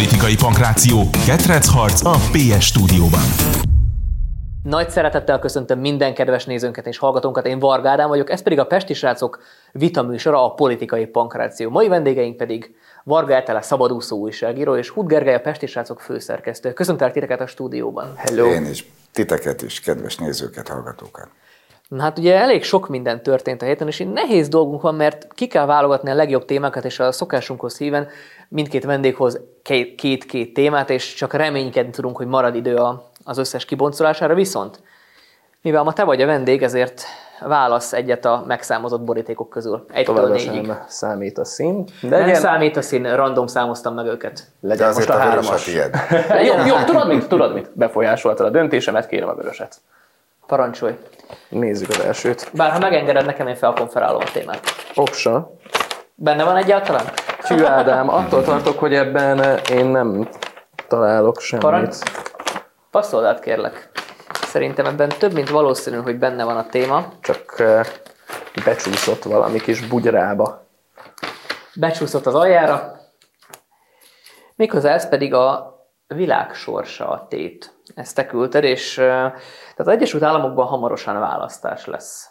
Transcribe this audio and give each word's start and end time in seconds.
Politikai 0.00 0.36
pankráció, 0.36 1.02
ketrecharc 1.26 2.04
a 2.04 2.14
PS 2.32 2.66
stúdióban. 2.66 3.20
Nagy 4.62 4.90
szeretettel 4.90 5.38
köszöntöm 5.38 5.78
minden 5.78 6.14
kedves 6.14 6.44
nézőnket 6.44 6.86
és 6.86 6.98
hallgatónkat, 6.98 7.46
én 7.46 7.58
Varga 7.58 7.88
Ádám 7.88 8.08
vagyok, 8.08 8.30
ez 8.30 8.42
pedig 8.42 8.58
a 8.58 8.66
Pesti 8.66 8.94
Srácok 8.94 9.42
vitaműsora, 9.72 10.44
a 10.44 10.54
politikai 10.54 11.06
pankráció. 11.06 11.70
Mai 11.70 11.88
vendégeink 11.88 12.36
pedig 12.36 12.74
Varga 13.04 13.34
Etele 13.34 13.62
szabadúszó 13.62 14.18
újságíró 14.18 14.76
és 14.76 14.88
Hud 14.88 15.06
Gergely 15.06 15.34
a 15.34 15.40
Pesti 15.40 15.66
Srácok 15.66 16.00
főszerkesztő. 16.00 16.72
Köszöntelek 16.72 17.12
titeket 17.12 17.40
a 17.40 17.46
stúdióban. 17.46 18.12
Hello. 18.16 18.46
Én 18.46 18.66
is, 18.66 18.90
titeket 19.12 19.62
is, 19.62 19.80
kedves 19.80 20.16
nézőket, 20.16 20.68
hallgatókat. 20.68 21.28
Na 21.90 22.02
hát 22.02 22.18
ugye 22.18 22.34
elég 22.34 22.64
sok 22.64 22.88
minden 22.88 23.22
történt 23.22 23.62
a 23.62 23.64
héten, 23.64 23.86
és 23.86 23.98
így 23.98 24.12
nehéz 24.12 24.48
dolgunk 24.48 24.82
van, 24.82 24.94
mert 24.94 25.26
ki 25.34 25.46
kell 25.46 25.66
válogatni 25.66 26.10
a 26.10 26.14
legjobb 26.14 26.44
témákat, 26.44 26.84
és 26.84 26.98
a 26.98 27.12
szokásunkhoz 27.12 27.78
híven 27.78 28.08
mindkét 28.50 28.84
vendéghoz 28.84 29.40
két-két 29.62 30.54
témát, 30.54 30.90
és 30.90 31.14
csak 31.14 31.32
reménykedni 31.32 31.90
tudunk, 31.90 32.16
hogy 32.16 32.26
marad 32.26 32.54
idő 32.54 32.78
az 33.24 33.38
összes 33.38 33.64
kiboncolására. 33.64 34.34
Viszont, 34.34 34.80
mivel 35.62 35.82
ma 35.82 35.92
te 35.92 36.04
vagy 36.04 36.22
a 36.22 36.26
vendég, 36.26 36.62
ezért 36.62 37.02
válasz 37.40 37.92
egyet 37.92 38.24
a 38.24 38.44
megszámozott 38.46 39.00
borítékok 39.00 39.48
közül. 39.48 39.84
Egytől 39.92 40.28
négyig. 40.28 40.72
számít 40.88 41.38
a 41.38 41.44
szín. 41.44 41.84
De 42.02 42.08
nem 42.18 42.26
ilyen... 42.26 42.40
számít 42.40 42.76
a 42.76 42.82
szín, 42.82 43.16
random 43.16 43.46
számoztam 43.46 43.94
meg 43.94 44.06
őket. 44.06 44.46
Legyen 44.60 44.92
most 44.94 45.08
a, 45.08 45.14
a 45.14 45.18
hármas. 45.18 45.66
jó, 46.46 46.54
jó, 46.66 46.76
tudod 46.86 47.08
mit? 47.08 47.28
Tudod 47.28 47.54
mit? 47.54 47.70
Befolyásoltad 47.72 48.46
a 48.46 48.50
döntésemet, 48.50 49.06
kérem 49.06 49.28
a 49.28 49.34
vöröset. 49.34 49.76
Parancsolj. 50.46 50.94
Nézzük 51.48 51.88
az 51.88 52.00
elsőt. 52.00 52.50
Bár 52.52 52.70
ha 52.70 52.78
megengeded 52.78 53.26
nekem, 53.26 53.46
én 53.46 53.54
felkonferálom 53.54 54.20
a 54.20 54.30
témát. 54.32 54.60
Oksa. 54.94 55.52
Benne 56.14 56.44
van 56.44 56.56
egyáltalán? 56.56 57.04
Hű 57.46 57.64
Ádám, 57.64 58.08
attól 58.08 58.42
tartok, 58.42 58.78
hogy 58.78 58.94
ebben 58.94 59.58
én 59.70 59.86
nem 59.86 60.28
találok 60.88 61.40
semmit. 61.40 61.64
Parancs? 61.64 61.96
Passzold 62.90 63.24
át, 63.24 63.40
kérlek. 63.40 63.90
Szerintem 64.32 64.86
ebben 64.86 65.08
több, 65.08 65.32
mint 65.32 65.50
valószínű, 65.50 65.96
hogy 65.96 66.18
benne 66.18 66.44
van 66.44 66.56
a 66.56 66.66
téma. 66.66 67.04
Csak 67.20 67.56
uh, 67.58 67.86
becsúszott 68.64 69.22
valami 69.22 69.60
kis 69.60 69.86
bugyrába. 69.86 70.66
Becsúszott 71.74 72.26
az 72.26 72.34
aljára. 72.34 72.96
Méghozzá 74.56 74.92
ez 74.92 75.08
pedig 75.08 75.34
a 75.34 75.78
világ 76.06 76.54
sorsa 76.54 77.08
a 77.08 77.26
tét. 77.28 77.72
Ezt 77.94 78.14
te 78.14 78.26
küldted, 78.26 78.64
és 78.64 78.96
uh, 78.98 79.04
tehát 79.04 79.34
az 79.76 79.88
Egyesült 79.88 80.22
Államokban 80.22 80.66
hamarosan 80.66 81.20
választás 81.20 81.86
lesz. 81.86 82.30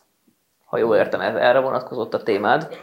Ha 0.65 0.77
jól 0.77 0.95
értem, 0.95 1.21
erre 1.21 1.59
vonatkozott 1.59 2.13
a 2.13 2.23
témád. 2.23 2.77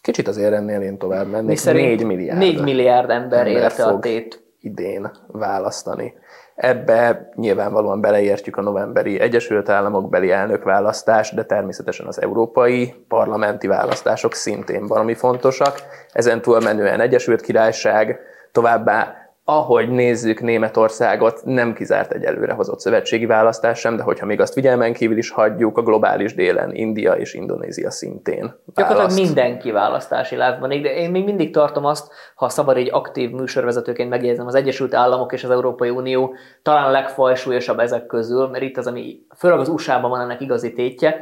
Kicsit 0.00 0.28
azért 0.28 0.52
ennél 0.52 0.80
én 0.80 0.98
tovább 0.98 1.30
mennék. 1.30 1.64
4 1.64 2.04
milliárd. 2.04 2.38
4 2.38 2.62
milliárd 2.62 3.10
ember, 3.10 3.46
ember 3.46 3.62
élte 3.62 3.84
a 3.84 3.98
tét. 3.98 4.44
idén 4.60 5.10
választani. 5.26 6.14
Ebbe 6.54 7.30
nyilvánvalóan 7.34 8.00
beleértjük 8.00 8.56
a 8.56 8.62
novemberi 8.62 9.20
Egyesült 9.20 9.68
Államok 9.68 10.10
beli 10.10 10.30
elnökválasztás, 10.30 11.30
de 11.30 11.44
természetesen 11.44 12.06
az 12.06 12.22
európai 12.22 12.94
parlamenti 13.08 13.66
választások 13.66 14.34
szintén 14.34 14.86
valami 14.86 15.14
fontosak. 15.14 15.82
Ezen 16.12 16.42
túlmenően 16.42 17.00
Egyesült 17.00 17.40
Királyság, 17.40 18.20
továbbá 18.52 19.25
ahogy 19.48 19.90
nézzük 19.90 20.40
Németországot, 20.40 21.40
nem 21.44 21.74
kizárt 21.74 22.12
egy 22.12 22.24
előre 22.24 22.52
hozott 22.52 22.80
szövetségi 22.80 23.26
választás 23.26 23.78
sem, 23.78 23.96
de 23.96 24.02
hogyha 24.02 24.26
még 24.26 24.40
azt 24.40 24.52
figyelmen 24.52 24.92
kívül 24.92 25.16
is 25.16 25.30
hagyjuk, 25.30 25.78
a 25.78 25.82
globális 25.82 26.34
délen 26.34 26.74
India 26.74 27.12
és 27.12 27.34
Indonézia 27.34 27.90
szintén 27.90 28.40
választ. 28.40 28.74
Gyakorlatilag 28.74 29.26
mindenki 29.26 29.70
választási 29.70 30.36
lávban, 30.36 30.68
de 30.68 30.94
én 30.94 31.10
még 31.10 31.24
mindig 31.24 31.52
tartom 31.52 31.84
azt, 31.84 32.12
ha 32.34 32.48
szabad 32.48 32.76
egy 32.76 32.88
aktív 32.92 33.30
műsorvezetőként 33.30 34.10
megjegyzem, 34.10 34.46
az 34.46 34.54
Egyesült 34.54 34.94
Államok 34.94 35.32
és 35.32 35.44
az 35.44 35.50
Európai 35.50 35.90
Unió 35.90 36.34
talán 36.62 36.84
a 36.84 36.90
legfajsúlyosabb 36.90 37.78
ezek 37.78 38.06
közül, 38.06 38.48
mert 38.48 38.64
itt 38.64 38.76
az, 38.76 38.86
ami 38.86 39.26
főleg 39.36 39.58
az 39.58 39.68
USA-ban 39.68 40.10
van 40.10 40.20
ennek 40.20 40.40
igazi 40.40 40.72
tétje, 40.72 41.20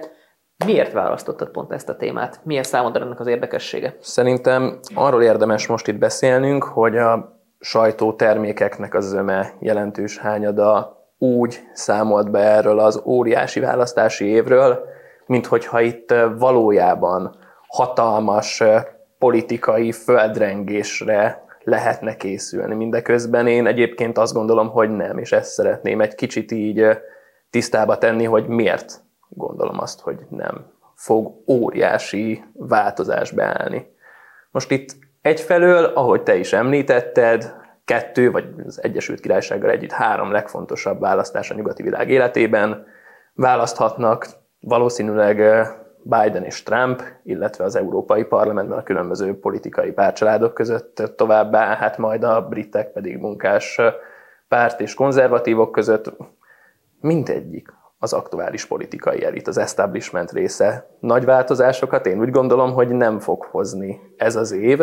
Miért 0.67 0.93
választottad 0.93 1.51
pont 1.51 1.73
ezt 1.73 1.89
a 1.89 1.97
témát? 1.97 2.41
Milyen 2.45 2.63
számodra 2.63 3.05
ennek 3.05 3.21
az 3.21 3.27
érdekessége? 3.27 3.97
Szerintem 4.01 4.79
arról 4.95 5.23
érdemes 5.23 5.67
most 5.67 5.89
itt 5.89 5.99
beszélnünk, 5.99 6.65
hogy 6.65 6.97
a 6.97 7.34
sajtótermékeknek 7.65 8.95
az 8.95 9.09
zöme 9.09 9.53
jelentős 9.59 10.19
hányada 10.19 10.99
úgy 11.19 11.61
számolt 11.73 12.31
be 12.31 12.39
erről 12.39 12.79
az 12.79 13.03
óriási 13.05 13.61
választási 13.61 14.25
évről, 14.25 14.85
mint 15.27 15.47
hogyha 15.47 15.81
itt 15.81 16.15
valójában 16.39 17.37
hatalmas 17.69 18.63
politikai 19.19 19.93
földrengésre 19.93 21.45
lehetne 21.63 22.17
készülni. 22.17 22.75
Mindeközben 22.75 23.47
én 23.47 23.67
egyébként 23.67 24.19
azt 24.19 24.35
gondolom, 24.35 24.69
hogy 24.69 24.91
nem, 24.91 25.19
és 25.19 25.33
ezt 25.33 25.51
szeretném 25.51 26.01
egy 26.01 26.15
kicsit 26.15 26.53
így 26.53 26.87
tisztába 27.51 27.99
tenni, 27.99 28.25
hogy 28.25 28.47
miért 28.47 29.03
gondolom 29.29 29.81
azt, 29.81 30.01
hogy 30.01 30.19
nem 30.29 30.67
fog 30.95 31.33
óriási 31.47 32.45
változás 32.53 33.31
beállni. 33.31 33.87
Most 34.51 34.71
itt 34.71 34.97
Egyfelől, 35.25 35.85
ahogy 35.85 36.23
te 36.23 36.37
is 36.37 36.53
említetted, 36.53 37.55
kettő, 37.85 38.31
vagy 38.31 38.45
az 38.67 38.83
Egyesült 38.83 39.21
Királysággal 39.21 39.71
együtt 39.71 39.93
három 39.93 40.31
legfontosabb 40.31 41.01
választás 41.01 41.51
a 41.51 41.55
nyugati 41.55 41.83
világ 41.83 42.11
életében. 42.11 42.87
Választhatnak 43.35 44.27
valószínűleg 44.61 45.37
Biden 46.03 46.45
és 46.45 46.63
Trump, 46.63 47.03
illetve 47.23 47.65
az 47.65 47.77
Európai 47.77 48.25
Parlamentben 48.25 48.79
a 48.79 48.83
különböző 48.83 49.39
politikai 49.39 49.93
párcsaládok 49.93 50.55
között 50.55 51.03
továbbá, 51.17 51.77
hát 51.77 51.99
majd 51.99 52.25
a 52.25 52.49
britek 52.49 52.93
pedig 52.93 53.19
munkás 53.19 53.81
párt 54.49 54.81
és 54.81 54.95
konzervatívok 54.95 55.73
között 55.73 56.17
mindegyik 57.01 57.73
az 58.05 58.13
aktuális 58.13 58.67
politikai 58.67 59.25
elit, 59.25 59.49
az 59.49 59.59
establishment 59.59 60.33
része. 60.33 60.97
Nagy 61.01 61.25
változásokat 61.25 62.07
én 62.07 62.21
úgy 62.21 62.31
gondolom, 62.31 62.73
hogy 62.73 62.89
nem 62.89 63.19
fog 63.19 63.43
hozni 63.51 64.01
ez 64.17 64.37
az 64.37 64.53
év, 64.53 64.81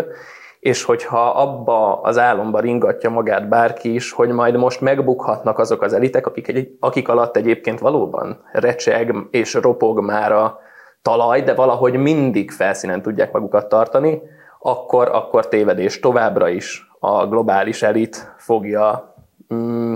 és 0.59 0.83
hogyha 0.83 1.29
abba 1.29 2.01
az 2.01 2.17
álomba 2.17 2.59
ringatja 2.59 3.09
magát 3.09 3.49
bárki 3.49 3.93
is, 3.93 4.11
hogy 4.11 4.29
majd 4.29 4.57
most 4.57 4.81
megbukhatnak 4.81 5.59
azok 5.59 5.81
az 5.81 5.93
elitek, 5.93 6.27
akik, 6.27 6.47
egy, 6.47 6.77
akik 6.79 7.09
alatt 7.09 7.37
egyébként 7.37 7.79
valóban 7.79 8.43
recseg 8.51 9.15
és 9.29 9.53
ropog 9.53 9.99
már 9.99 10.31
a 10.31 10.59
talaj, 11.01 11.41
de 11.41 11.53
valahogy 11.53 11.97
mindig 11.97 12.51
felszínen 12.51 13.01
tudják 13.01 13.31
magukat 13.31 13.69
tartani, 13.69 14.21
akkor, 14.59 15.09
akkor 15.09 15.47
tévedés 15.47 15.99
továbbra 15.99 16.49
is 16.49 16.89
a 16.99 17.27
globális 17.27 17.83
elit 17.83 18.33
fogja 18.37 19.15
mm, 19.53 19.93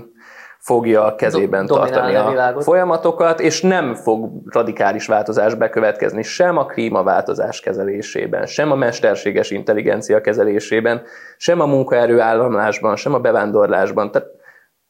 fogja 0.66 1.04
a 1.04 1.16
kezében 1.16 1.66
Do- 1.66 1.78
tartani 1.78 2.16
a, 2.16 2.56
a 2.56 2.62
folyamatokat, 2.62 3.40
és 3.40 3.62
nem 3.62 3.94
fog 3.94 4.30
radikális 4.46 5.08
változás 5.08 5.54
bekövetkezni 5.54 6.24
sem 6.24 6.58
a 6.58 6.66
klímaváltozás 6.66 7.60
kezelésében, 7.60 8.46
sem 8.46 8.72
a 8.72 8.76
mesterséges 8.76 9.52
intelligencia 9.52 10.22
kezelésében, 10.22 11.02
sem 11.38 11.60
a 11.60 11.66
munkaerő 11.66 12.20
államlásban, 12.20 12.96
sem 12.96 13.14
a 13.14 13.20
bevándorlásban. 13.20 14.12
Tehát 14.12 14.28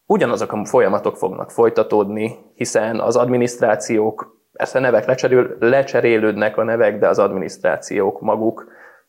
ugyanazok 0.06 0.52
a 0.52 0.66
folyamatok 0.66 1.18
fognak 1.18 1.52
folytatódni, 1.52 2.38
hiszen 2.54 3.00
az 3.00 3.16
adminisztrációk, 3.16 4.40
persze 4.52 4.80
nevek 4.80 5.06
lecserél, 5.06 5.56
lecserélődnek 5.60 6.58
a 6.58 6.64
nevek, 6.64 7.00
de 7.00 7.08
az 7.08 7.20
adminisztrációk 7.20 8.22
maguk 8.22 8.68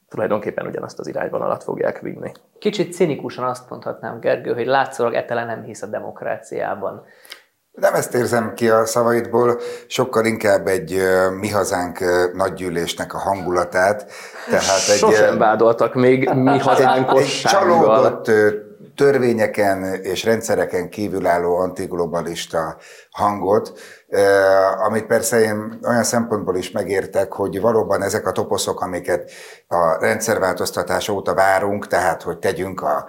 tulajdonképpen 0.08 0.66
ugyanazt 0.66 0.98
az 0.98 1.06
irányvonalat 1.06 1.62
fogják 1.62 2.00
vinni. 2.00 2.32
Kicsit 2.58 2.92
cinikusan 2.92 3.44
azt 3.44 3.70
mondhatnám, 3.70 4.20
Gergő, 4.20 4.54
hogy 4.54 4.66
látszólag 4.66 5.14
Etele 5.14 5.44
nem 5.44 5.62
hisz 5.62 5.82
a 5.82 5.86
demokráciában. 5.86 7.04
Nem 7.70 7.94
ezt 7.94 8.14
érzem 8.14 8.54
ki 8.54 8.68
a 8.68 8.86
szavaidból, 8.86 9.60
sokkal 9.86 10.24
inkább 10.24 10.66
egy 10.66 11.00
mi 11.40 11.50
hazánk 11.50 11.98
nagygyűlésnek 12.34 13.14
a 13.14 13.18
hangulatát. 13.18 14.10
Tehát 14.50 14.88
egy, 14.88 14.98
Sosem 14.98 15.38
vádoltak 15.38 15.94
még 15.94 16.30
mi 16.30 16.58
hazánkossággal. 16.58 17.16
Egy, 17.16 17.26
egy 17.26 17.40
csalódott 17.40 18.30
törvényeken 18.96 19.84
és 20.02 20.24
rendszereken 20.24 20.88
kívülálló 20.88 21.56
antiglobalista 21.56 22.76
hangot, 23.10 23.78
amit 24.86 25.06
persze 25.06 25.40
én 25.40 25.78
olyan 25.88 26.04
szempontból 26.04 26.56
is 26.56 26.70
megértek, 26.70 27.32
hogy 27.32 27.60
valóban 27.60 28.02
ezek 28.02 28.26
a 28.26 28.32
toposzok, 28.32 28.80
amiket 28.80 29.30
a 29.68 29.98
rendszerváltoztatás 29.98 31.08
óta 31.08 31.34
várunk, 31.34 31.86
tehát 31.86 32.22
hogy 32.22 32.38
tegyünk 32.38 32.80
a 32.80 33.06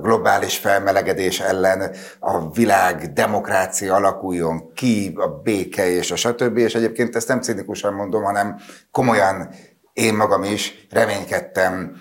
globális 0.00 0.58
felmelegedés 0.58 1.40
ellen, 1.40 1.94
a 2.18 2.50
világ 2.50 3.12
demokrácia 3.12 3.94
alakuljon 3.94 4.72
ki, 4.74 5.14
a 5.16 5.28
béke 5.28 5.88
és 5.88 6.10
a 6.10 6.16
stb. 6.16 6.56
És 6.56 6.74
egyébként 6.74 7.16
ezt 7.16 7.28
nem 7.28 7.40
cinikusan 7.40 7.94
mondom, 7.94 8.22
hanem 8.22 8.56
komolyan 8.90 9.48
én 9.92 10.14
magam 10.14 10.42
is 10.42 10.86
reménykedtem 10.90 11.96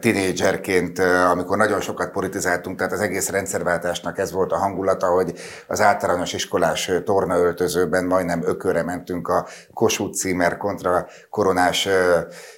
tinédzserként, 0.00 0.98
amikor 1.30 1.56
nagyon 1.56 1.80
sokat 1.80 2.10
politizáltunk, 2.10 2.76
tehát 2.76 2.92
az 2.92 3.00
egész 3.00 3.28
rendszerváltásnak 3.28 4.18
ez 4.18 4.32
volt 4.32 4.52
a 4.52 4.58
hangulata, 4.58 5.06
hogy 5.06 5.32
az 5.66 5.80
általános 5.80 6.32
iskolás 6.32 6.90
tornaöltözőben 7.04 8.04
majdnem 8.04 8.42
ökörre 8.44 8.82
mentünk 8.82 9.28
a 9.28 9.46
Kossuth 9.74 10.18
címer 10.18 10.56
kontra 10.56 11.06
koronás, 11.30 11.88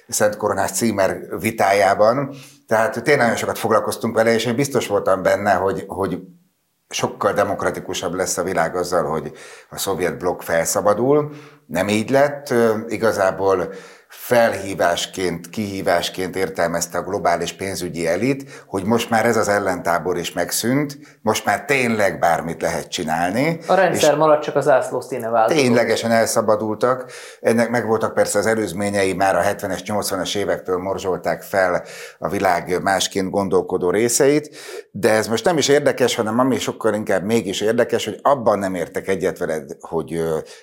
Szent 0.07 0.37
Koronás 0.37 0.71
címer 0.71 1.37
vitájában. 1.39 2.35
Tehát 2.67 3.03
tényleg 3.03 3.17
nagyon 3.17 3.35
sokat 3.35 3.57
foglalkoztunk 3.57 4.15
vele, 4.15 4.33
és 4.33 4.45
én 4.45 4.55
biztos 4.55 4.87
voltam 4.87 5.21
benne, 5.21 5.53
hogy, 5.53 5.83
hogy 5.87 6.19
sokkal 6.89 7.33
demokratikusabb 7.33 8.13
lesz 8.13 8.37
a 8.37 8.43
világ 8.43 8.75
azzal, 8.75 9.03
hogy 9.03 9.31
a 9.69 9.77
szovjet 9.77 10.17
blokk 10.17 10.41
felszabadul. 10.41 11.31
Nem 11.65 11.87
így 11.87 12.09
lett. 12.09 12.53
Igazából 12.87 13.73
felhívásként, 14.15 15.49
kihívásként 15.49 16.35
értelmezte 16.35 16.97
a 16.97 17.01
globális 17.01 17.53
pénzügyi 17.53 18.07
elit, 18.07 18.63
hogy 18.67 18.83
most 18.83 19.09
már 19.09 19.25
ez 19.25 19.37
az 19.37 19.47
ellentábor 19.47 20.17
is 20.17 20.33
megszűnt, 20.33 20.97
most 21.21 21.45
már 21.45 21.65
tényleg 21.65 22.19
bármit 22.19 22.61
lehet 22.61 22.87
csinálni. 22.87 23.59
A 23.67 23.73
rendszer 23.73 24.17
maradt, 24.17 24.43
csak 24.43 24.55
az 24.55 24.67
ászló 24.67 25.01
színe 25.01 25.29
változott. 25.29 25.63
Ténylegesen 25.63 26.11
elszabadultak. 26.11 27.11
Ennek 27.41 27.69
megvoltak 27.69 28.13
persze 28.13 28.39
az 28.39 28.45
előzményei, 28.45 29.13
már 29.13 29.35
a 29.35 29.41
70-es, 29.41 29.81
80-as 29.85 30.35
évektől 30.35 30.77
morzsolták 30.77 31.41
fel 31.41 31.83
a 32.19 32.29
világ 32.29 32.81
másként 32.81 33.29
gondolkodó 33.29 33.89
részeit, 33.89 34.55
de 34.91 35.09
ez 35.09 35.27
most 35.27 35.45
nem 35.45 35.57
is 35.57 35.67
érdekes, 35.67 36.15
hanem 36.15 36.39
ami 36.39 36.59
sokkal 36.59 36.93
inkább 36.93 37.23
mégis 37.23 37.61
érdekes, 37.61 38.05
hogy 38.05 38.19
abban 38.21 38.59
nem 38.59 38.75
értek 38.75 39.07
egyet 39.07 39.37
veled, 39.37 39.71
hogy 39.79 40.13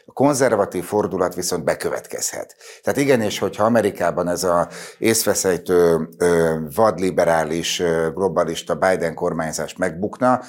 a 0.06 0.12
konzervatív 0.12 0.84
fordulat 0.84 1.34
viszont 1.34 1.64
bekövetkezhet. 1.64 2.56
Tehát 2.82 3.00
igenis, 3.00 3.38
hogyha 3.40 3.64
Amerikában 3.64 4.28
ez 4.28 4.44
a 4.44 4.68
észveszejtő 4.98 6.08
vadliberális 6.74 7.82
globalista 8.14 8.74
Biden 8.74 9.14
kormányzás 9.14 9.76
megbukna, 9.76 10.40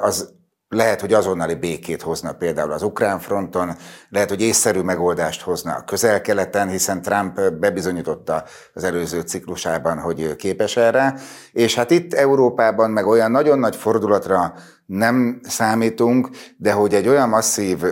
az 0.00 0.34
lehet, 0.74 1.00
hogy 1.00 1.12
azonnali 1.12 1.54
békét 1.54 2.02
hozna 2.02 2.32
például 2.32 2.72
az 2.72 2.82
ukrán 2.82 3.18
fronton, 3.18 3.76
lehet, 4.08 4.28
hogy 4.28 4.40
észszerű 4.40 4.80
megoldást 4.80 5.42
hozna 5.42 5.74
a 5.74 5.84
közel-keleten, 5.84 6.68
hiszen 6.68 7.02
Trump 7.02 7.40
bebizonyította 7.52 8.44
az 8.74 8.84
előző 8.84 9.20
ciklusában, 9.20 9.98
hogy 9.98 10.36
képes 10.36 10.76
erre. 10.76 11.14
És 11.52 11.74
hát 11.74 11.90
itt 11.90 12.14
Európában 12.14 12.90
meg 12.90 13.06
olyan 13.06 13.30
nagyon 13.30 13.58
nagy 13.58 13.76
fordulatra 13.76 14.54
nem 14.86 15.40
számítunk, 15.42 16.28
de 16.56 16.72
hogy 16.72 16.94
egy 16.94 17.08
olyan 17.08 17.28
masszív 17.28 17.82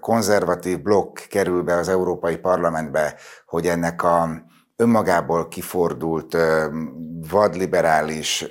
konzervatív 0.00 0.82
blokk 0.82 1.18
kerül 1.28 1.62
be 1.62 1.74
az 1.74 1.88
Európai 1.88 2.36
Parlamentbe, 2.36 3.14
hogy 3.46 3.66
ennek 3.66 4.02
a 4.02 4.28
önmagából 4.76 5.48
kifordult 5.48 6.36
vadliberális 7.30 8.46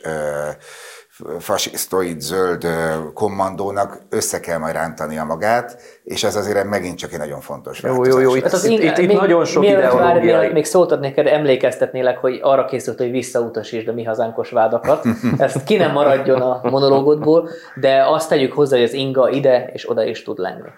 fasisztoid 1.40 2.22
zöld 2.22 2.68
kommandónak 3.14 4.02
össze 4.10 4.40
kell 4.40 4.58
majd 4.58 4.74
rántania 4.74 5.24
magát, 5.24 5.82
és 6.04 6.24
ez 6.24 6.36
azért 6.36 6.64
megint 6.64 6.98
csak 6.98 7.14
egy 7.14 7.20
nagyon 7.20 7.40
fontos 7.40 7.82
Jó, 7.82 8.06
jó, 8.06 8.20
jó, 8.20 8.36
itt, 8.36 8.44
hát 8.44 8.54
az 8.54 8.66
itt, 8.66 8.84
itt, 8.84 8.98
itt 8.98 9.08
még, 9.08 9.18
nagyon 9.18 9.46
sok 9.46 9.64
ideológia. 9.64 10.40
Még, 10.40 10.52
még 10.52 10.66
szót 10.66 11.00
neked, 11.00 11.28
emlékeztetnélek, 11.28 12.18
hogy 12.18 12.40
arra 12.42 12.66
készült, 12.66 12.98
hogy 12.98 13.12
visszautasítsd 13.12 13.88
a 13.88 13.94
mi 13.94 14.04
hazánkos 14.04 14.50
vádakat. 14.50 15.06
Ezt 15.38 15.64
ki 15.64 15.76
nem 15.76 15.92
maradjon 15.92 16.42
a 16.42 16.60
monológodból, 16.64 17.50
de 17.76 18.04
azt 18.08 18.30
tegyük 18.30 18.54
hozzá, 18.54 18.76
hogy 18.76 18.86
az 18.86 18.94
inga 18.94 19.30
ide 19.30 19.70
és 19.74 19.90
oda 19.90 20.04
is 20.04 20.24
tud 20.24 20.38
lenni. 20.38 20.70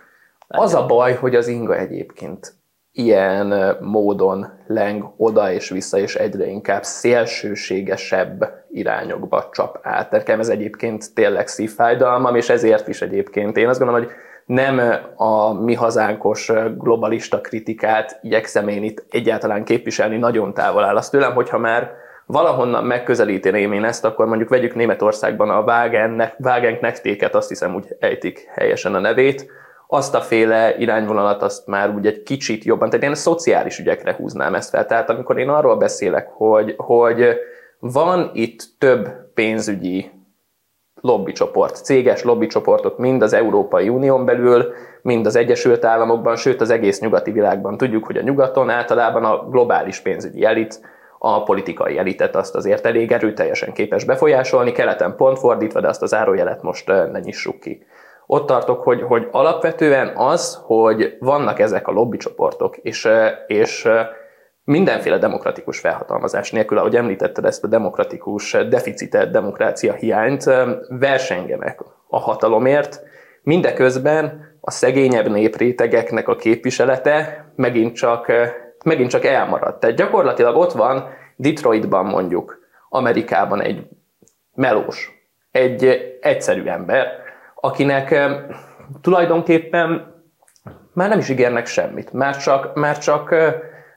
Az 0.47 0.73
a 0.73 0.85
baj, 0.85 1.13
hogy 1.13 1.35
az 1.35 1.47
inga 1.47 1.77
egyébként 1.77 2.53
ilyen 2.95 3.77
módon 3.79 4.47
leng 4.67 5.13
oda 5.17 5.51
és 5.51 5.69
vissza, 5.69 5.97
és 5.97 6.15
egyre 6.15 6.45
inkább 6.45 6.83
szélsőségesebb 6.83 8.63
irányokba 8.71 9.49
csap 9.51 9.79
át. 9.81 10.11
Nekem 10.11 10.39
ez 10.39 10.49
egyébként 10.49 11.13
tényleg 11.13 11.47
szívfájdalmam, 11.47 12.35
és 12.35 12.49
ezért 12.49 12.87
is 12.87 13.01
egyébként 13.01 13.57
én 13.57 13.67
azt 13.67 13.79
gondolom, 13.79 14.03
hogy 14.03 14.13
nem 14.45 14.81
a 15.15 15.53
mi 15.53 15.73
hazánkos 15.73 16.51
globalista 16.77 17.41
kritikát 17.41 18.19
igyekszem 18.21 18.67
én 18.67 18.83
itt 18.83 19.05
egyáltalán 19.09 19.63
képviselni, 19.63 20.17
nagyon 20.17 20.53
távol 20.53 20.83
áll 20.83 20.95
azt 20.95 21.11
tőlem, 21.11 21.33
hogyha 21.33 21.57
már 21.57 21.91
valahonnan 22.25 22.85
megközelíteném 22.85 23.71
én 23.71 23.83
ezt, 23.83 24.05
akkor 24.05 24.25
mondjuk 24.25 24.49
vegyük 24.49 24.75
Németországban 24.75 25.49
a 25.49 25.61
Wagen, 25.61 26.79
nektéket, 26.81 27.35
azt 27.35 27.49
hiszem 27.49 27.75
úgy 27.75 27.95
ejtik 27.99 28.47
helyesen 28.53 28.95
a 28.95 28.99
nevét, 28.99 29.51
azt 29.87 30.15
a 30.15 30.21
féle 30.21 30.77
irányvonalat 30.77 31.41
azt 31.41 31.67
már 31.67 31.89
úgy 31.89 32.07
egy 32.07 32.23
kicsit 32.23 32.63
jobban, 32.63 32.89
tehát 32.89 33.05
én 33.05 33.11
a 33.11 33.15
szociális 33.15 33.79
ügyekre 33.79 34.13
húznám 34.13 34.55
ezt 34.55 34.69
fel. 34.69 34.85
Tehát 34.85 35.09
amikor 35.09 35.39
én 35.39 35.49
arról 35.49 35.75
beszélek, 35.75 36.27
hogy, 36.33 36.73
hogy 36.77 37.37
van 37.79 38.31
itt 38.33 38.67
több 38.77 39.09
pénzügyi 39.33 40.11
lobbycsoport, 41.01 41.83
céges 41.83 42.23
lobbycsoportok 42.23 42.97
mind 42.97 43.21
az 43.21 43.33
Európai 43.33 43.89
Unión 43.89 44.25
belül, 44.25 44.73
mind 45.01 45.25
az 45.25 45.35
Egyesült 45.35 45.85
Államokban, 45.85 46.35
sőt 46.35 46.61
az 46.61 46.69
egész 46.69 46.99
nyugati 46.99 47.31
világban. 47.31 47.77
Tudjuk, 47.77 48.05
hogy 48.05 48.17
a 48.17 48.21
nyugaton 48.21 48.69
általában 48.69 49.23
a 49.23 49.49
globális 49.49 49.99
pénzügyi 49.99 50.43
elit, 50.43 50.79
a 51.19 51.43
politikai 51.43 51.97
elitet 51.97 52.35
azt 52.35 52.55
azért 52.55 52.85
elég 52.85 53.11
erőteljesen 53.11 53.73
képes 53.73 54.03
befolyásolni, 54.03 54.71
keleten 54.71 55.15
pont 55.15 55.39
fordítva, 55.39 55.79
de 55.79 55.87
azt 55.87 56.01
az 56.01 56.09
zárójelet 56.09 56.61
most 56.61 56.87
ne 56.87 57.19
nyissuk 57.19 57.59
ki 57.59 57.85
ott 58.27 58.47
tartok, 58.47 58.83
hogy, 58.83 59.01
hogy 59.01 59.27
alapvetően 59.31 60.11
az, 60.15 60.59
hogy 60.63 61.17
vannak 61.19 61.59
ezek 61.59 61.87
a 61.87 61.91
lobbycsoportok, 61.91 62.77
és, 62.77 63.09
és 63.47 63.89
mindenféle 64.63 65.17
demokratikus 65.17 65.79
felhatalmazás 65.79 66.51
nélkül, 66.51 66.77
ahogy 66.77 66.95
említetted 66.95 67.45
ezt 67.45 67.63
a 67.63 67.67
demokratikus 67.67 68.51
deficitet, 68.51 69.31
demokrácia 69.31 69.93
hiányt, 69.93 70.43
versengenek 70.87 71.79
a 72.07 72.19
hatalomért, 72.19 73.01
mindeközben 73.43 74.53
a 74.61 74.71
szegényebb 74.71 75.29
néprétegeknek 75.29 76.27
a 76.27 76.35
képviselete 76.35 77.45
megint 77.55 77.95
csak, 77.95 78.31
megint 78.85 79.09
csak 79.09 79.25
elmaradt. 79.25 79.79
Tehát 79.79 79.95
gyakorlatilag 79.95 80.55
ott 80.55 80.71
van 80.71 81.09
Detroitban 81.35 82.05
mondjuk, 82.05 82.59
Amerikában 82.89 83.61
egy 83.61 83.87
melós, 84.53 85.11
egy 85.51 85.85
egyszerű 86.21 86.63
ember, 86.65 87.24
akinek 87.65 88.15
tulajdonképpen 89.01 90.13
már 90.93 91.09
nem 91.09 91.19
is 91.19 91.29
ígérnek 91.29 91.65
semmit, 91.65 92.13
már 92.13 92.37
csak, 92.37 92.75
már 92.75 92.97
csak 92.97 93.35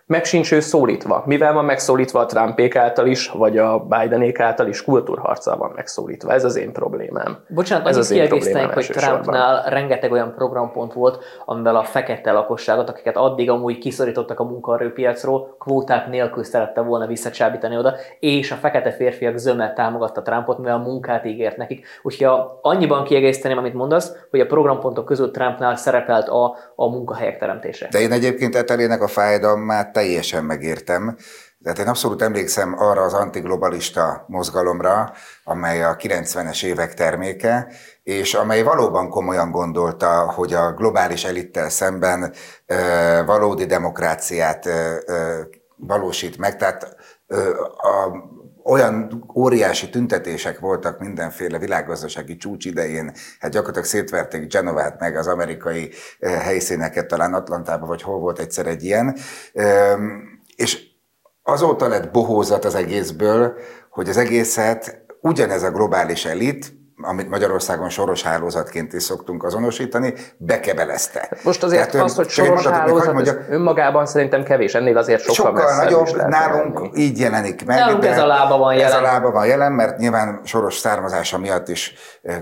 meg 0.09 0.25
sincs 0.25 0.53
ő 0.53 0.61
szólítva. 0.61 1.23
Mivel 1.27 1.53
van 1.53 1.65
megszólítva 1.65 2.21
a 2.21 2.27
Trumpék 2.27 2.77
által 2.77 3.07
is, 3.07 3.29
vagy 3.29 3.59
a 3.59 3.79
Bidenék 3.79 4.41
által 4.41 4.67
is, 4.67 4.85
kultúrharccal 4.85 5.57
van 5.57 5.73
megszólítva. 5.75 6.33
Ez 6.33 6.45
az 6.45 6.57
én 6.57 6.73
problémám. 6.73 7.39
Bocsánat, 7.49 7.87
Ez 7.87 7.97
az 7.97 8.11
én 8.11 8.29
problémám 8.29 8.71
hogy 8.73 8.87
Trumpnál 8.87 9.71
rengeteg 9.71 10.13
olyan 10.13 10.35
programpont 10.35 10.93
volt, 10.93 11.25
amivel 11.45 11.77
a 11.77 11.83
fekete 11.83 12.33
lakosságot, 12.33 12.89
akiket 12.89 13.17
addig 13.17 13.51
amúgy 13.51 13.79
kiszorítottak 13.79 14.41
a 14.41 14.45
munkaerőpiacról, 14.45 15.57
kvóták 15.59 16.09
nélkül 16.09 16.45
szerette 16.45 16.81
volna 16.81 17.07
visszacsábítani 17.07 17.77
oda, 17.77 17.95
és 18.21 18.51
a 18.51 18.57
fekete 18.57 18.93
férfiak 18.93 19.37
zömmel 19.37 19.73
támogatta 19.73 20.23
Trumpot, 20.23 20.59
mivel 20.59 20.75
a 20.75 20.83
munkát 20.83 21.25
ígért 21.25 21.57
nekik. 21.57 21.87
Úgyhogy 22.03 22.41
annyiban 22.63 23.05
kiegészíteném, 23.05 23.59
amit 23.59 23.75
mondasz, 23.75 24.13
hogy 24.31 24.41
a 24.41 24.47
programpontok 24.47 25.05
között 25.05 25.33
Trumpnál 25.33 25.77
szerepelt 25.77 26.29
a, 26.29 26.57
a 26.75 26.89
munkahelyek 26.89 27.39
teremtése. 27.39 27.89
De 27.91 28.01
én 28.01 28.13
egyébként 28.13 28.57
etelének 28.57 29.03
a 29.03 29.07
fájdalmát 29.07 29.97
teljesen 29.99 30.45
megértem. 30.45 31.17
Tehát 31.63 31.79
én 31.79 31.89
abszolút 31.89 32.23
emlékszem 32.23 32.75
arra 32.79 33.03
az 33.03 33.15
antiglobalista 33.15 34.25
mozgalomra, 34.29 35.13
amely 35.45 35.85
a 35.85 35.97
90-es 35.97 36.65
évek 36.65 36.95
terméke, 36.95 37.73
és 38.03 38.35
amely 38.35 38.63
valóban 38.63 39.09
komolyan 39.09 39.51
gondolta, 39.51 40.33
hogy 40.33 40.53
a 40.53 40.73
globális 40.73 41.25
elittel 41.25 41.69
szemben 41.69 42.33
ö, 42.67 42.77
valódi 43.27 43.65
demokráciát 43.67 44.67
ö, 44.67 44.97
valósít 45.77 46.39
meg. 46.39 46.57
Tehát 46.57 46.97
a, 47.77 48.09
olyan 48.69 49.25
óriási 49.35 49.91
tüntetések 49.91 50.59
voltak 50.59 50.99
mindenféle 50.99 51.59
világgazdasági 51.59 52.37
csúcs 52.37 52.65
idején, 52.65 53.13
hát 53.39 53.51
gyakorlatilag 53.51 53.87
szétverték 53.87 54.53
Genovát 54.53 55.01
meg 55.01 55.17
az 55.17 55.27
amerikai 55.27 55.91
helyszíneket, 56.21 57.07
talán 57.07 57.35
Atlantában, 57.35 57.89
vagy 57.89 58.03
hol 58.03 58.19
volt 58.19 58.39
egyszer 58.39 58.67
egy 58.67 58.85
ilyen. 58.85 59.17
És 60.57 60.87
azóta 61.43 61.89
lett 61.89 62.11
bohózat 62.11 62.65
az 62.65 62.75
egészből, 62.75 63.59
hogy 63.91 64.09
az 64.09 64.17
egészet 64.17 65.05
ugyanez 65.21 65.63
a 65.63 65.71
globális 65.71 66.25
elit, 66.25 66.78
amit 67.01 67.29
Magyarországon 67.29 67.89
soros 67.89 68.23
hálózatként 68.23 68.93
is 68.93 69.03
szoktunk 69.03 69.45
azonosítani, 69.45 70.15
bekebelezte. 70.37 71.29
Most 71.43 71.63
azért 71.63 71.91
Tehát, 71.91 72.07
az, 72.07 72.15
hogy 72.15 72.29
soros 72.29 72.67
hálózat, 72.67 73.13
mondjak, 73.13 73.47
önmagában 73.51 74.07
szerintem 74.07 74.43
kevés, 74.43 74.75
ennél 74.75 74.97
azért 74.97 75.23
sokkal, 75.23 75.61
sokkal 75.61 75.77
nagyobb. 75.77 76.29
Nálunk 76.29 76.81
lenni. 76.81 76.91
így 76.95 77.19
jelenik 77.19 77.67
meg. 77.67 77.79
Nálunk 77.79 78.05
ez 78.05 78.19
a 78.19 78.27
lába 78.27 78.59
van 78.59 78.75
jelen. 78.75 78.91
Ez 78.91 78.99
a 78.99 79.03
lába 79.03 79.31
van 79.31 79.47
jelen, 79.47 79.73
mert 79.73 79.99
nyilván 79.99 80.41
soros 80.45 80.77
származása 80.77 81.39
miatt 81.39 81.69
is 81.69 81.95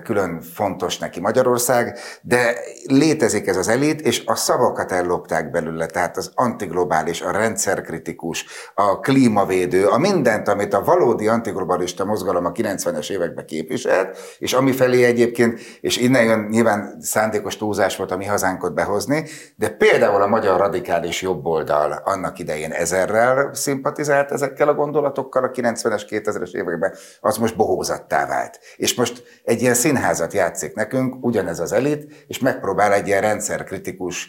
külön 0.04 0.40
fontos 0.40 0.98
neki 0.98 1.20
Magyarország, 1.20 1.98
de 2.22 2.54
létezik 2.86 3.46
ez 3.46 3.56
az 3.56 3.68
elit, 3.68 4.00
és 4.00 4.22
a 4.26 4.34
szavakat 4.34 4.92
ellopták 4.92 5.50
belőle, 5.50 5.86
tehát 5.86 6.16
az 6.16 6.30
antiglobális, 6.34 7.20
a 7.20 7.30
rendszerkritikus, 7.30 8.44
a 8.75 9.00
klímavédő, 9.00 9.86
a 9.86 9.98
mindent, 9.98 10.48
amit 10.48 10.75
a 10.75 10.82
valódi 10.84 11.28
antiglobalista 11.28 12.04
mozgalom 12.04 12.44
a 12.44 12.52
90-es 12.52 13.10
években 13.10 13.46
képviselt, 13.46 14.18
és 14.46 14.52
ami 14.52 14.72
felé 14.72 15.04
egyébként, 15.04 15.60
és 15.80 15.96
innen 15.96 16.24
jön 16.24 16.46
nyilván 16.50 16.96
szándékos 17.00 17.56
túlzás 17.56 17.96
volt 17.96 18.10
a 18.10 18.16
mi 18.16 18.24
hazánkot 18.24 18.74
behozni, 18.74 19.24
de 19.56 19.68
például 19.68 20.22
a 20.22 20.26
magyar 20.26 20.58
radikális 20.58 21.22
jobboldal 21.22 22.02
annak 22.04 22.38
idején 22.38 22.72
ezerrel 22.72 23.54
szimpatizált 23.54 24.30
ezekkel 24.30 24.68
a 24.68 24.74
gondolatokkal 24.74 25.44
a 25.44 25.50
90-es, 25.50 26.02
2000-es 26.08 26.54
években, 26.54 26.94
az 27.20 27.36
most 27.36 27.56
bohózattá 27.56 28.26
vált. 28.26 28.60
És 28.76 28.94
most 28.94 29.22
egy 29.44 29.60
ilyen 29.60 29.74
színházat 29.74 30.32
játszik 30.32 30.74
nekünk, 30.74 31.24
ugyanez 31.24 31.60
az 31.60 31.72
elit, 31.72 32.24
és 32.26 32.38
megpróbál 32.38 32.92
egy 32.92 33.06
ilyen 33.06 33.20
rendszerkritikus, 33.20 34.28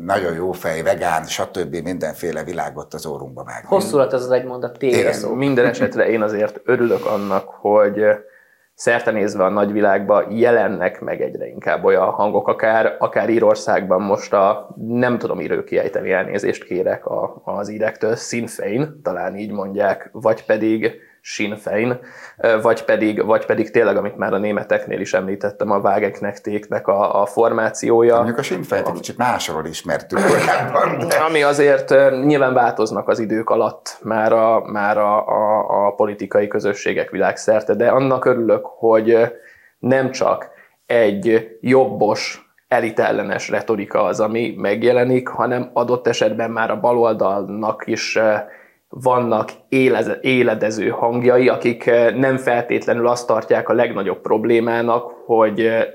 nagyon 0.00 0.34
jó 0.34 0.52
fej, 0.52 0.82
vegán, 0.82 1.24
stb. 1.24 1.76
mindenféle 1.76 2.44
világot 2.44 2.94
az 2.94 3.06
órunkba 3.06 3.44
vágni. 3.44 3.68
Hosszú 3.68 3.96
lett 3.96 4.12
ez 4.12 4.22
az 4.22 4.30
egy 4.30 4.44
mondat 4.44 4.78
téged 4.78 5.12
szó. 5.12 5.34
Minden 5.34 5.66
esetre 5.66 6.08
én 6.08 6.22
azért 6.22 6.60
örülök 6.64 7.06
annak, 7.06 7.48
hogy 7.48 8.04
szertenézve 8.80 9.44
a 9.44 9.48
nagyvilágban 9.48 10.32
jelennek 10.32 11.00
meg 11.00 11.22
egyre 11.22 11.46
inkább 11.46 11.84
olyan 11.84 12.10
hangok, 12.10 12.48
akár, 12.48 12.96
akár 12.98 13.30
Írországban 13.30 14.02
most 14.02 14.32
a, 14.32 14.74
nem 14.76 15.18
tudom 15.18 15.40
írő 15.40 15.64
kiejteni, 15.64 16.12
elnézést 16.12 16.64
kérek 16.64 17.06
a, 17.06 17.42
az 17.44 17.68
írektől, 17.68 18.16
Sinn 18.16 18.46
talán 19.02 19.36
így 19.36 19.50
mondják, 19.50 20.08
vagy 20.12 20.44
pedig 20.44 21.00
Sinn 21.20 21.54
Féin, 21.54 21.98
vagy 22.62 22.84
pedig, 22.84 23.24
vagy 23.24 23.46
pedig 23.46 23.70
tényleg, 23.70 23.96
amit 23.96 24.16
már 24.16 24.32
a 24.32 24.38
németeknél 24.38 25.00
is 25.00 25.14
említettem, 25.14 25.70
a 25.70 25.78
Wagenknechtéknek 25.78 26.86
a, 26.86 27.20
a 27.20 27.26
formációja. 27.26 28.16
Mondjuk 28.16 28.38
a 28.38 28.42
Sinn 28.42 28.62
Féint 28.62 28.86
egy 28.86 28.92
kicsit 28.92 29.16
másról 29.16 29.66
ismertük 29.66 30.18
korábban. 30.18 31.08
De... 31.08 31.16
Ami 31.28 31.42
azért 31.42 31.90
nyilván 32.24 32.54
változnak 32.54 33.08
az 33.08 33.18
idők 33.18 33.50
alatt 33.50 33.98
már 34.02 34.32
a, 34.32 34.64
már 34.66 34.98
a, 34.98 35.28
a, 35.28 35.86
a 35.86 35.94
politikai 35.94 36.48
közösségek 36.48 37.10
világszerte, 37.10 37.74
de 37.74 37.88
annak 37.88 38.24
örülök, 38.24 38.66
hogy 38.66 39.18
nem 39.78 40.10
csak 40.10 40.50
egy 40.86 41.48
jobbos 41.60 42.50
elitellenes 42.68 43.48
retorika 43.48 44.02
az, 44.02 44.20
ami 44.20 44.54
megjelenik, 44.56 45.28
hanem 45.28 45.70
adott 45.72 46.06
esetben 46.06 46.50
már 46.50 46.70
a 46.70 46.80
baloldalnak 46.80 47.82
is 47.86 48.18
vannak 48.90 49.50
éledező 50.20 50.88
hangjai, 50.88 51.48
akik 51.48 51.86
eh, 51.86 52.14
nem 52.14 52.36
feltétlenül 52.36 53.08
azt 53.08 53.26
tartják 53.26 53.68
a 53.68 53.72
legnagyobb 53.72 54.20
problémának, 54.20 55.12
hogy 55.26 55.60
eh, 55.60 55.86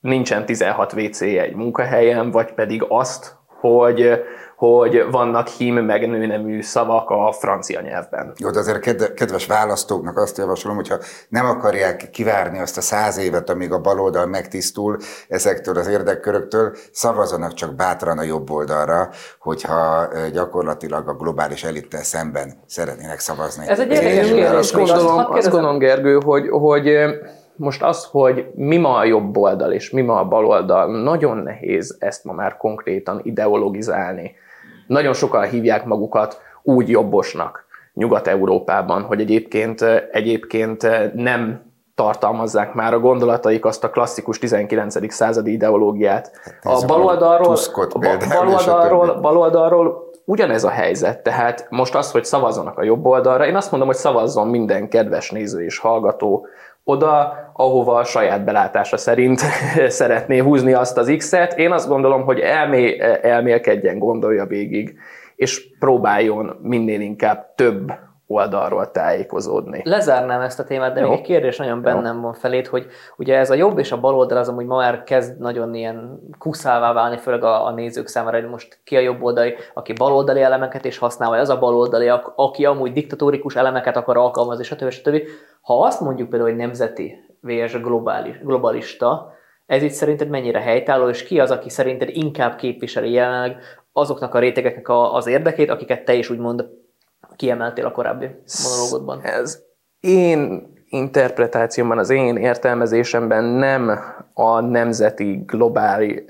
nincsen 0.00 0.46
16 0.46 0.92
WC 0.92 1.20
egy 1.20 1.54
munkahelyen, 1.54 2.30
vagy 2.30 2.52
pedig 2.52 2.84
azt, 2.88 3.36
hogy 3.46 4.02
eh, 4.02 4.20
hogy 4.56 5.06
vannak 5.10 5.48
hím 5.48 5.74
meg 5.74 6.08
nőnemű 6.08 6.62
szavak 6.62 7.10
a 7.10 7.32
francia 7.32 7.80
nyelvben. 7.80 8.32
Jó, 8.36 8.50
de 8.50 8.58
azért 8.58 9.14
kedves 9.14 9.46
választóknak 9.46 10.16
azt 10.16 10.38
javasolom, 10.38 10.76
hogyha 10.76 10.96
nem 11.28 11.46
akarják 11.46 12.10
kivárni 12.10 12.58
azt 12.58 12.76
a 12.76 12.80
száz 12.80 13.18
évet, 13.18 13.50
amíg 13.50 13.72
a 13.72 13.80
baloldal 13.80 14.26
megtisztul 14.26 14.96
ezektől 15.28 15.76
az 15.76 15.86
érdekköröktől, 15.86 16.76
szavazanak 16.92 17.54
csak 17.54 17.74
bátran 17.74 18.18
a 18.18 18.22
jobb 18.22 18.50
oldalra, 18.50 19.08
hogyha 19.38 20.08
gyakorlatilag 20.32 21.08
a 21.08 21.14
globális 21.14 21.64
elittel 21.64 22.02
szemben 22.02 22.52
szeretnének 22.66 23.18
szavazni. 23.18 23.68
Ez 23.68 23.80
egy 23.80 23.90
érdekes 23.90 24.26
kérdés. 24.26 24.50
Azt 24.50 24.74
gondolom, 24.74 25.24
azt 25.28 25.50
gondolom, 25.50 25.78
Gergő, 25.78 26.20
hogy, 26.24 26.48
hogy 26.48 26.96
most 27.56 27.82
az, 27.82 28.08
hogy 28.10 28.46
mi 28.54 28.76
ma 28.76 28.96
a 28.96 29.04
jobb 29.04 29.36
oldal 29.36 29.72
és 29.72 29.90
mi 29.90 30.02
ma 30.02 30.20
a 30.20 30.28
bal 30.28 30.46
oldal, 30.46 31.02
nagyon 31.02 31.36
nehéz 31.36 31.96
ezt 31.98 32.24
ma 32.24 32.32
már 32.32 32.56
konkrétan 32.56 33.20
ideologizálni 33.22 34.34
nagyon 34.86 35.12
sokan 35.12 35.48
hívják 35.48 35.84
magukat 35.84 36.40
úgy 36.62 36.88
jobbosnak 36.88 37.64
Nyugat-Európában, 37.94 39.02
hogy 39.02 39.20
egyébként, 39.20 39.82
egyébként 40.12 40.82
nem 41.14 41.64
tartalmazzák 41.94 42.74
már 42.74 42.94
a 42.94 42.98
gondolataik 42.98 43.64
azt 43.64 43.84
a 43.84 43.90
klasszikus 43.90 44.38
19. 44.38 45.12
századi 45.12 45.52
ideológiát. 45.52 46.30
Hát 46.62 46.82
a 46.82 46.86
baloldalról, 46.86 47.56
a 47.92 47.98
baloldalról, 47.98 49.20
baloldalról 49.20 50.10
ugyanez 50.24 50.64
a 50.64 50.68
helyzet, 50.68 51.22
tehát 51.22 51.66
most 51.70 51.94
az, 51.94 52.10
hogy 52.10 52.24
szavazzanak 52.24 52.78
a 52.78 52.82
jobb 52.82 53.04
oldalra, 53.04 53.46
én 53.46 53.56
azt 53.56 53.70
mondom, 53.70 53.88
hogy 53.88 53.98
szavazzon 53.98 54.48
minden 54.48 54.88
kedves 54.88 55.30
néző 55.30 55.64
és 55.64 55.78
hallgató 55.78 56.46
oda, 56.88 57.32
ahova 57.52 57.94
a 57.94 58.04
saját 58.04 58.44
belátása 58.44 58.96
szerint 58.96 59.40
szeretné 59.88 60.38
húzni 60.38 60.72
azt 60.72 60.98
az 60.98 61.14
X-et. 61.16 61.58
Én 61.58 61.72
azt 61.72 61.88
gondolom, 61.88 62.22
hogy 62.22 62.40
elmé, 62.40 62.98
elmélkedjen, 63.22 63.98
gondolja 63.98 64.46
végig, 64.46 64.98
és 65.36 65.78
próbáljon 65.78 66.58
minél 66.62 67.00
inkább 67.00 67.54
több 67.54 67.92
oldalról 68.26 68.90
tájékozódni. 68.90 69.80
Lezárnám 69.84 70.40
ezt 70.40 70.58
a 70.58 70.64
témát, 70.64 70.94
de 70.94 71.00
Jó. 71.00 71.08
még 71.08 71.18
egy 71.18 71.24
kérdés 71.24 71.56
nagyon 71.56 71.82
bennem 71.82 72.16
Jó. 72.16 72.22
van 72.22 72.32
felét, 72.32 72.66
hogy 72.66 72.86
ugye 73.16 73.38
ez 73.38 73.50
a 73.50 73.54
jobb 73.54 73.78
és 73.78 73.92
a 73.92 74.00
bal 74.00 74.14
oldal 74.14 74.38
az 74.38 74.48
amúgy 74.48 74.66
ma 74.66 74.76
már 74.76 75.02
kezd 75.02 75.38
nagyon 75.38 75.74
ilyen 75.74 76.20
kuszává 76.38 76.92
válni, 76.92 77.16
főleg 77.16 77.44
a, 77.44 77.66
a 77.66 77.72
nézők 77.72 78.06
számára, 78.06 78.40
hogy 78.40 78.48
most 78.48 78.80
ki 78.84 78.96
a 78.96 79.00
jobb 79.00 79.22
oldali, 79.22 79.54
aki 79.74 79.92
baloldali 79.92 80.42
elemeket 80.42 80.84
is 80.84 80.98
használ, 80.98 81.28
vagy 81.28 81.38
az 81.38 81.48
a 81.48 81.58
baloldali, 81.58 82.08
aki 82.36 82.64
amúgy 82.64 82.92
diktatórikus 82.92 83.56
elemeket 83.56 83.96
akar 83.96 84.16
alkalmazni, 84.16 84.64
stb. 84.64 84.90
stb. 84.90 85.22
Ha 85.60 85.80
azt 85.80 86.00
mondjuk 86.00 86.28
például, 86.28 86.50
hogy 86.50 86.60
nemzeti 86.60 87.38
vs. 87.40 87.80
Globális, 87.80 88.38
globalista, 88.38 89.34
ez 89.66 89.82
itt 89.82 89.90
szerinted 89.90 90.28
mennyire 90.28 90.60
helytálló, 90.60 91.08
és 91.08 91.22
ki 91.22 91.40
az, 91.40 91.50
aki 91.50 91.68
szerinted 91.68 92.08
inkább 92.12 92.56
képviseli 92.56 93.10
jelenleg 93.12 93.56
azoknak 93.92 94.34
a 94.34 94.38
rétegeknek 94.38 94.88
az 94.88 95.26
érdekét, 95.26 95.70
akiket 95.70 96.04
te 96.04 96.14
is 96.14 96.30
úgymond 96.30 96.66
kiemeltél 97.36 97.86
a 97.86 97.90
korábbi 97.90 98.26
monológodban? 98.64 99.20
Ez 99.22 99.62
én 100.00 100.74
interpretációmban, 100.88 101.98
az 101.98 102.10
én 102.10 102.36
értelmezésemben 102.36 103.44
nem 103.44 103.98
a 104.34 104.60
nemzeti 104.60 105.42
globális 105.46 106.22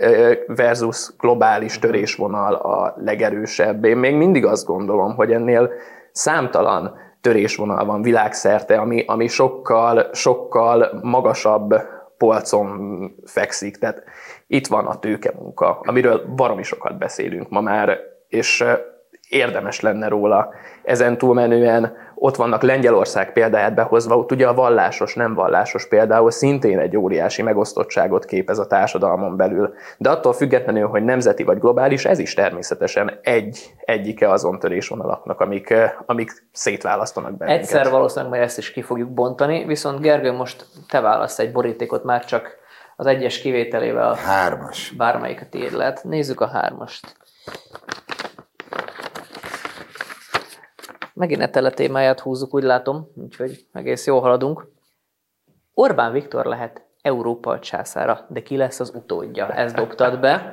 versus 0.47 1.17
globális 1.19 1.79
törésvonal 1.79 2.55
a 2.55 2.95
legerősebb. 2.97 3.85
Én 3.85 3.97
még 3.97 4.15
mindig 4.15 4.45
azt 4.45 4.67
gondolom, 4.67 5.15
hogy 5.15 5.33
ennél 5.33 5.71
számtalan 6.13 6.95
törésvonal 7.21 7.85
van 7.85 8.03
világszerte, 8.03 8.79
ami, 8.79 9.05
ami 9.07 9.27
sokkal, 9.27 10.07
sokkal 10.13 10.99
magasabb 11.03 11.75
polcon 12.19 13.15
fekszik. 13.25 13.77
Tehát 13.77 14.03
itt 14.47 14.67
van 14.67 14.87
a 14.87 14.99
tőkemunka, 14.99 15.81
amiről 15.83 16.35
baromi 16.37 16.63
sokat 16.63 16.99
beszélünk 16.99 17.49
ma 17.49 17.61
már, 17.61 17.99
és 18.29 18.65
érdemes 19.29 19.81
lenne 19.81 20.09
róla 20.09 20.49
ezen 20.83 21.19
túlmenően 21.19 21.97
ott 22.19 22.37
vannak 22.37 22.63
Lengyelország 22.63 23.33
példáját 23.33 23.75
behozva, 23.75 24.17
ott 24.17 24.33
ugye 24.33 24.47
a 24.47 24.55
vallásos, 24.55 25.15
nem 25.15 25.35
vallásos 25.35 25.89
például 25.89 26.31
szintén 26.31 26.79
egy 26.79 26.97
óriási 26.97 27.43
megosztottságot 27.43 28.25
képez 28.25 28.59
a 28.59 28.67
társadalmon 28.67 29.37
belül. 29.37 29.75
De 29.99 30.11
attól 30.11 30.33
függetlenül, 30.33 30.89
hogy 30.89 31.05
nemzeti 31.05 31.43
vagy 31.43 31.59
globális, 31.59 32.05
ez 32.05 32.19
is 32.19 32.35
természetesen 32.35 33.19
egy, 33.23 33.75
egyike 33.85 34.31
azon 34.31 34.59
törésvonalaknak, 34.59 35.41
amik, 35.41 35.75
amik 36.07 36.47
szétválasztanak 36.53 37.37
bennünket. 37.37 37.63
Egyszer 37.63 37.91
valószínűleg 37.91 38.31
majd 38.31 38.43
ezt 38.43 38.59
is 38.59 38.73
ki 38.73 38.83
fogjuk 38.83 39.11
bontani, 39.11 39.65
viszont 39.65 40.01
Gergő, 40.01 40.33
most 40.33 40.67
te 40.89 41.01
válasz 41.01 41.39
egy 41.39 41.53
borítékot 41.53 42.05
már 42.05 42.25
csak 42.25 42.65
az 42.97 43.07
egyes 43.07 43.41
kivételével. 43.41 44.15
Hármas. 44.15 44.95
Bármelyiket 44.97 45.49
tiéd 45.49 45.73
lehet. 45.73 46.05
Nézzük 46.05 46.41
a 46.41 46.47
hármast. 46.47 47.17
Megint 51.17 51.43
a 51.43 51.51
tele 51.51 51.71
témáját 51.71 52.21
húzzuk, 52.21 52.55
úgy 52.55 52.63
látom, 52.63 53.09
úgyhogy 53.15 53.67
egész 53.73 54.07
jól 54.07 54.21
haladunk. 54.21 54.69
Orbán 55.75 56.13
Viktor 56.13 56.45
lehet 56.45 56.87
Európa 57.03 57.59
császára, 57.59 58.27
de 58.29 58.43
ki 58.43 58.57
lesz 58.57 58.81
az 58.81 58.93
utódja? 58.95 59.49
Ezt 59.49 59.75
dobtad 59.75 60.21
be. 60.21 60.53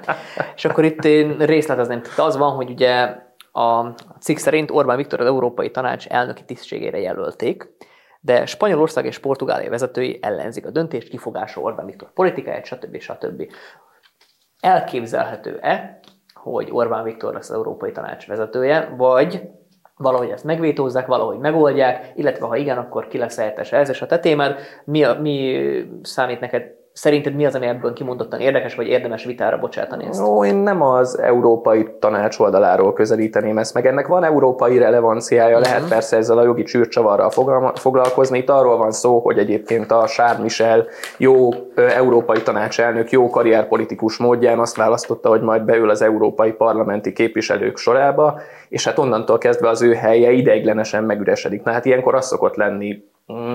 És 0.55 0.65
akkor 0.65 0.83
itt 0.83 1.03
én 1.03 1.37
részletezném. 1.37 2.01
Tehát 2.01 2.19
az 2.19 2.37
van, 2.37 2.55
hogy 2.55 2.69
ugye 2.69 3.17
a 3.51 3.87
cikk 4.19 4.37
szerint 4.37 4.71
Orbán 4.71 4.97
Viktor 4.97 5.19
az 5.19 5.25
Európai 5.25 5.71
Tanács 5.71 6.07
elnöki 6.07 6.45
tisztségére 6.45 6.99
jelölték, 6.99 7.75
de 8.19 8.45
Spanyolország 8.45 9.05
és 9.05 9.19
Portugália 9.19 9.69
vezetői 9.69 10.19
ellenzik 10.21 10.65
a 10.65 10.71
döntést, 10.71 11.09
kifogásol 11.09 11.63
Orbán 11.63 11.85
Viktor 11.85 12.13
politikáját, 12.13 12.65
stb. 12.65 12.99
stb. 12.99 13.51
Elképzelhető-e, 14.59 15.99
hogy 16.33 16.69
Orbán 16.71 17.03
Viktor 17.03 17.33
lesz 17.33 17.49
az 17.49 17.55
Európai 17.55 17.91
Tanács 17.91 18.27
vezetője, 18.27 18.93
vagy 18.97 19.41
valahogy 19.97 20.29
ezt 20.29 20.43
megvétózzák, 20.43 21.05
valahogy 21.05 21.37
megoldják, 21.37 22.11
illetve 22.15 22.45
ha 22.45 22.55
igen, 22.55 22.77
akkor 22.77 23.07
ki 23.07 23.17
lesz 23.17 23.37
helyettes 23.37 23.71
ez, 23.71 23.89
és 23.89 24.01
a 24.01 24.05
te 24.05 24.19
témád, 24.19 24.59
mi, 24.85 25.03
a, 25.03 25.19
mi 25.21 25.65
számít 26.01 26.39
neked 26.39 26.82
Szerinted 26.93 27.35
mi 27.35 27.45
az, 27.45 27.55
ami 27.55 27.65
ebből 27.65 27.93
kimondottan 27.93 28.39
érdekes, 28.39 28.75
vagy 28.75 28.87
érdemes 28.87 29.25
vitára 29.25 29.57
bocsátani 29.57 30.05
ezt? 30.05 30.21
Ó, 30.21 30.45
én 30.45 30.55
nem 30.55 30.81
az 30.81 31.19
európai 31.19 31.87
tanács 31.99 32.39
oldaláról 32.39 32.93
közelíteném 32.93 33.57
ezt 33.57 33.73
meg. 33.73 33.87
Ennek 33.87 34.07
van 34.07 34.23
európai 34.23 34.77
relevanciája, 34.77 35.57
uh-huh. 35.57 35.71
lehet 35.71 35.89
persze 35.89 36.17
ezzel 36.17 36.37
a 36.37 36.43
jogi 36.43 36.63
csűrcsavarral 36.63 37.29
foglalkozni. 37.73 38.37
Itt 38.37 38.49
arról 38.49 38.77
van 38.77 38.91
szó, 38.91 39.19
hogy 39.19 39.37
egyébként 39.37 39.91
a 39.91 40.07
Charles 40.07 40.41
Michel 40.41 40.85
jó 41.17 41.49
európai 41.75 42.41
tanácselnök, 42.41 43.11
jó 43.11 43.29
karrierpolitikus 43.29 44.17
módján 44.17 44.59
azt 44.59 44.75
választotta, 44.75 45.29
hogy 45.29 45.41
majd 45.41 45.61
beül 45.61 45.89
az 45.89 46.01
európai 46.01 46.51
parlamenti 46.51 47.13
képviselők 47.13 47.77
sorába, 47.77 48.39
és 48.69 48.85
hát 48.85 48.97
onnantól 48.97 49.37
kezdve 49.37 49.69
az 49.69 49.81
ő 49.81 49.93
helye 49.93 50.31
ideiglenesen 50.31 51.03
megüresedik. 51.03 51.63
Na 51.63 51.71
hát 51.71 51.85
ilyenkor 51.85 52.15
az 52.15 52.25
szokott 52.25 52.55
lenni 52.55 53.03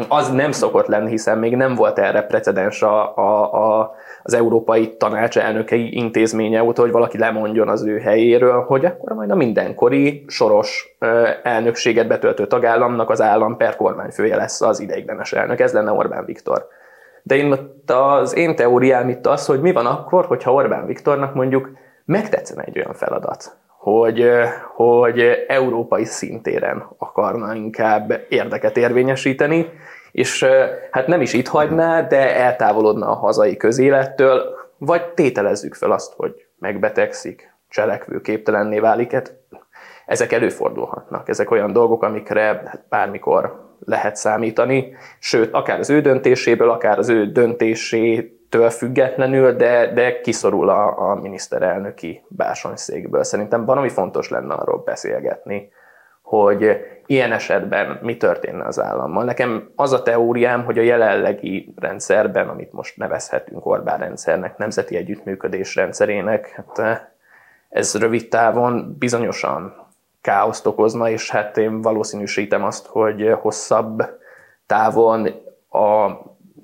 az 0.08 0.32
nem 0.32 0.52
szokott 0.52 0.87
lenni, 0.87 1.10
hiszen 1.10 1.38
még 1.38 1.56
nem 1.56 1.75
volt 1.75 1.98
erre 1.98 2.22
precedens 2.22 2.82
a, 2.82 3.16
a, 3.16 3.52
a, 3.52 3.94
az 4.22 4.34
Európai 4.34 4.96
Tanács 4.96 5.38
elnökei 5.38 5.96
intézménye 5.96 6.62
óta, 6.62 6.82
hogy 6.82 6.90
valaki 6.90 7.18
lemondjon 7.18 7.68
az 7.68 7.84
ő 7.84 7.98
helyéről, 7.98 8.62
hogy 8.62 8.84
akkor 8.84 9.12
majd 9.12 9.30
a 9.30 9.34
mindenkori 9.34 10.25
soros 10.26 10.96
elnökséget 11.42 12.08
betöltő 12.08 12.46
tagállamnak 12.46 13.10
az 13.10 13.20
állam 13.20 13.56
per 13.56 13.76
kormányfője 13.76 14.37
lesz 14.37 14.60
az 14.60 14.80
ideiglenes 14.80 15.32
elnök. 15.32 15.60
Ez 15.60 15.72
lenne 15.72 15.92
Orbán 15.92 16.25
Viktor. 16.25 16.66
De 17.22 17.37
én, 17.37 17.54
az 17.87 18.37
én 18.37 18.56
teóriám 18.56 19.08
itt 19.08 19.26
az, 19.26 19.46
hogy 19.46 19.60
mi 19.60 19.72
van 19.72 19.87
akkor, 19.87 20.25
hogyha 20.26 20.52
Orbán 20.52 20.87
Viktornak 20.87 21.34
mondjuk 21.34 21.70
megtetszene 22.04 22.62
egy 22.62 22.78
olyan 22.78 22.94
feladat, 22.94 23.56
hogy, 23.88 24.30
hogy 24.75 25.45
európai 25.47 26.04
szintéren 26.04 26.87
akarna 26.99 27.54
inkább 27.54 28.26
érdeket 28.28 28.76
érvényesíteni, 28.76 29.66
és 30.12 30.47
hát 30.90 31.07
nem 31.07 31.21
is 31.21 31.33
itt 31.33 31.49
hagyná, 31.49 32.02
de 32.02 32.37
eltávolodna 32.37 33.07
a 33.11 33.14
hazai 33.14 33.57
közélettől, 33.57 34.42
vagy 34.78 35.02
tételezzük 35.04 35.75
fel 35.75 35.90
azt, 35.90 36.12
hogy 36.16 36.47
megbetegszik, 36.59 37.52
cselekvő 37.68 38.21
képtelenné 38.21 38.78
válik. 38.78 39.12
Hát 39.12 39.35
ezek 40.07 40.33
előfordulhatnak. 40.33 41.28
Ezek 41.28 41.50
olyan 41.50 41.73
dolgok, 41.73 42.02
amikre 42.02 42.62
bármikor 42.88 43.66
lehet 43.85 44.16
számítani, 44.16 44.97
sőt, 45.18 45.52
akár 45.52 45.78
az 45.78 45.90
ő 45.90 46.00
döntéséből, 46.00 46.71
akár 46.71 46.99
az 46.99 47.09
ő 47.09 47.33
döntésétől 48.49 48.71
függetlenül, 48.71 49.52
de, 49.52 49.93
de 49.93 50.21
kiszorul 50.21 50.69
a, 50.69 51.11
a 51.11 51.14
miniszterelnöki 51.14 52.23
bársonyszékből. 52.28 53.25
Szerintem 53.25 53.64
valami 53.64 53.88
fontos 53.88 54.28
lenne 54.31 54.55
arról 54.55 54.83
beszélgetni, 54.85 55.71
hogy 56.23 56.81
ilyen 57.07 57.33
esetben 57.33 57.99
mi 58.02 58.17
történne 58.17 58.64
az 58.64 58.81
állammal. 58.81 59.25
Nekem 59.25 59.71
az 59.76 59.93
a 59.93 60.02
teóriám, 60.02 60.64
hogy 60.64 60.78
a 60.78 60.83
jelenlegi 60.83 61.75
rendszerben, 61.76 62.49
amit 62.49 62.73
most 62.73 62.97
nevezhetünk 62.97 63.67
Orbán 63.67 63.99
rendszernek, 63.99 64.57
nemzeti 64.57 64.97
együttműködés 64.97 65.75
rendszerének, 65.75 66.49
hát 66.57 67.02
ez 67.69 67.99
rövid 67.99 68.28
távon 68.28 68.97
bizonyosan 68.99 69.87
káoszt 70.21 70.67
okozna, 70.67 71.11
és 71.11 71.31
hát 71.31 71.57
én 71.57 71.83
valószínűsítem 71.83 72.64
azt, 72.64 72.87
hogy 72.87 73.37
hosszabb 73.40 74.02
távon 74.67 75.26
a 75.71 76.09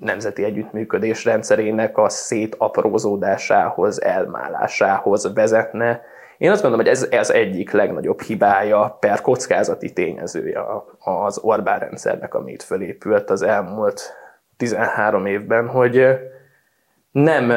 nemzeti 0.05 0.43
együttműködés 0.43 1.25
rendszerének 1.25 1.97
a 1.97 2.09
szétaprózódásához, 2.09 4.01
elmálásához 4.01 5.33
vezetne. 5.33 6.01
Én 6.37 6.51
azt 6.51 6.61
gondolom, 6.61 6.85
hogy 6.85 6.95
ez, 6.95 7.07
ez 7.09 7.29
egyik 7.29 7.71
legnagyobb 7.71 8.21
hibája 8.21 8.97
per 8.99 9.21
kockázati 9.21 9.93
tényezője 9.93 10.59
az 10.99 11.37
Orbán 11.37 11.79
rendszernek, 11.79 12.33
amit 12.33 12.63
fölépült 12.63 13.29
az 13.29 13.41
elmúlt 13.41 14.13
13 14.57 15.25
évben, 15.25 15.67
hogy 15.67 16.07
nem 17.11 17.51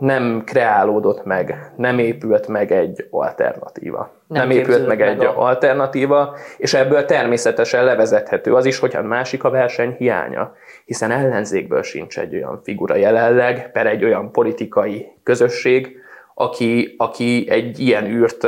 nem 0.00 0.42
kreálódott 0.44 1.24
meg, 1.24 1.72
nem 1.76 1.98
épült 1.98 2.48
meg 2.48 2.72
egy 2.72 3.06
alternatíva. 3.10 4.12
Nem, 4.26 4.48
nem 4.48 4.50
épült 4.50 4.86
meg, 4.86 4.98
meg 4.98 5.08
egy 5.08 5.24
a... 5.24 5.38
alternatíva, 5.38 6.36
és 6.56 6.74
ebből 6.74 7.04
természetesen 7.04 7.84
levezethető 7.84 8.54
az 8.54 8.64
is, 8.64 8.78
hogy 8.78 8.96
a 8.96 9.02
másik 9.02 9.44
a 9.44 9.50
verseny 9.50 9.94
hiánya, 9.98 10.52
hiszen 10.90 11.10
ellenzékből 11.10 11.82
sincs 11.82 12.18
egy 12.18 12.34
olyan 12.34 12.60
figura 12.62 12.94
jelenleg, 12.94 13.70
per 13.72 13.86
egy 13.86 14.04
olyan 14.04 14.32
politikai 14.32 15.06
közösség, 15.22 15.96
aki, 16.34 16.94
aki 16.98 17.46
egy 17.50 17.80
ilyen 17.80 18.04
űrt 18.04 18.46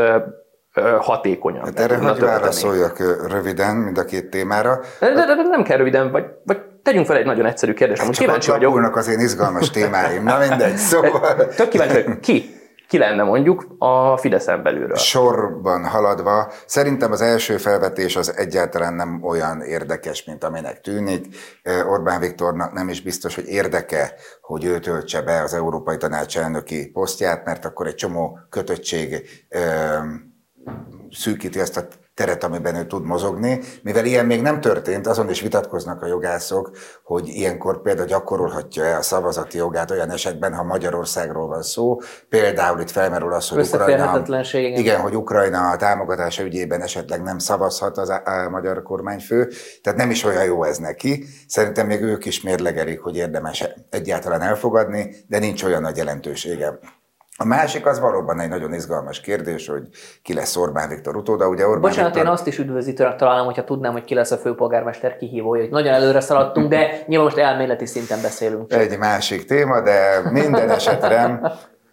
hatékonyan. 0.99 1.65
Hát 1.65 1.81
erre 1.81 1.97
hogy 1.97 2.21
válaszoljak 2.21 3.27
röviden 3.31 3.77
mind 3.77 3.99
a 3.99 4.05
két 4.05 4.31
témára. 4.31 4.81
De, 5.01 5.13
de, 5.15 5.27
de 5.27 5.35
nem 5.35 5.63
kell 5.63 5.77
röviden, 5.77 6.11
vagy, 6.11 6.25
vagy 6.45 6.59
tegyünk 6.83 7.07
fel 7.07 7.17
egy 7.17 7.25
nagyon 7.25 7.47
egyszerű 7.47 7.73
kérdést. 7.73 8.01
Hát 8.01 8.13
csak 8.13 8.25
kíváncsi 8.25 8.51
vagyok. 8.51 8.97
az 8.97 9.09
én 9.09 9.19
izgalmas 9.19 9.71
témáim. 9.71 10.23
Na 10.23 10.39
mindegy, 10.39 10.77
szóval. 10.77 11.49
Tök 11.57 11.69
kíváncsi 11.69 12.03
vagyok. 12.03 12.21
Ki? 12.21 12.51
Ki 12.93 12.99
lenne 12.99 13.23
mondjuk 13.23 13.67
a 13.79 14.17
Fideszen 14.17 14.63
belülről? 14.63 14.97
Sorban 14.97 15.85
haladva, 15.85 16.53
szerintem 16.67 17.13
az 17.13 17.21
első 17.21 17.57
felvetés 17.57 18.17
az 18.17 18.37
egyáltalán 18.37 18.95
nem 18.95 19.23
olyan 19.23 19.61
érdekes, 19.61 20.25
mint 20.25 20.45
aminek 20.45 20.81
tűnik. 20.81 21.37
Orbán 21.87 22.21
Viktornak 22.21 22.73
nem 22.73 22.89
is 22.89 23.03
biztos, 23.03 23.35
hogy 23.35 23.49
érdeke, 23.49 24.15
hogy 24.41 24.65
ő 24.65 24.79
töltse 24.79 25.23
be 25.23 25.43
az 25.43 25.55
Európai 25.55 25.97
Tanács 25.97 26.39
elnöki 26.39 26.91
posztját, 26.91 27.45
mert 27.45 27.65
akkor 27.65 27.87
egy 27.87 27.95
csomó 27.95 28.39
kötöttség 28.49 29.29
szűkíti 31.11 31.61
ezt 31.61 31.77
a 31.77 31.87
teret, 32.15 32.45
amiben 32.45 32.75
ő 32.75 32.87
tud 32.87 33.05
mozogni. 33.05 33.61
Mivel 33.83 34.05
ilyen 34.05 34.27
még 34.27 34.43
nem 34.43 34.61
történt, 34.61 35.07
azon 35.07 35.31
is 35.31 35.41
vitatkoznak 35.41 36.03
a 36.03 36.07
jogászok, 36.07 36.71
hogy 37.05 37.29
ilyenkor 37.29 37.83
például 37.83 38.07
gyakorolhatja-e 38.07 38.97
a 38.97 39.03
szavazati 39.03 39.57
jogát 39.57 39.91
olyan 39.91 40.11
esetben, 40.11 40.55
ha 40.55 40.63
Magyarországról 40.63 41.47
van 41.47 41.63
szó. 41.63 42.01
Például 42.29 42.81
itt 42.81 42.91
felmerül 42.91 43.33
az, 43.33 43.49
hogy 43.49 43.59
Ukrajna, 43.81 44.05
igen, 44.79 45.01
hogy 45.01 45.17
Ukrajna 45.17 45.71
a 45.71 45.77
támogatása 45.77 46.43
ügyében 46.43 46.83
esetleg 46.83 47.23
nem 47.23 47.39
szavazhat 47.39 47.99
az 47.99 48.09
a, 48.09 48.23
a 48.25 48.49
magyar 48.51 48.83
kormányfő. 48.83 49.49
Tehát 49.83 49.99
nem 49.99 50.11
is 50.11 50.25
olyan 50.25 50.45
jó 50.45 50.65
ez 50.65 50.79
neki. 50.79 51.25
Szerintem 51.49 51.87
még 51.87 52.03
ők 52.03 52.25
is 52.25 52.43
mérlegelik, 52.43 53.01
hogy 53.01 53.17
érdemes 53.17 53.65
egyáltalán 53.91 54.41
elfogadni, 54.41 55.15
de 55.29 55.39
nincs 55.39 55.63
olyan 55.65 55.83
nagy 55.83 55.97
jelentősége. 55.97 56.79
A 57.43 57.45
másik 57.45 57.87
az 57.87 58.01
valóban 58.01 58.41
egy 58.41 58.49
nagyon 58.49 58.75
izgalmas 58.75 59.21
kérdés, 59.21 59.69
hogy 59.69 59.83
ki 60.23 60.35
lesz 60.35 60.57
Orbán 60.57 60.89
Viktor 60.89 61.17
utóda. 61.17 61.49
Ugye 61.49 61.67
Orbán 61.67 61.81
Bocsánat, 61.81 62.11
Viktor... 62.11 62.27
én 62.27 62.33
azt 62.33 62.47
is 62.47 62.59
üdvözítőnek 62.59 63.17
találom, 63.17 63.45
hogyha 63.45 63.65
tudnám, 63.65 63.93
hogy 63.93 64.05
ki 64.05 64.15
lesz 64.15 64.31
a 64.31 64.37
főpolgármester 64.37 65.17
kihívója, 65.17 65.61
hogy 65.61 65.71
nagyon 65.71 65.93
előre 65.93 66.21
szaladtunk, 66.21 66.69
de 66.69 67.03
nyilván 67.07 67.27
most 67.27 67.39
elméleti 67.39 67.87
szinten 67.87 68.23
beszélünk. 68.23 68.71
Csak. 68.71 68.81
Egy 68.81 68.99
másik 68.99 69.45
téma, 69.45 69.81
de 69.81 70.23
minden 70.31 70.71
esetre 70.71 71.41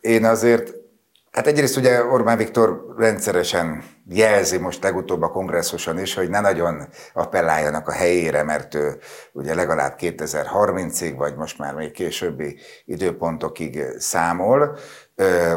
én 0.02 0.26
azért 0.26 0.74
Hát 1.32 1.48
egyrészt 1.48 1.78
ugye 1.78 2.04
Orbán 2.04 2.38
Viktor 2.38 2.94
rendszeresen 2.98 3.84
jelzi 4.08 4.58
most 4.58 4.84
legutóbb 4.84 5.22
a 5.22 5.32
kongresszuson 5.32 6.00
is, 6.00 6.14
hogy 6.14 6.30
ne 6.30 6.40
nagyon 6.40 6.88
appelláljanak 7.14 7.88
a 7.88 7.92
helyére, 7.92 8.44
mert 8.44 8.76
ő 8.76 8.98
ugye 9.32 9.56
legalább 9.56 9.96
2030-ig, 10.00 11.14
vagy 11.18 11.36
most 11.36 11.58
már 11.58 11.74
még 11.74 11.92
későbbi 11.92 12.60
időpontokig 12.86 13.84
számol. 13.98 14.78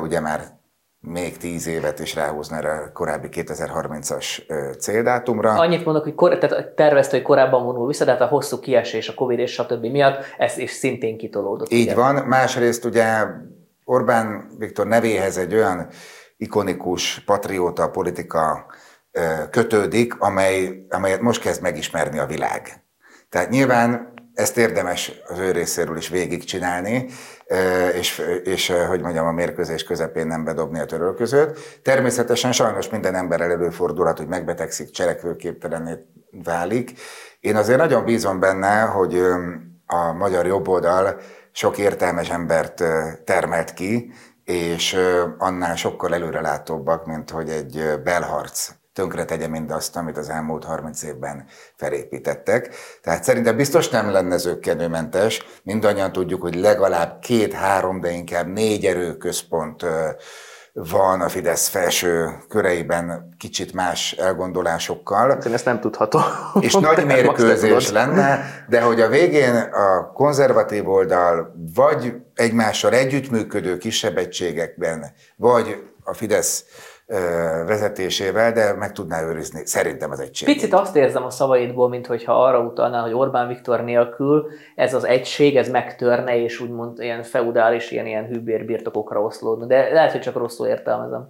Ugye 0.02 0.20
már 0.20 0.60
még 1.00 1.36
tíz 1.36 1.66
évet 1.66 1.98
is 1.98 2.14
ráhúzna 2.14 2.56
erre 2.56 2.70
a 2.70 2.92
korábbi 2.92 3.28
2030-as 3.30 4.42
céldátumra. 4.78 5.50
Annyit 5.52 5.84
mondok, 5.84 6.02
hogy 6.02 6.14
kor, 6.14 6.38
tehát 6.38 6.68
tervezte, 6.68 7.16
hogy 7.16 7.24
korábban 7.24 7.64
vonul 7.64 7.86
vissza, 7.86 8.04
de 8.04 8.10
hát 8.10 8.20
a 8.20 8.26
hosszú 8.26 8.58
kiesés, 8.58 9.08
a 9.08 9.14
Covid 9.14 9.38
és 9.38 9.52
stb. 9.52 9.84
miatt 9.84 10.24
ez 10.38 10.58
is 10.58 10.70
szintén 10.70 11.18
kitolódott. 11.18 11.72
Így 11.72 11.86
ugye. 11.86 11.94
van. 11.94 12.14
Másrészt 12.14 12.84
ugye 12.84 13.24
Orbán 13.84 14.50
Viktor 14.58 14.86
nevéhez 14.86 15.36
egy 15.36 15.54
olyan 15.54 15.88
ikonikus 16.36 17.22
patrióta 17.26 17.90
politika 17.90 18.66
kötődik, 19.50 20.20
amely, 20.20 20.86
amelyet 20.90 21.20
most 21.20 21.40
kezd 21.40 21.62
megismerni 21.62 22.18
a 22.18 22.26
világ. 22.26 22.84
Tehát 23.28 23.50
nyilván 23.50 24.11
ezt 24.34 24.56
érdemes 24.56 25.12
az 25.28 25.38
ő 25.38 25.50
részéről 25.50 25.96
is 25.96 26.08
végigcsinálni, 26.08 27.06
és, 27.94 28.22
és 28.44 28.72
hogy 28.88 29.00
mondjam, 29.00 29.26
a 29.26 29.32
mérkőzés 29.32 29.84
közepén 29.84 30.26
nem 30.26 30.44
bedobni 30.44 30.80
a 30.80 30.84
törölközőt. 30.84 31.58
Természetesen 31.82 32.52
sajnos 32.52 32.88
minden 32.88 33.14
ember 33.14 33.40
előfordulhat, 33.40 34.18
hogy 34.18 34.26
megbetegszik, 34.26 34.90
cselekvőképtelenné 34.90 35.92
válik. 36.44 36.92
Én 37.40 37.56
azért 37.56 37.78
nagyon 37.78 38.04
bízom 38.04 38.40
benne, 38.40 38.80
hogy 38.80 39.22
a 39.86 40.12
magyar 40.12 40.46
jobboldal 40.46 41.20
sok 41.52 41.78
értelmes 41.78 42.30
embert 42.30 42.82
termelt 43.24 43.74
ki, 43.74 44.12
és 44.44 44.96
annál 45.38 45.76
sokkal 45.76 46.14
előrelátóbbak, 46.14 47.06
mint 47.06 47.30
hogy 47.30 47.48
egy 47.48 48.00
belharc 48.04 48.70
tönkre 48.92 49.24
tegye 49.24 49.46
mindazt, 49.46 49.96
amit 49.96 50.16
az 50.16 50.28
elmúlt 50.28 50.64
30 50.64 51.02
évben 51.02 51.46
felépítettek. 51.76 52.74
Tehát 53.02 53.24
szerintem 53.24 53.56
biztos 53.56 53.88
nem 53.88 54.10
lenne 54.10 54.36
zöggenőmentes. 54.36 55.44
Mindannyian 55.62 56.12
tudjuk, 56.12 56.42
hogy 56.42 56.54
legalább 56.54 57.18
két-három, 57.18 58.00
de 58.00 58.10
inkább 58.10 58.46
négy 58.46 58.86
erőközpont 58.86 59.84
van 60.74 61.20
a 61.20 61.28
Fidesz 61.28 61.68
felső 61.68 62.30
köreiben 62.48 63.34
kicsit 63.38 63.72
más 63.72 64.12
elgondolásokkal. 64.12 65.38
Én 65.46 65.52
ezt 65.52 65.64
nem 65.64 65.80
tudhatom. 65.80 66.22
És 66.60 66.74
nagy 66.90 67.06
mérkőzés 67.06 67.90
lenne, 67.90 68.44
de 68.68 68.80
hogy 68.80 69.00
a 69.00 69.08
végén 69.08 69.54
a 69.56 70.12
konzervatív 70.12 70.88
oldal 70.88 71.54
vagy 71.74 72.14
egymással 72.34 72.92
együttműködő 72.92 73.76
kisebb 73.78 74.16
egységekben, 74.16 75.12
vagy 75.36 75.82
a 76.04 76.14
Fidesz 76.14 76.64
vezetésével, 77.66 78.52
de 78.52 78.72
meg 78.72 78.92
tudná 78.92 79.22
őrizni 79.22 79.66
szerintem 79.66 80.10
az 80.10 80.20
egység. 80.20 80.48
Picit 80.48 80.72
azt 80.72 80.96
érzem 80.96 81.24
a 81.24 81.30
szavaidból, 81.30 81.88
mint 81.88 82.06
hogyha 82.06 82.44
arra 82.44 82.60
utalná, 82.60 83.00
hogy 83.02 83.12
Orbán 83.12 83.48
Viktor 83.48 83.84
nélkül 83.84 84.50
ez 84.74 84.94
az 84.94 85.04
egység, 85.04 85.56
ez 85.56 85.68
megtörne, 85.68 86.42
és 86.42 86.60
úgymond 86.60 86.98
ilyen 87.00 87.22
feudális, 87.22 87.90
ilyen, 87.90 88.06
ilyen 88.06 88.26
hűbér 88.26 88.64
birtokokra 88.64 89.20
oszlódna. 89.20 89.66
De 89.66 89.92
lehet, 89.92 90.12
hogy 90.12 90.20
csak 90.20 90.36
rosszul 90.36 90.66
értelmezem. 90.66 91.28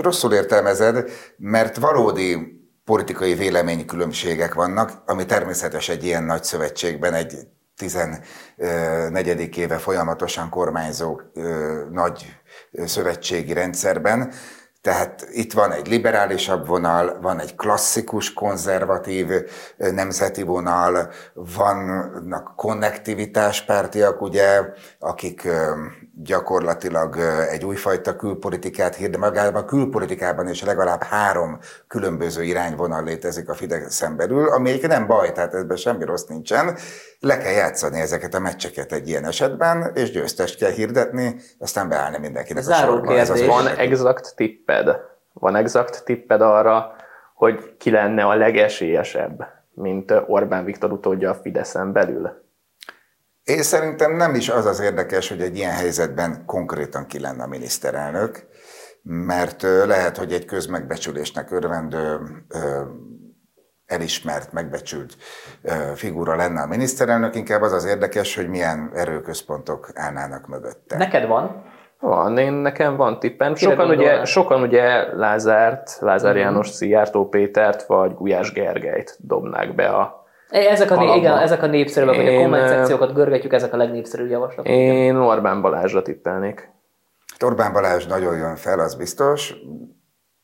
Rosszul 0.00 0.32
értelmezed, 0.32 1.10
mert 1.36 1.76
valódi 1.76 2.60
politikai 2.84 3.34
véleménykülönbségek 3.34 4.54
vannak, 4.54 4.90
ami 5.06 5.26
természetes 5.26 5.88
egy 5.88 6.04
ilyen 6.04 6.24
nagy 6.24 6.42
szövetségben, 6.42 7.14
egy 7.14 7.34
14. 7.76 9.56
éve 9.56 9.76
folyamatosan 9.76 10.48
kormányzó 10.48 11.20
nagy 11.90 12.26
szövetségi 12.72 13.52
rendszerben, 13.52 14.32
tehát 14.82 15.28
itt 15.32 15.52
van 15.52 15.72
egy 15.72 15.86
liberálisabb 15.86 16.66
vonal, 16.66 17.18
van 17.20 17.40
egy 17.40 17.54
klasszikus, 17.54 18.32
konzervatív 18.32 19.26
nemzeti 19.76 20.42
vonal, 20.42 21.10
vannak 21.34 22.52
konnektivitáspártiak, 22.56 24.22
ugye, 24.22 24.60
akik 24.98 25.48
gyakorlatilag 26.14 27.16
egy 27.50 27.64
újfajta 27.64 28.16
külpolitikát 28.16 28.94
hír, 28.94 29.10
de 29.10 29.18
magában 29.18 29.62
a 29.62 29.64
külpolitikában 29.64 30.48
is 30.48 30.64
legalább 30.64 31.02
három 31.02 31.58
különböző 31.88 32.42
irányvonal 32.42 33.04
létezik 33.04 33.48
a 33.48 33.54
Fideszen 33.54 34.16
belül, 34.16 34.48
ami 34.48 34.68
egyébként 34.68 34.92
nem 34.92 35.06
baj, 35.06 35.32
tehát 35.32 35.54
ebben 35.54 35.76
semmi 35.76 36.04
rossz 36.04 36.24
nincsen. 36.24 36.76
Le 37.20 37.38
kell 37.38 37.52
játszani 37.52 38.00
ezeket 38.00 38.34
a 38.34 38.40
meccseket 38.40 38.92
egy 38.92 39.08
ilyen 39.08 39.24
esetben, 39.24 39.90
és 39.94 40.10
győztest 40.10 40.58
kell 40.58 40.70
hirdetni, 40.70 41.40
aztán 41.58 41.88
beállni 41.88 42.18
mindenkinek 42.18 42.62
Záró 42.62 42.92
a 42.92 42.96
sorba. 42.96 43.18
Ez 43.18 43.46
van 43.46 43.66
exakt 43.66 44.32
tipped? 44.36 44.96
Van 45.32 45.56
exakt 45.56 46.04
tipped 46.04 46.40
arra, 46.40 46.92
hogy 47.34 47.76
ki 47.78 47.90
lenne 47.90 48.24
a 48.24 48.34
legesélyesebb, 48.34 49.46
mint 49.74 50.14
Orbán 50.26 50.64
Viktor 50.64 50.92
utódja 50.92 51.30
a 51.30 51.34
Fideszen 51.34 51.92
belül? 51.92 52.41
Én 53.44 53.62
szerintem 53.62 54.16
nem 54.16 54.34
is 54.34 54.48
az 54.48 54.66
az 54.66 54.80
érdekes, 54.80 55.28
hogy 55.28 55.40
egy 55.40 55.56
ilyen 55.56 55.72
helyzetben 55.72 56.42
konkrétan 56.46 57.06
ki 57.06 57.20
lenne 57.20 57.42
a 57.42 57.46
miniszterelnök, 57.46 58.46
mert 59.02 59.62
lehet, 59.62 60.16
hogy 60.16 60.32
egy 60.32 60.44
közmegbecsülésnek 60.44 61.50
örvendő, 61.50 62.20
elismert, 63.86 64.52
megbecsült 64.52 65.16
figura 65.94 66.36
lenne 66.36 66.60
a 66.60 66.66
miniszterelnök, 66.66 67.34
inkább 67.34 67.62
az 67.62 67.72
az 67.72 67.84
érdekes, 67.84 68.36
hogy 68.36 68.48
milyen 68.48 68.90
erőközpontok 68.94 69.90
állnának 69.94 70.46
mögötte. 70.46 70.96
Neked 70.96 71.26
van? 71.26 71.70
Van, 72.00 72.38
én 72.38 72.52
nekem 72.52 72.96
van 72.96 73.18
tippem. 73.18 73.54
Sokan 73.54 73.90
ugye, 73.90 74.24
sokan 74.24 74.62
ugye 74.62 75.14
Lázárt, 75.16 75.96
Lázár 76.00 76.30
uh-huh. 76.30 76.46
János, 76.46 76.68
Szijjártó 76.68 77.28
Pétert 77.28 77.86
vagy 77.86 78.14
Gulyás 78.14 78.52
Gergelyt 78.52 79.16
dobnák 79.20 79.74
be 79.74 79.88
a 79.88 80.21
ezek 80.52 80.90
a, 80.90 81.14
igen, 81.16 81.38
ezek 81.38 81.62
a 81.62 81.66
népszerűek, 81.66 82.14
hogy 82.14 82.28
a 82.28 82.40
komment 82.40 82.68
szekciókat 82.68 83.14
görgetjük, 83.14 83.52
ezek 83.52 83.72
a 83.72 83.76
legnépszerűbb 83.76 84.30
javaslatok. 84.30 84.72
Én 84.72 85.16
Orbán 85.16 85.62
Balázsra 85.62 86.02
tippelnék. 86.02 86.70
Orbán 87.44 87.72
Balázs 87.72 88.06
nagyon 88.06 88.36
jön 88.36 88.56
fel, 88.56 88.78
az 88.78 88.94
biztos. 88.94 89.54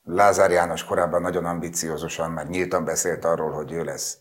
Lázár 0.04 0.50
János 0.50 0.84
korábban 0.84 1.22
nagyon 1.22 1.44
ambiciózusan, 1.44 2.30
már 2.30 2.46
nyíltan 2.46 2.84
beszélt 2.84 3.24
arról, 3.24 3.50
hogy 3.50 3.72
ő 3.72 3.84
lesz 3.84 4.18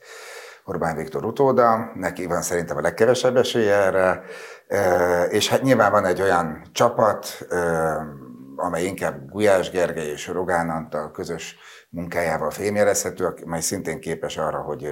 Orbán 0.65 0.95
Viktor 0.95 1.25
utóda, 1.25 1.91
neki 1.95 2.25
van 2.25 2.41
szerintem 2.41 2.77
a 2.77 2.81
legkevesebb 2.81 3.35
esélye 3.35 3.73
erre, 3.73 4.23
és 5.29 5.49
hát 5.49 5.61
nyilván 5.61 5.91
van 5.91 6.05
egy 6.05 6.21
olyan 6.21 6.61
csapat, 6.71 7.47
amely 8.55 8.83
inkább 8.83 9.29
Gulyás 9.29 9.71
Gergely 9.71 10.07
és 10.07 10.27
Rogán 10.27 10.69
Antal 10.69 11.11
közös 11.11 11.57
munkájával 11.89 12.49
fémjelezhető, 12.49 13.33
amely 13.45 13.59
szintén 13.59 13.99
képes 13.99 14.37
arra, 14.37 14.61
hogy 14.61 14.89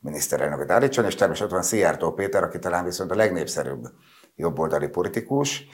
miniszterelnököt 0.00 0.70
állítson, 0.70 1.04
és 1.04 1.14
természetesen 1.14 1.46
ott 1.46 1.52
van 1.52 1.62
Szijjártó 1.62 2.12
Péter, 2.12 2.42
aki 2.42 2.58
talán 2.58 2.84
viszont 2.84 3.10
a 3.10 3.16
legnépszerűbb 3.16 3.84
jobboldali 4.34 4.88
politikus, 4.88 5.66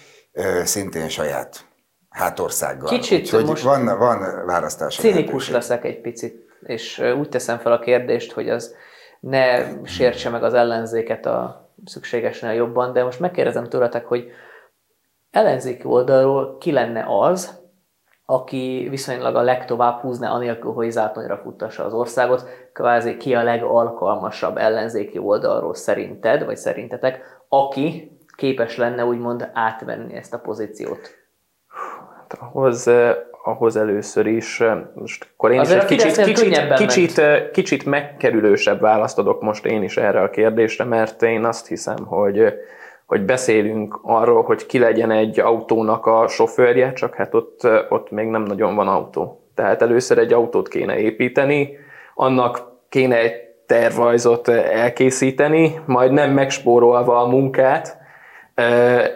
szintén 0.65 1.09
saját 1.09 1.67
hátországgal. 2.09 2.89
Kicsit 2.89 3.21
Úgyhogy 3.21 3.45
most 3.45 3.63
van, 3.63 3.99
van 3.99 4.47
választás. 4.47 4.97
Cinikus 4.97 5.51
leszek 5.51 5.85
egy 5.85 6.01
picit, 6.01 6.47
és 6.61 6.99
úgy 7.19 7.29
teszem 7.29 7.59
fel 7.59 7.73
a 7.73 7.79
kérdést, 7.79 8.33
hogy 8.33 8.49
az 8.49 8.75
ne 9.21 9.69
sértse 9.85 10.31
meg 10.31 10.43
az 10.43 10.55
ellenzéket 10.55 11.27
a 11.27 11.71
szükségesen 11.85 12.55
jobban, 12.55 12.93
de 12.93 13.05
most 13.05 13.21
megkérdezem 13.21 13.69
tőletek, 13.69 14.05
hogy 14.07 14.31
ellenzéki 15.31 15.85
oldalról 15.85 16.59
ki 16.59 16.73
lenne 16.73 17.05
az, 17.09 17.65
aki 18.27 18.87
viszonylag 18.91 19.35
a 19.35 19.43
legtovább 19.43 20.01
húzna 20.01 20.31
anélkül, 20.31 20.73
hogy 20.73 20.91
zátonyra 20.91 21.37
futtassa 21.37 21.85
az 21.85 21.93
országot, 21.93 22.49
kvázi 22.73 23.17
ki 23.17 23.35
a 23.35 23.43
legalkalmasabb 23.43 24.57
ellenzéki 24.57 25.19
oldalról 25.19 25.75
szerinted, 25.75 26.45
vagy 26.45 26.57
szerintetek, 26.57 27.21
aki 27.49 28.19
képes 28.37 28.77
lenne 28.77 29.05
úgymond 29.05 29.51
átvenni 29.53 30.15
ezt 30.15 30.35
a 30.35 30.39
pozíciót? 30.39 31.15
Hát 32.17 32.39
ahhoz, 32.41 32.89
eh, 32.89 33.17
ahhoz 33.45 33.77
először 33.77 34.27
is, 34.27 34.61
eh, 34.61 34.79
most 34.95 35.29
akkor 35.33 35.51
én 35.51 35.61
Azért 35.61 35.91
is 35.91 36.03
egy 36.03 36.25
kicsit, 36.25 36.25
kicsit, 36.25 36.75
kicsit, 36.75 37.19
eh, 37.19 37.51
kicsit 37.53 37.85
megkerülősebb 37.85 38.81
választ 38.81 39.19
adok 39.19 39.43
most 39.43 39.67
én 39.67 39.83
is 39.83 39.97
erre 39.97 40.23
a 40.23 40.31
kérdésre, 40.31 40.85
mert 40.85 41.23
én 41.23 41.45
azt 41.45 41.67
hiszem, 41.67 42.07
hogy 42.07 42.55
hogy 43.07 43.25
beszélünk 43.25 43.99
arról, 44.03 44.43
hogy 44.43 44.67
ki 44.67 44.79
legyen 44.79 45.11
egy 45.11 45.41
autónak 45.41 46.07
a 46.07 46.29
sofőrje, 46.29 46.93
csak 46.93 47.15
hát 47.15 47.35
ott, 47.35 47.69
ott 47.89 48.11
még 48.11 48.27
nem 48.27 48.43
nagyon 48.43 48.75
van 48.75 48.89
autó. 48.89 49.41
Tehát 49.55 49.83
először 49.83 50.19
egy 50.19 50.33
autót 50.33 50.69
kéne 50.69 50.99
építeni, 50.99 51.77
annak 52.15 52.73
kéne 52.89 53.17
egy 53.19 53.33
tervrajzot 53.67 54.49
elkészíteni, 54.49 55.81
majd 55.87 56.13
nem 56.13 56.31
megspórolva 56.31 57.23
a 57.23 57.29
munkát, 57.29 57.99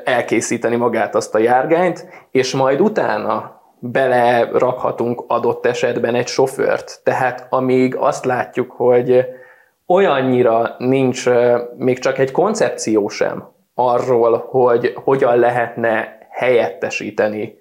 elkészíteni 0.04 0.76
magát 0.76 1.14
azt 1.14 1.34
a 1.34 1.38
járgányt, 1.38 2.06
és 2.30 2.54
majd 2.54 2.80
utána 2.80 3.60
belerakhatunk 3.78 5.24
adott 5.26 5.66
esetben 5.66 6.14
egy 6.14 6.26
sofőrt. 6.26 7.00
Tehát 7.04 7.46
amíg 7.50 7.96
azt 7.96 8.24
látjuk, 8.24 8.70
hogy 8.70 9.24
olyannyira 9.86 10.74
nincs 10.78 11.28
még 11.76 11.98
csak 11.98 12.18
egy 12.18 12.30
koncepció 12.30 13.08
sem 13.08 13.58
arról, 13.88 14.46
hogy 14.48 14.92
hogyan 15.04 15.38
lehetne 15.38 16.18
helyettesíteni 16.30 17.58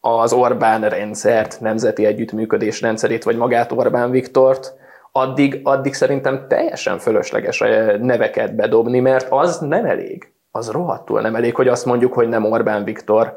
az 0.00 0.32
Orbán 0.32 0.88
rendszert, 0.88 1.60
nemzeti 1.60 2.04
együttműködés 2.04 2.80
rendszerét, 2.80 3.24
vagy 3.24 3.36
magát 3.36 3.72
Orbán 3.72 4.10
Viktort, 4.10 4.74
addig, 5.12 5.60
addig 5.62 5.94
szerintem 5.94 6.44
teljesen 6.48 6.98
fölösleges 6.98 7.58
neveket 8.00 8.54
bedobni, 8.54 9.00
mert 9.00 9.26
az 9.30 9.58
nem 9.58 9.84
elég. 9.84 10.32
Az 10.50 10.70
rohadtul 10.70 11.20
nem 11.20 11.34
elég, 11.34 11.54
hogy 11.54 11.68
azt 11.68 11.86
mondjuk, 11.86 12.12
hogy 12.12 12.28
nem 12.28 12.44
Orbán 12.44 12.84
Viktor. 12.84 13.36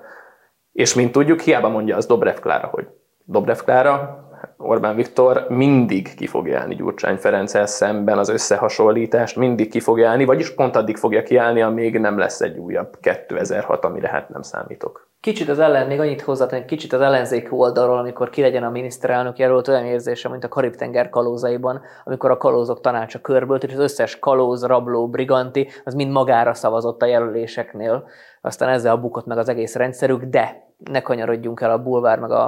És 0.71 0.93
mint 0.93 1.11
tudjuk, 1.11 1.41
hiába 1.41 1.69
mondja 1.69 1.95
az 1.95 2.05
Dobrev 2.05 2.35
Klára, 2.35 2.67
hogy 2.67 2.87
Dobrev 3.23 3.57
Klára, 3.57 4.24
Orbán 4.57 4.95
Viktor 4.95 5.45
mindig 5.49 6.15
ki 6.15 6.27
fogja 6.27 6.59
állni 6.59 6.75
Gyurcsány 6.75 7.17
Ferenccel 7.17 7.65
szemben 7.65 8.17
az 8.17 8.29
összehasonlítást, 8.29 9.35
mindig 9.35 9.69
ki 9.69 9.79
fogja 9.79 10.09
állni, 10.09 10.25
vagyis 10.25 10.53
pont 10.53 10.75
addig 10.75 10.97
fogja 10.97 11.23
kiállni, 11.23 11.61
amíg 11.61 11.99
nem 11.99 12.17
lesz 12.17 12.41
egy 12.41 12.57
újabb 12.57 12.97
2006, 12.99 13.85
amire 13.85 14.07
hát 14.07 14.29
nem 14.29 14.41
számítok. 14.41 15.09
Kicsit 15.19 15.49
az 15.49 15.59
ellen, 15.59 15.87
még 15.87 15.99
annyit 15.99 16.21
hozzátenni, 16.21 16.65
kicsit 16.65 16.93
az 16.93 17.01
ellenzék 17.01 17.53
oldalról, 17.53 17.97
amikor 17.97 18.29
ki 18.29 18.41
legyen 18.41 18.63
a 18.63 18.69
miniszterelnök 18.69 19.37
jelölt, 19.37 19.67
olyan 19.67 19.85
érzése, 19.85 20.29
mint 20.29 20.43
a 20.43 20.47
Karib-tenger 20.47 21.09
kalózaiban, 21.09 21.81
amikor 22.03 22.31
a 22.31 22.37
kalózok 22.37 22.81
tanácsa 22.81 23.21
körbölt, 23.21 23.63
és 23.63 23.73
az 23.73 23.79
összes 23.79 24.19
kalóz, 24.19 24.65
rabló, 24.65 25.09
briganti, 25.09 25.69
az 25.83 25.93
mind 25.93 26.11
magára 26.11 26.53
szavazott 26.53 27.01
a 27.01 27.05
jelöléseknél. 27.05 28.07
Aztán 28.41 28.69
ezzel 28.69 28.95
bukott 28.95 29.25
meg 29.25 29.37
az 29.37 29.49
egész 29.49 29.75
rendszerük, 29.75 30.23
de 30.23 30.73
ne 30.77 31.01
kanyarodjunk 31.01 31.61
el 31.61 31.71
a 31.71 31.81
bulvár 31.81 32.19
meg 32.19 32.31
a, 32.31 32.45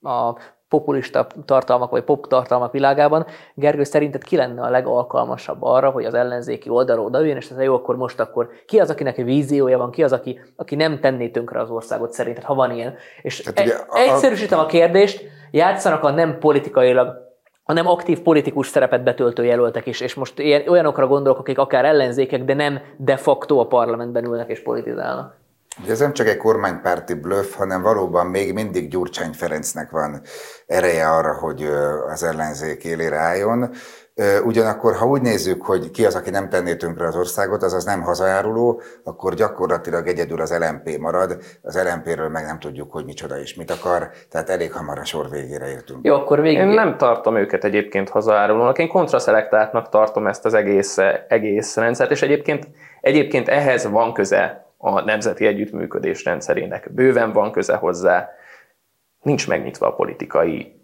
a 0.00 0.38
populista 0.68 1.26
tartalmak 1.44 1.90
vagy 1.90 2.02
pop 2.02 2.26
tartalmak 2.26 2.72
világában. 2.72 3.26
Gergő 3.54 3.84
szerinted 3.84 4.22
ki 4.22 4.36
lenne 4.36 4.62
a 4.62 4.70
legalkalmasabb 4.70 5.62
arra, 5.62 5.90
hogy 5.90 6.04
az 6.04 6.14
ellenzéki 6.14 6.68
oldalról 6.68 7.04
odaüljön, 7.04 7.36
és 7.36 7.50
ez 7.50 7.62
jó, 7.62 7.74
akkor 7.74 7.96
most 7.96 8.20
akkor 8.20 8.48
ki 8.66 8.78
az, 8.78 8.90
akinek 8.90 9.16
víziója 9.16 9.78
van, 9.78 9.90
ki 9.90 10.02
az, 10.02 10.12
aki, 10.12 10.40
aki 10.56 10.74
nem 10.74 11.00
tenné 11.00 11.28
tönkre 11.28 11.60
az 11.60 11.70
országot 11.70 12.12
szerinted, 12.12 12.42
ha 12.42 12.54
van 12.54 12.70
ilyen. 12.70 12.94
És 13.22 13.40
Tehát 13.40 13.60
ugye, 13.60 13.74
a, 13.88 13.98
egyszerűsítem 13.98 14.58
a 14.58 14.66
kérdést, 14.66 15.24
játszanak 15.50 16.04
a 16.04 16.10
nem 16.10 16.38
politikailag 16.38 17.24
hanem 17.66 17.86
aktív 17.86 18.20
politikus 18.20 18.66
szerepet 18.66 19.02
betöltő 19.02 19.44
jelöltek 19.44 19.86
is, 19.86 20.00
és 20.00 20.14
most 20.14 20.38
ilyen, 20.38 20.68
olyanokra 20.68 21.06
gondolok, 21.06 21.38
akik 21.38 21.58
akár 21.58 21.84
ellenzékek, 21.84 22.44
de 22.44 22.54
nem 22.54 22.80
de 22.96 23.16
facto 23.16 23.58
a 23.58 23.66
parlamentben 23.66 24.24
ülnek 24.24 24.48
és 24.48 24.62
politizálnak. 24.62 25.34
Ugye 25.82 25.92
ez 25.92 26.00
nem 26.00 26.12
csak 26.12 26.26
egy 26.26 26.36
kormánypárti 26.36 27.14
bluff, 27.14 27.54
hanem 27.54 27.82
valóban 27.82 28.26
még 28.26 28.52
mindig 28.52 28.88
Gyurcsány 28.88 29.32
Ferencnek 29.32 29.90
van 29.90 30.20
ereje 30.66 31.08
arra, 31.08 31.34
hogy 31.34 31.62
az 32.12 32.22
ellenzék 32.22 32.84
élére 32.84 33.16
álljon. 33.16 33.70
Ugyanakkor, 34.44 34.94
ha 34.94 35.06
úgy 35.06 35.20
nézzük, 35.20 35.62
hogy 35.62 35.90
ki 35.90 36.06
az, 36.06 36.14
aki 36.14 36.30
nem 36.30 36.48
tenné 36.48 36.76
tönkre 36.76 37.06
az 37.06 37.16
országot, 37.16 37.62
azaz 37.62 37.84
nem 37.84 38.02
hazajáruló, 38.02 38.80
akkor 39.04 39.34
gyakorlatilag 39.34 40.06
egyedül 40.06 40.40
az 40.40 40.58
LMP 40.58 40.98
marad. 40.98 41.38
Az 41.62 41.82
LMP-ről 41.92 42.28
meg 42.28 42.44
nem 42.44 42.58
tudjuk, 42.58 42.92
hogy 42.92 43.04
micsoda 43.04 43.38
és 43.38 43.54
mit 43.54 43.70
akar, 43.70 44.10
tehát 44.30 44.50
elég 44.50 44.72
hamar 44.72 44.98
a 44.98 45.04
sor 45.04 45.30
végére 45.30 45.70
értünk. 45.70 46.04
Jó, 46.06 46.14
akkor 46.14 46.40
végig... 46.40 46.58
Én 46.58 46.66
nem 46.66 46.96
tartom 46.96 47.36
őket 47.36 47.64
egyébként 47.64 48.08
hazajárulónak, 48.08 48.78
én 48.78 48.88
kontraszelektáltnak 48.88 49.88
tartom 49.88 50.26
ezt 50.26 50.44
az 50.44 50.54
egész, 50.54 50.96
egész 51.28 51.76
rendszert, 51.76 52.10
és 52.10 52.22
egyébként, 52.22 52.68
egyébként 53.00 53.48
ehhez 53.48 53.86
van 53.90 54.12
köze 54.12 54.65
a 54.76 55.00
nemzeti 55.00 55.46
együttműködés 55.46 56.24
rendszerének. 56.24 56.92
Bőven 56.92 57.32
van 57.32 57.52
köze 57.52 57.76
hozzá, 57.76 58.28
nincs 59.22 59.48
megnyitva 59.48 59.86
a 59.86 59.94
politikai 59.94 60.80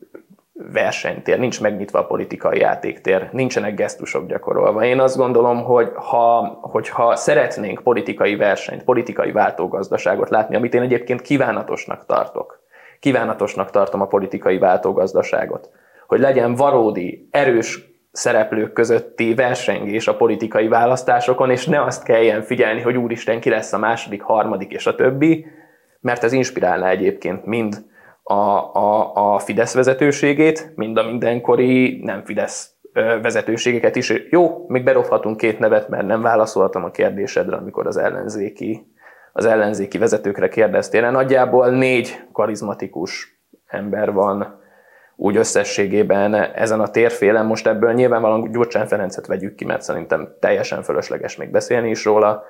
versenytér, 0.52 1.38
nincs 1.38 1.60
megnyitva 1.60 1.98
a 1.98 2.06
politikai 2.06 2.58
játéktér, 2.58 3.28
nincsenek 3.32 3.74
gesztusok 3.74 4.26
gyakorolva. 4.26 4.84
Én 4.84 5.00
azt 5.00 5.16
gondolom, 5.16 5.62
hogy 5.62 5.90
ha, 5.94 6.58
hogyha 6.60 7.16
szeretnénk 7.16 7.82
politikai 7.82 8.36
versenyt, 8.36 8.84
politikai 8.84 9.32
váltógazdaságot 9.32 10.30
látni, 10.30 10.56
amit 10.56 10.74
én 10.74 10.82
egyébként 10.82 11.22
kívánatosnak 11.22 12.06
tartok, 12.06 12.60
kívánatosnak 13.00 13.70
tartom 13.70 14.00
a 14.00 14.06
politikai 14.06 14.58
váltógazdaságot, 14.58 15.70
hogy 16.06 16.20
legyen 16.20 16.54
valódi, 16.54 17.28
erős 17.30 17.91
szereplők 18.12 18.72
közötti 18.72 19.34
versengés 19.34 20.08
a 20.08 20.16
politikai 20.16 20.68
választásokon, 20.68 21.50
és 21.50 21.66
ne 21.66 21.82
azt 21.82 22.04
kelljen 22.04 22.42
figyelni, 22.42 22.80
hogy 22.80 22.96
úristen, 22.96 23.40
ki 23.40 23.50
lesz 23.50 23.72
a 23.72 23.78
második, 23.78 24.22
harmadik 24.22 24.72
és 24.72 24.86
a 24.86 24.94
többi, 24.94 25.46
mert 26.00 26.24
ez 26.24 26.32
inspirálná 26.32 26.88
egyébként 26.88 27.44
mind 27.44 27.84
a, 28.22 28.32
a, 28.32 29.12
a 29.34 29.38
Fidesz 29.38 29.74
vezetőségét, 29.74 30.72
mind 30.74 30.96
a 30.96 31.02
mindenkori 31.02 32.00
nem 32.04 32.24
Fidesz 32.24 32.70
vezetőségeket 33.22 33.96
is. 33.96 34.12
Jó, 34.30 34.64
még 34.68 34.84
berofhatunk 34.84 35.36
két 35.36 35.58
nevet, 35.58 35.88
mert 35.88 36.06
nem 36.06 36.22
válaszoltam 36.22 36.84
a 36.84 36.90
kérdésedre, 36.90 37.56
amikor 37.56 37.86
az 37.86 37.96
ellenzéki, 37.96 38.92
az 39.32 39.44
ellenzéki 39.44 39.98
vezetőkre 39.98 40.48
kérdeztél. 40.48 41.10
Nagyjából 41.10 41.70
négy 41.70 42.22
karizmatikus 42.32 43.40
ember 43.66 44.12
van 44.12 44.60
úgy 45.22 45.36
összességében 45.36 46.34
ezen 46.34 46.80
a 46.80 46.90
térfélen. 46.90 47.46
Most 47.46 47.66
ebből 47.66 47.92
nyilvánvalóan 47.92 48.50
Gyurcsán 48.50 48.86
Ferencet 48.86 49.26
vegyük 49.26 49.54
ki, 49.54 49.64
mert 49.64 49.82
szerintem 49.82 50.34
teljesen 50.40 50.82
fölösleges 50.82 51.36
még 51.36 51.50
beszélni 51.50 51.90
is 51.90 52.04
róla. 52.04 52.44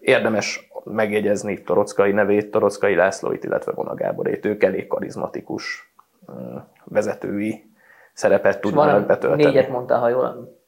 Érdemes 0.00 0.70
megjegyezni 0.84 1.62
Torockai 1.62 2.12
nevét, 2.12 2.50
Torockai 2.50 2.94
Lászlóit, 2.94 3.44
illetve 3.44 3.72
Vona 3.72 3.94
Gáborét. 3.94 4.44
Ők 4.44 4.62
elég 4.62 4.86
karizmatikus 4.86 5.94
vezetői 6.84 7.70
szerepet 8.12 8.60
tudnának 8.60 9.06
betölteni. 9.06 9.44
Négyet 9.44 9.68
mondtál, 9.68 10.00
ha 10.00 10.08
jól 10.08 10.58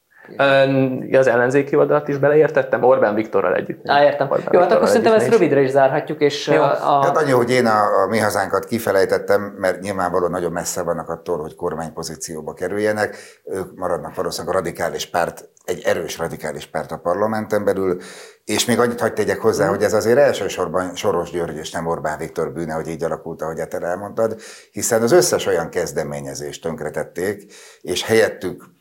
az 1.11 1.27
ellenzéki 1.27 1.75
oldalt 1.75 2.07
is 2.07 2.17
beleértettem, 2.17 2.83
Orbán 2.83 3.15
Viktorral 3.15 3.55
együtt. 3.55 3.81
Á, 3.85 4.03
értem. 4.03 4.27
Orbán 4.31 4.49
Jó, 4.51 4.59
hát 4.59 4.71
akkor 4.71 4.87
szerintem 4.87 5.13
ezt 5.13 5.29
rövidre 5.29 5.61
is 5.61 5.69
zárhatjuk. 5.69 6.21
És 6.21 6.47
Jó. 6.47 6.61
A... 6.61 7.01
Hát 7.03 7.17
annyi, 7.17 7.31
hogy 7.31 7.49
én 7.49 7.65
a, 7.65 8.03
a 8.03 8.07
mi 8.07 8.17
hazánkat 8.17 8.65
kifelejtettem, 8.65 9.41
mert 9.57 9.79
nyilvánvalóan 9.79 10.31
nagyon 10.31 10.51
messze 10.51 10.83
vannak 10.83 11.09
attól, 11.09 11.37
hogy 11.37 11.55
kormánypozícióba 11.55 12.53
kerüljenek. 12.53 13.15
Ők 13.45 13.75
maradnak 13.75 14.15
valószínűleg 14.15 14.55
a 14.55 14.57
radikális 14.57 15.09
párt, 15.09 15.49
egy 15.65 15.81
erős 15.85 16.17
radikális 16.17 16.65
párt 16.65 16.91
a 16.91 16.97
parlamenten 16.97 17.63
belül, 17.63 17.97
és 18.45 18.65
még 18.65 18.79
annyit 18.79 19.01
hagyd 19.01 19.13
tegyek 19.13 19.39
hozzá, 19.39 19.65
mm. 19.65 19.69
hogy 19.69 19.83
ez 19.83 19.93
azért 19.93 20.17
elsősorban 20.17 20.95
Soros 20.95 21.31
György 21.31 21.57
és 21.57 21.71
nem 21.71 21.87
Orbán 21.87 22.17
Viktor 22.17 22.51
bűne, 22.51 22.73
hogy 22.73 22.87
így 22.87 23.03
alakult, 23.03 23.41
ahogy 23.41 23.67
te 23.67 23.77
elmondtad, 23.77 24.35
hiszen 24.71 25.01
az 25.01 25.11
összes 25.11 25.45
olyan 25.45 25.69
kezdeményezést 25.69 26.61
tönkretették, 26.61 27.53
és 27.81 28.03
helyettük 28.03 28.75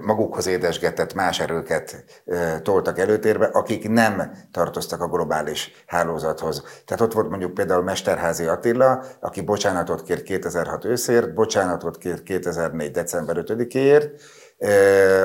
magukhoz 0.00 0.46
édesgetett 0.46 1.14
más 1.14 1.40
erőket 1.40 2.04
toltak 2.62 2.98
előtérbe, 2.98 3.46
akik 3.46 3.88
nem 3.88 4.32
tartoztak 4.52 5.00
a 5.00 5.08
globális 5.08 5.84
hálózathoz. 5.86 6.62
Tehát 6.84 7.02
ott 7.02 7.12
volt 7.12 7.28
mondjuk 7.28 7.54
például 7.54 7.82
Mesterházi 7.82 8.44
Attila, 8.44 9.04
aki 9.20 9.40
bocsánatot 9.40 10.02
kért 10.02 10.22
2006 10.22 10.84
őszért, 10.84 11.34
bocsánatot 11.34 11.98
kért 11.98 12.22
2004 12.22 12.90
december 12.90 13.44
5-éért, 13.46 14.20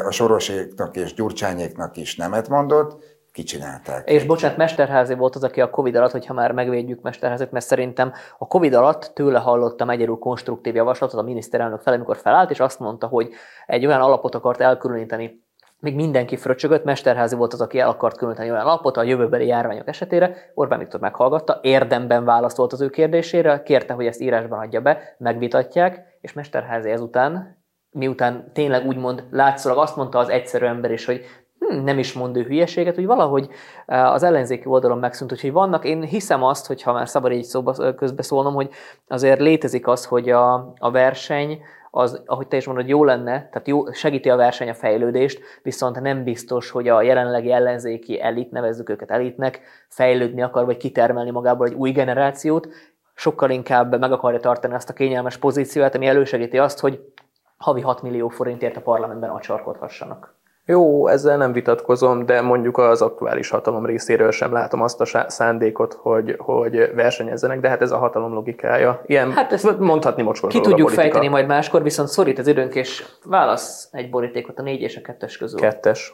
a 0.05 0.11
Soroséknak 0.11 0.95
és 0.95 1.13
Gyurcsányéknak 1.13 1.97
is 1.97 2.15
nemet 2.15 2.49
mondott, 2.49 3.12
kicsinálták. 3.33 4.09
És 4.09 4.25
bocsánat, 4.25 4.57
Mesterházi 4.57 5.13
volt 5.13 5.35
az, 5.35 5.43
aki 5.43 5.61
a 5.61 5.69
Covid 5.69 5.95
alatt, 5.95 6.11
hogyha 6.11 6.33
már 6.33 6.51
megvédjük 6.51 7.01
Mesterházit, 7.01 7.51
mert 7.51 7.65
szerintem 7.65 8.13
a 8.37 8.47
Covid 8.47 8.73
alatt 8.73 9.11
tőle 9.13 9.39
hallottam 9.39 9.89
egyedül 9.89 10.17
konstruktív 10.17 10.75
javaslatot 10.75 11.19
a 11.19 11.23
miniszterelnök 11.23 11.81
fel, 11.81 11.93
amikor 11.93 12.17
felállt, 12.17 12.49
és 12.49 12.59
azt 12.59 12.79
mondta, 12.79 13.07
hogy 13.07 13.29
egy 13.65 13.85
olyan 13.85 14.01
alapot 14.01 14.35
akart 14.35 14.59
elkülöníteni 14.61 15.41
még 15.83 15.95
mindenki 15.95 16.37
fröcsögött, 16.37 16.83
Mesterházi 16.83 17.35
volt 17.35 17.53
az, 17.53 17.61
aki 17.61 17.79
el 17.79 17.89
akart 17.89 18.17
különíteni 18.17 18.51
olyan 18.51 18.65
alapot 18.65 18.97
a 18.97 19.03
jövőbeli 19.03 19.45
járványok 19.47 19.87
esetére. 19.87 20.51
Orbán 20.53 20.79
Viktor 20.79 20.99
meghallgatta, 20.99 21.59
érdemben 21.61 22.25
válaszolt 22.25 22.73
az 22.73 22.81
ő 22.81 22.89
kérdésére, 22.89 23.63
kérte, 23.63 23.93
hogy 23.93 24.05
ezt 24.05 24.21
írásban 24.21 24.59
adja 24.59 24.81
be, 24.81 25.15
megvitatják, 25.17 26.17
és 26.21 26.33
Mesterházi 26.33 26.89
ezután, 26.89 27.63
miután 27.89 28.51
tényleg 28.53 28.85
úgymond 28.85 29.23
látszólag 29.31 29.77
azt 29.77 29.95
mondta 29.95 30.19
az 30.19 30.29
egyszerű 30.29 30.65
ember 30.65 30.91
is, 30.91 31.05
hogy 31.05 31.25
hm, 31.69 31.83
nem 31.83 31.99
is 31.99 32.13
mond 32.13 32.37
ő 32.37 32.43
hülyeséget, 32.43 32.95
hogy 32.95 33.05
valahogy 33.05 33.49
eh, 33.85 34.11
az 34.13 34.23
ellenzéki 34.23 34.67
oldalon 34.67 34.99
megszűnt. 34.99 35.31
Úgyhogy 35.31 35.51
vannak, 35.51 35.85
én 35.85 36.03
hiszem 36.03 36.43
azt, 36.43 36.67
hogy 36.67 36.81
ha 36.81 36.93
már 36.93 37.09
szabad 37.09 37.31
így 37.31 37.43
szóba 37.43 37.93
közbeszólnom, 37.95 38.53
hogy 38.53 38.69
azért 39.07 39.39
létezik 39.39 39.87
az, 39.87 40.05
hogy 40.05 40.29
a, 40.29 40.73
a 40.77 40.91
verseny, 40.91 41.61
az, 41.95 42.23
ahogy 42.25 42.47
te 42.47 42.57
is 42.57 42.65
mondod, 42.65 42.87
jó 42.87 43.03
lenne, 43.03 43.31
tehát 43.31 43.67
jó, 43.67 43.91
segíti 43.91 44.29
a 44.29 44.35
verseny 44.35 44.69
a 44.69 44.73
fejlődést, 44.73 45.41
viszont 45.63 46.01
nem 46.01 46.23
biztos, 46.23 46.69
hogy 46.69 46.87
a 46.87 47.01
jelenlegi 47.01 47.51
ellenzéki 47.51 48.21
elit, 48.21 48.51
nevezzük 48.51 48.89
őket 48.89 49.11
elitnek, 49.11 49.61
fejlődni 49.87 50.41
akar, 50.41 50.65
vagy 50.65 50.77
kitermelni 50.77 51.31
magából 51.31 51.67
egy 51.67 51.73
új 51.73 51.91
generációt, 51.91 52.67
sokkal 53.15 53.49
inkább 53.49 53.99
meg 53.99 54.11
akarja 54.11 54.39
tartani 54.39 54.73
azt 54.73 54.89
a 54.89 54.93
kényelmes 54.93 55.37
pozíciót, 55.37 55.95
ami 55.95 56.07
elősegíti 56.07 56.57
azt, 56.57 56.79
hogy 56.79 57.13
havi 57.57 57.81
6 57.81 58.01
millió 58.01 58.27
forintért 58.27 58.77
a 58.77 58.81
parlamentben 58.81 59.29
acsarkodhassanak. 59.29 60.35
Jó, 60.65 61.07
ezzel 61.07 61.37
nem 61.37 61.51
vitatkozom, 61.53 62.25
de 62.25 62.41
mondjuk 62.41 62.77
az 62.77 63.01
aktuális 63.01 63.49
hatalom 63.49 63.85
részéről 63.85 64.31
sem 64.31 64.51
látom 64.51 64.81
azt 64.81 65.01
a 65.01 65.25
szándékot, 65.29 65.93
hogy, 65.93 66.35
hogy 66.37 66.91
versenyezzenek, 66.95 67.59
de 67.59 67.69
hát 67.69 67.81
ez 67.81 67.91
a 67.91 67.97
hatalom 67.97 68.33
logikája. 68.33 69.01
Ilyen, 69.05 69.31
hát 69.31 69.51
ezt 69.51 69.79
mondhatni 69.79 70.23
mocskor 70.23 70.49
Ki 70.49 70.59
tudjuk 70.59 70.89
fejteni 70.89 71.27
majd 71.27 71.47
máskor, 71.47 71.83
viszont 71.83 72.09
szorít 72.09 72.39
az 72.39 72.47
időnk, 72.47 72.75
és 72.75 73.05
válasz 73.25 73.89
egy 73.91 74.09
borítékot 74.09 74.59
a 74.59 74.61
négy 74.61 74.81
és 74.81 74.97
a 74.97 75.01
kettes 75.01 75.37
közül. 75.37 75.59
Kettes. 75.59 76.13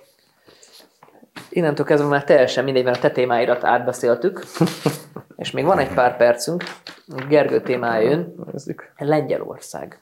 Innentől 1.50 1.86
kezdve 1.86 2.10
már 2.10 2.24
teljesen 2.24 2.64
mindegy, 2.64 2.84
mert 2.84 2.98
a 2.98 3.02
te 3.02 3.12
témáirat 3.12 3.64
átbeszéltük, 3.64 4.44
és 5.36 5.52
még 5.52 5.66
van 5.66 5.80
egy 5.80 5.94
pár 5.94 6.18
percünk. 6.18 6.64
Gergő 7.28 7.62
témája 7.62 8.10
jön. 8.10 8.34
Nézzük. 8.52 8.94
Lengyelország. 8.98 10.02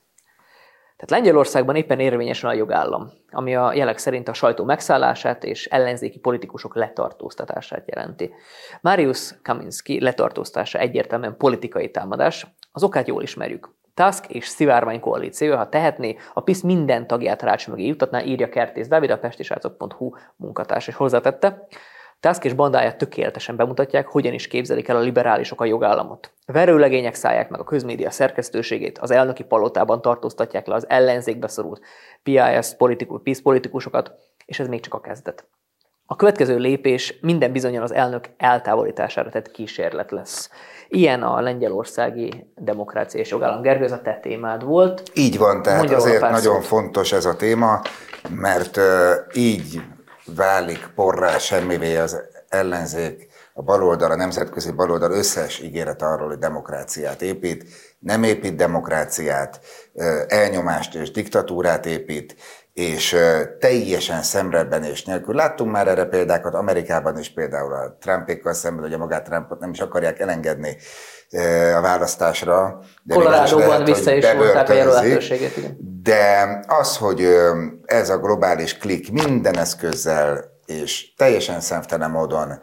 Tehát 0.97 1.23
Lengyelországban 1.23 1.75
éppen 1.75 1.99
érvényes 1.99 2.43
a 2.43 2.53
jogállam, 2.53 3.11
ami 3.31 3.55
a 3.55 3.73
jelek 3.73 3.97
szerint 3.97 4.27
a 4.27 4.33
sajtó 4.33 4.63
megszállását 4.63 5.43
és 5.43 5.65
ellenzéki 5.65 6.19
politikusok 6.19 6.75
letartóztatását 6.75 7.83
jelenti. 7.85 8.33
Marius 8.81 9.33
Kaminski 9.43 10.01
letartóztása 10.01 10.79
egyértelműen 10.79 11.37
politikai 11.37 11.91
támadás, 11.91 12.47
az 12.71 12.83
okát 12.83 13.07
jól 13.07 13.21
ismerjük. 13.21 13.75
Tusk 13.93 14.29
és 14.29 14.47
Szivárvány 14.47 14.99
koalíció, 14.99 15.55
ha 15.55 15.69
tehetné, 15.69 16.15
a 16.33 16.41
PISZ 16.41 16.61
minden 16.61 17.07
tagját 17.07 17.41
rács 17.41 17.67
mögé 17.67 17.85
jutatná, 17.85 18.23
írja 18.23 18.49
Kertész 18.49 18.87
Dávid, 18.87 19.09
a 19.09 19.17
pestisrácok.hu 19.17 20.11
munkatárs, 20.35 20.87
és 20.87 20.95
hozzátette. 20.95 21.67
Tusk 22.19 22.45
és 22.45 22.53
bandáját 22.53 22.97
tökéletesen 22.97 23.55
bemutatják, 23.55 24.07
hogyan 24.07 24.33
is 24.33 24.47
képzelik 24.47 24.87
el 24.87 24.95
a 24.95 24.99
liberálisok 24.99 25.61
a 25.61 25.65
jogállamot. 25.65 26.33
Verőlegények 26.45 27.13
szállják 27.13 27.49
meg 27.49 27.59
a 27.59 27.63
közmédia 27.63 28.09
szerkesztőségét, 28.09 28.97
az 28.97 29.11
elnöki 29.11 29.43
palotában 29.43 30.01
tartóztatják 30.01 30.67
le 30.67 30.73
az 30.73 30.89
ellenzékbe 30.89 31.47
szorult 31.47 31.81
PIS 32.23 32.75
politikus, 32.77 33.21
PIS 33.23 33.41
politikusokat, 33.41 34.11
és 34.45 34.59
ez 34.59 34.67
még 34.67 34.79
csak 34.79 34.93
a 34.93 34.99
kezdet. 34.99 35.47
A 36.09 36.15
következő 36.15 36.57
lépés 36.57 37.17
minden 37.21 37.51
bizonyan 37.51 37.83
az 37.83 37.93
elnök 37.93 38.29
eltávolítására 38.37 39.29
tett 39.29 39.51
kísérlet 39.51 40.11
lesz. 40.11 40.49
Ilyen 40.87 41.23
a 41.23 41.41
lengyelországi 41.41 42.51
demokrácia 42.55 43.19
és 43.19 43.29
jogállam. 43.29 43.61
Gergő, 43.61 43.83
ez 43.83 43.91
a 43.91 44.01
te 44.01 44.19
témád 44.21 44.63
volt. 44.63 45.03
Így 45.13 45.37
van, 45.37 45.61
tehát 45.61 45.79
Mondja 45.79 45.97
azért 45.97 46.21
nagyon 46.21 46.61
fontos 46.61 47.11
ez 47.11 47.25
a 47.25 47.35
téma, 47.35 47.81
mert 48.29 48.77
uh, 48.77 48.83
így 49.33 49.81
válik 50.35 50.91
porrá 50.95 51.37
semmivé 51.37 51.97
az 51.97 52.21
ellenzék, 52.49 53.27
a 53.53 53.61
baloldal, 53.61 54.11
a 54.11 54.15
nemzetközi 54.15 54.71
baloldal 54.71 55.11
összes 55.11 55.59
ígéret 55.59 56.01
arról, 56.01 56.27
hogy 56.27 56.37
demokráciát 56.37 57.21
épít, 57.21 57.65
nem 57.99 58.23
épít 58.23 58.55
demokráciát, 58.55 59.59
elnyomást 60.27 60.95
és 60.95 61.11
diktatúrát 61.11 61.85
épít, 61.85 62.35
és 62.77 63.15
teljesen 63.59 64.21
és 64.83 65.03
nélkül. 65.03 65.35
Láttunk 65.35 65.71
már 65.71 65.87
erre 65.87 66.05
példákat 66.05 66.53
Amerikában 66.53 67.19
is, 67.19 67.33
például 67.33 67.73
a 67.73 67.97
Trumpékkal 67.99 68.53
szemben, 68.53 68.83
hogy 68.83 68.93
a 68.93 68.97
magát 68.97 69.23
Trumpot 69.23 69.59
nem 69.59 69.69
is 69.69 69.79
akarják 69.79 70.19
elengedni 70.19 70.77
a 71.75 71.81
választásra. 71.81 72.79
De 73.03 73.13
Colorado-ban 73.13 73.83
vissza 73.83 74.11
is 74.11 74.31
volták 74.31 74.69
a 74.69 74.73
jelölhetőségét. 74.73 75.77
De 76.03 76.59
az, 76.67 76.97
hogy 76.97 77.27
ez 77.85 78.09
a 78.09 78.17
globális 78.17 78.77
klik 78.77 79.11
minden 79.11 79.57
eszközzel 79.57 80.45
és 80.65 81.13
teljesen 81.15 81.59
szemtelen 81.59 82.11
módon 82.11 82.59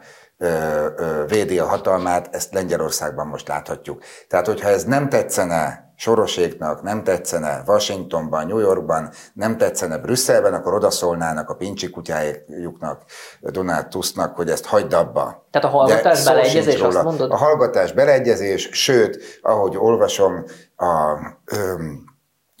védi 1.27 1.59
a 1.59 1.65
hatalmát, 1.65 2.35
ezt 2.35 2.53
Lengyelországban 2.53 3.27
most 3.27 3.47
láthatjuk. 3.47 4.03
Tehát, 4.27 4.45
hogyha 4.45 4.69
ez 4.69 4.83
nem 4.83 5.09
tetszene 5.09 5.84
Soroséknak, 5.95 6.81
nem 6.81 7.03
tetszene 7.03 7.63
Washingtonban, 7.67 8.47
New 8.47 8.59
Yorkban, 8.59 9.09
nem 9.33 9.57
tetszene 9.57 9.97
Brüsszelben, 9.97 10.53
akkor 10.53 10.73
odaszólnának 10.73 11.49
a 11.49 11.55
pincsi 11.55 11.89
kutyájuknak, 11.89 13.01
Donald 13.41 13.87
Tusknak, 13.87 14.35
hogy 14.35 14.49
ezt 14.49 14.65
hagyd 14.65 14.93
abba. 14.93 15.47
Tehát 15.51 15.67
a 15.67 15.71
hallgatás 15.71 16.23
De 16.23 16.33
beleegyezés, 16.33 16.79
azt 16.79 17.03
mondod? 17.03 17.31
A 17.31 17.37
hallgatás 17.37 17.91
beleegyezés, 17.91 18.69
sőt, 18.71 19.39
ahogy 19.41 19.77
olvasom, 19.77 20.43
a, 20.75 21.17
ö, 21.45 21.73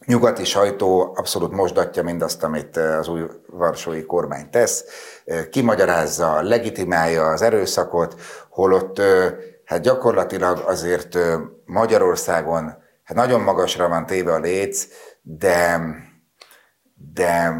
nyugati 0.05 0.43
sajtó 0.43 1.13
abszolút 1.15 1.51
mosdatja 1.51 2.03
mindazt, 2.03 2.43
amit 2.43 2.77
az 2.77 3.07
új 3.07 3.21
varsói 3.47 4.05
kormány 4.05 4.49
tesz, 4.49 4.85
kimagyarázza, 5.49 6.41
legitimálja 6.41 7.27
az 7.27 7.41
erőszakot, 7.41 8.15
holott 8.49 9.01
hát 9.65 9.81
gyakorlatilag 9.81 10.63
azért 10.65 11.17
Magyarországon 11.65 12.83
hát 13.05 13.17
nagyon 13.17 13.41
magasra 13.41 13.87
van 13.87 14.05
téve 14.05 14.33
a 14.33 14.39
léc, 14.39 14.87
de, 15.21 15.79
de 16.93 17.51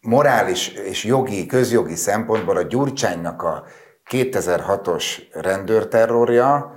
morális 0.00 0.68
és 0.68 1.04
jogi, 1.04 1.46
közjogi 1.46 1.94
szempontból 1.94 2.56
a 2.56 2.62
Gyurcsánynak 2.62 3.42
a 3.42 3.64
2006-os 4.10 5.04
rendőrterrorja 5.32 6.72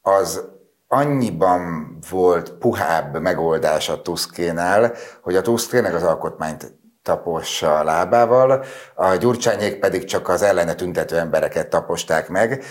az 0.00 0.50
annyiban 0.88 1.96
volt 2.10 2.50
puhább 2.50 3.20
megoldás 3.20 3.88
a 3.88 4.02
Tuszkénál, 4.02 4.92
hogy 5.22 5.36
a 5.36 5.42
Tusk 5.42 5.72
az 5.72 6.02
alkotmányt 6.02 6.81
tapossa 7.02 7.78
a 7.78 7.84
lábával, 7.84 8.64
a 8.94 9.14
gyurcsányék 9.14 9.78
pedig 9.78 10.04
csak 10.04 10.28
az 10.28 10.42
ellene 10.42 10.74
tüntető 10.74 11.18
embereket 11.18 11.68
taposták 11.68 12.28
meg. 12.28 12.64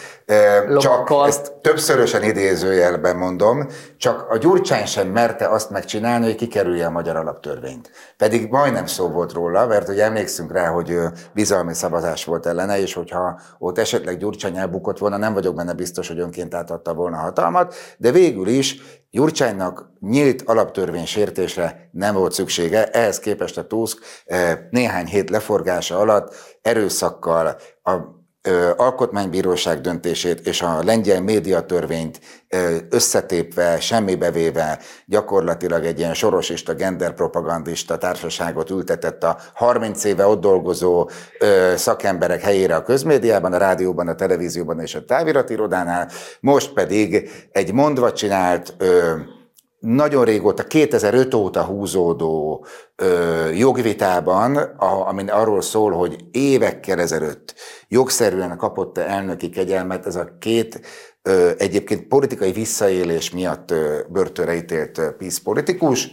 Csak 0.78 1.13
ezt 1.26 1.54
többszörösen 1.62 2.24
idézőjelben 2.24 3.15
mondom, 3.15 3.67
csak 3.98 4.30
a 4.30 4.38
gyurcsány 4.38 4.86
sem 4.86 5.08
merte 5.08 5.48
azt 5.48 5.70
megcsinálni, 5.70 6.26
hogy 6.26 6.36
kikerülje 6.36 6.86
a 6.86 6.89
magyar 6.89 7.15
alaptörvényt. 7.15 7.91
Pedig 8.17 8.50
majdnem 8.50 8.86
szó 8.86 9.08
volt 9.08 9.34
róla, 9.34 9.67
mert 9.67 9.88
hogy 9.88 10.00
emlékszünk 10.00 10.52
rá, 10.52 10.67
hogy 10.67 10.98
bizalmi 11.34 11.74
szavazás 11.74 12.26
volt 12.26 12.46
ellene, 12.46 12.80
és 12.80 12.94
hogyha 12.94 13.39
ott 13.60 13.78
esetleg 13.78 14.17
gyurcsány 14.17 14.58
elbukott 14.58 14.98
volna, 14.98 15.17
nem 15.17 15.34
vagyok 15.34 15.56
benne 15.56 15.74
biztos, 15.74 16.08
hogy 16.08 16.20
önként 16.20 16.54
átadta 16.54 16.94
volna 16.94 17.17
a 17.17 17.22
hatalmat, 17.22 17.76
de 17.98 18.12
végül 18.12 18.48
is 18.48 18.82
Gyurcsánynak 19.12 19.91
nyílt 20.00 20.41
alaptörvény 20.41 21.06
sértésre 21.06 21.89
nem 21.91 22.15
volt 22.15 22.32
szüksége, 22.32 22.89
ehhez 22.89 23.19
képest 23.19 23.58
a 23.58 23.67
Tusk 23.67 24.00
eh, 24.26 24.60
néhány 24.69 25.06
hét 25.06 25.30
leforgása 25.30 25.97
alatt 26.00 26.36
erőszakkal 26.62 27.58
a 27.84 28.20
alkotmánybíróság 28.75 29.82
döntését 29.82 30.47
és 30.47 30.62
a 30.62 30.84
lengyel 30.84 31.21
médiatörvényt 31.21 32.19
összetépve, 32.89 33.80
semmibevéve 33.80 34.80
gyakorlatilag 35.06 35.86
egy 35.86 35.99
ilyen 35.99 36.13
sorosista, 36.13 36.73
genderpropagandista 36.73 37.97
társaságot 37.97 38.69
ültetett 38.69 39.23
a 39.23 39.38
30 39.54 40.04
éve 40.04 40.25
ott 40.25 40.41
dolgozó 40.41 41.10
szakemberek 41.75 42.41
helyére 42.41 42.75
a 42.75 42.84
közmédiában, 42.84 43.54
a 43.54 43.58
rádióban, 43.58 44.08
a 44.08 44.15
televízióban 44.15 44.80
és 44.80 44.95
a 44.95 45.06
táviratirodánál, 45.06 46.10
most 46.39 46.73
pedig 46.73 47.30
egy 47.51 47.73
mondva 47.73 48.13
csinált 48.13 48.75
nagyon 49.82 50.26
régóta, 50.26 50.63
2005 50.63 51.34
óta 51.34 51.63
húzódó 51.63 52.65
ö, 52.96 53.50
jogvitában, 53.50 54.56
a, 54.58 55.08
ami 55.08 55.30
arról 55.30 55.62
szól, 55.62 55.91
hogy 55.91 56.15
évekkel 56.32 57.00
ezelőtt 57.00 57.56
jogszerűen 57.88 58.58
kapott-e 58.58 59.02
elnöki 59.02 59.50
kegyelmet, 59.50 60.06
ez 60.06 60.15
a 60.15 60.38
két 60.39 60.82
ö, 61.22 61.52
egyébként 61.58 62.08
politikai 62.08 62.52
visszaélés 62.52 63.32
miatt 63.32 63.72
ö, 63.72 64.00
börtönre 64.10 64.56
ítélt 64.56 65.02
PISZ 65.17 65.38
politikus, 65.38 66.12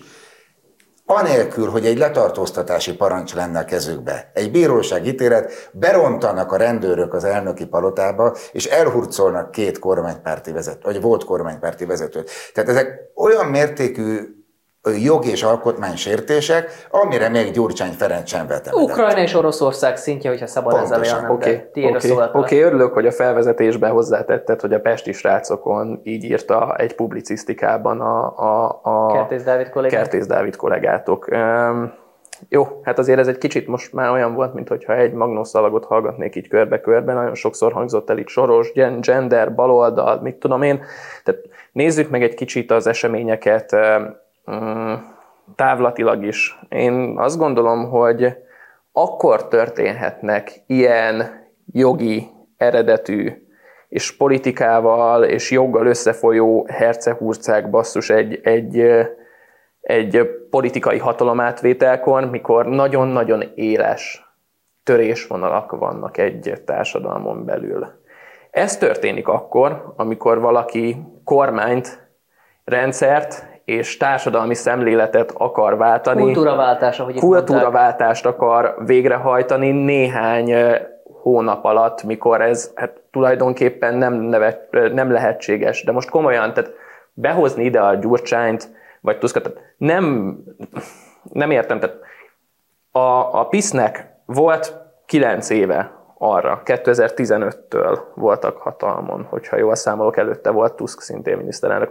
anélkül, 1.10 1.70
hogy 1.70 1.86
egy 1.86 1.98
letartóztatási 1.98 2.96
parancs 2.96 3.34
lenne 3.34 3.58
a 3.58 3.64
kezükbe, 3.64 4.30
egy 4.34 4.50
bíróság 4.50 5.06
ítélet, 5.06 5.70
berontanak 5.72 6.52
a 6.52 6.56
rendőrök 6.56 7.14
az 7.14 7.24
elnöki 7.24 7.66
palotába, 7.66 8.36
és 8.52 8.66
elhurcolnak 8.66 9.50
két 9.50 9.78
kormánypárti 9.78 10.52
vezetőt, 10.52 10.84
vagy 10.84 11.00
volt 11.00 11.24
kormánypárti 11.24 11.84
vezetőt. 11.84 12.30
Tehát 12.54 12.70
ezek 12.70 13.10
olyan 13.14 13.46
mértékű 13.46 14.37
jog 14.96 15.26
és 15.26 15.42
alkotmánysértések, 15.42 16.86
amire 16.90 17.28
még 17.28 17.50
Gyurcsány 17.50 17.92
Ferenc 17.92 18.28
sem 18.28 18.46
vette. 18.46 18.70
Ukrajna 18.74 19.20
és 19.20 19.34
Oroszország 19.34 19.96
szintje, 19.96 20.30
hogyha 20.30 20.46
szabad 20.46 20.72
Pontosan. 20.72 21.02
ezzel 21.02 21.20
olyan, 21.20 21.30
Oké, 21.30 21.68
okay, 21.70 21.94
okay, 21.94 22.10
oké, 22.10 22.38
okay, 22.38 22.60
örülök, 22.60 22.92
hogy 22.92 23.06
a 23.06 23.12
felvezetésben 23.12 23.90
hozzátetted, 23.90 24.60
hogy 24.60 24.72
a 24.72 24.80
Pesti 24.80 25.12
srácokon 25.12 26.00
így 26.02 26.24
írta 26.24 26.76
egy 26.76 26.94
publicisztikában 26.94 28.00
a, 28.00 28.38
a, 28.38 28.80
a 28.82 29.12
Kertész 29.12 29.42
Dávid 29.42 29.68
kollégát. 29.70 30.00
Kertész 30.00 30.26
Dávid 30.26 30.56
kollégátok. 30.56 31.28
Um, 31.30 31.92
jó, 32.48 32.80
hát 32.82 32.98
azért 32.98 33.18
ez 33.18 33.28
egy 33.28 33.38
kicsit 33.38 33.66
most 33.66 33.92
már 33.92 34.10
olyan 34.10 34.34
volt, 34.34 34.54
mintha 34.54 34.96
egy 34.96 35.12
magnószalagot 35.12 35.84
hallgatnék 35.84 36.36
így 36.36 36.48
körbe-körbe, 36.48 37.12
nagyon 37.12 37.34
sokszor 37.34 37.72
hangzott 37.72 38.10
el 38.10 38.18
így 38.18 38.28
soros, 38.28 38.72
gender, 39.00 39.54
baloldal, 39.54 40.20
mit 40.22 40.36
tudom 40.36 40.62
én. 40.62 40.84
Tehát 41.24 41.40
nézzük 41.72 42.10
meg 42.10 42.22
egy 42.22 42.34
kicsit 42.34 42.70
az 42.70 42.86
eseményeket 42.86 43.76
távlatilag 45.54 46.24
is. 46.24 46.58
Én 46.68 47.14
azt 47.18 47.38
gondolom, 47.38 47.90
hogy 47.90 48.36
akkor 48.92 49.48
történhetnek 49.48 50.52
ilyen 50.66 51.46
jogi 51.72 52.30
eredetű 52.56 53.48
és 53.88 54.16
politikával 54.16 55.24
és 55.24 55.50
joggal 55.50 55.86
összefolyó 55.86 56.66
hercehurcák 56.70 57.70
basszus 57.70 58.10
egy, 58.10 58.40
egy, 58.42 58.84
egy 59.80 60.28
politikai 60.50 60.98
hatalomátvételkor, 60.98 62.30
mikor 62.30 62.66
nagyon-nagyon 62.66 63.42
éles 63.54 64.32
törésvonalak 64.82 65.70
vannak 65.70 66.18
egy 66.18 66.62
társadalmon 66.64 67.44
belül. 67.44 67.86
Ez 68.50 68.76
történik 68.76 69.28
akkor, 69.28 69.92
amikor 69.96 70.40
valaki 70.40 70.96
kormányt, 71.24 72.08
rendszert 72.64 73.46
és 73.68 73.96
társadalmi 73.96 74.54
szemléletet 74.54 75.32
akar 75.36 75.76
váltani. 75.76 76.22
Kultúraváltás, 76.22 77.00
ahogy 77.00 77.18
Kultúraváltást 77.18 78.26
akar 78.26 78.74
végrehajtani 78.86 79.70
néhány 79.70 80.54
hónap 81.22 81.64
alatt, 81.64 82.02
mikor 82.02 82.40
ez 82.40 82.72
hát 82.74 83.00
tulajdonképpen 83.10 83.94
nem, 83.94 84.14
nevet, 84.14 84.68
nem 84.70 85.12
lehetséges. 85.12 85.84
De 85.84 85.92
most 85.92 86.10
komolyan, 86.10 86.52
tehát 86.52 86.72
behozni 87.12 87.64
ide 87.64 87.80
a 87.80 87.94
Gyurcsányt, 87.94 88.68
vagy 89.00 89.18
Tuszkat, 89.18 89.42
tehát 89.42 89.58
nem, 89.76 90.36
nem 91.32 91.50
értem, 91.50 91.78
tehát 91.78 91.96
a, 92.90 93.40
a 93.40 93.46
PISZ-nek 93.48 94.06
volt 94.26 94.74
kilenc 95.06 95.50
éve 95.50 95.97
arra. 96.18 96.62
2015-től 96.64 97.98
voltak 98.14 98.56
hatalmon, 98.56 99.26
hogyha 99.28 99.56
jól 99.56 99.74
számolok, 99.74 100.16
előtte 100.16 100.50
volt 100.50 100.74
Tusk 100.74 101.00
szintén 101.00 101.36
miniszterelnök. 101.36 101.90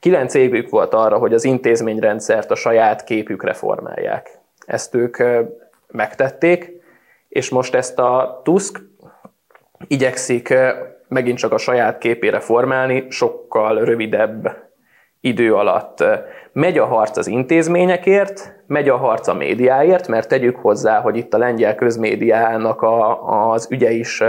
Kilenc 0.00 0.34
évük 0.34 0.70
volt 0.70 0.94
arra, 0.94 1.18
hogy 1.18 1.34
az 1.34 1.44
intézményrendszert 1.44 2.50
a 2.50 2.54
saját 2.54 3.04
képükre 3.04 3.52
formálják. 3.52 4.38
Ezt 4.66 4.94
ők 4.94 5.22
megtették, 5.86 6.72
és 7.28 7.50
most 7.50 7.74
ezt 7.74 7.98
a 7.98 8.40
Tusk 8.44 8.80
igyekszik 9.86 10.54
megint 11.08 11.38
csak 11.38 11.52
a 11.52 11.58
saját 11.58 11.98
képére 11.98 12.40
formálni, 12.40 13.06
sokkal 13.10 13.84
rövidebb 13.84 14.67
idő 15.20 15.54
alatt. 15.54 16.04
Megy 16.52 16.78
a 16.78 16.84
harc 16.84 17.16
az 17.16 17.26
intézményekért, 17.26 18.54
megy 18.66 18.88
a 18.88 18.96
harc 18.96 19.28
a 19.28 19.34
médiáért, 19.34 20.08
mert 20.08 20.28
tegyük 20.28 20.56
hozzá, 20.56 21.00
hogy 21.00 21.16
itt 21.16 21.34
a 21.34 21.38
lengyel 21.38 21.74
közmédiának 21.74 22.82
a, 22.82 23.52
az 23.52 23.68
ügye 23.70 23.90
is 23.90 24.22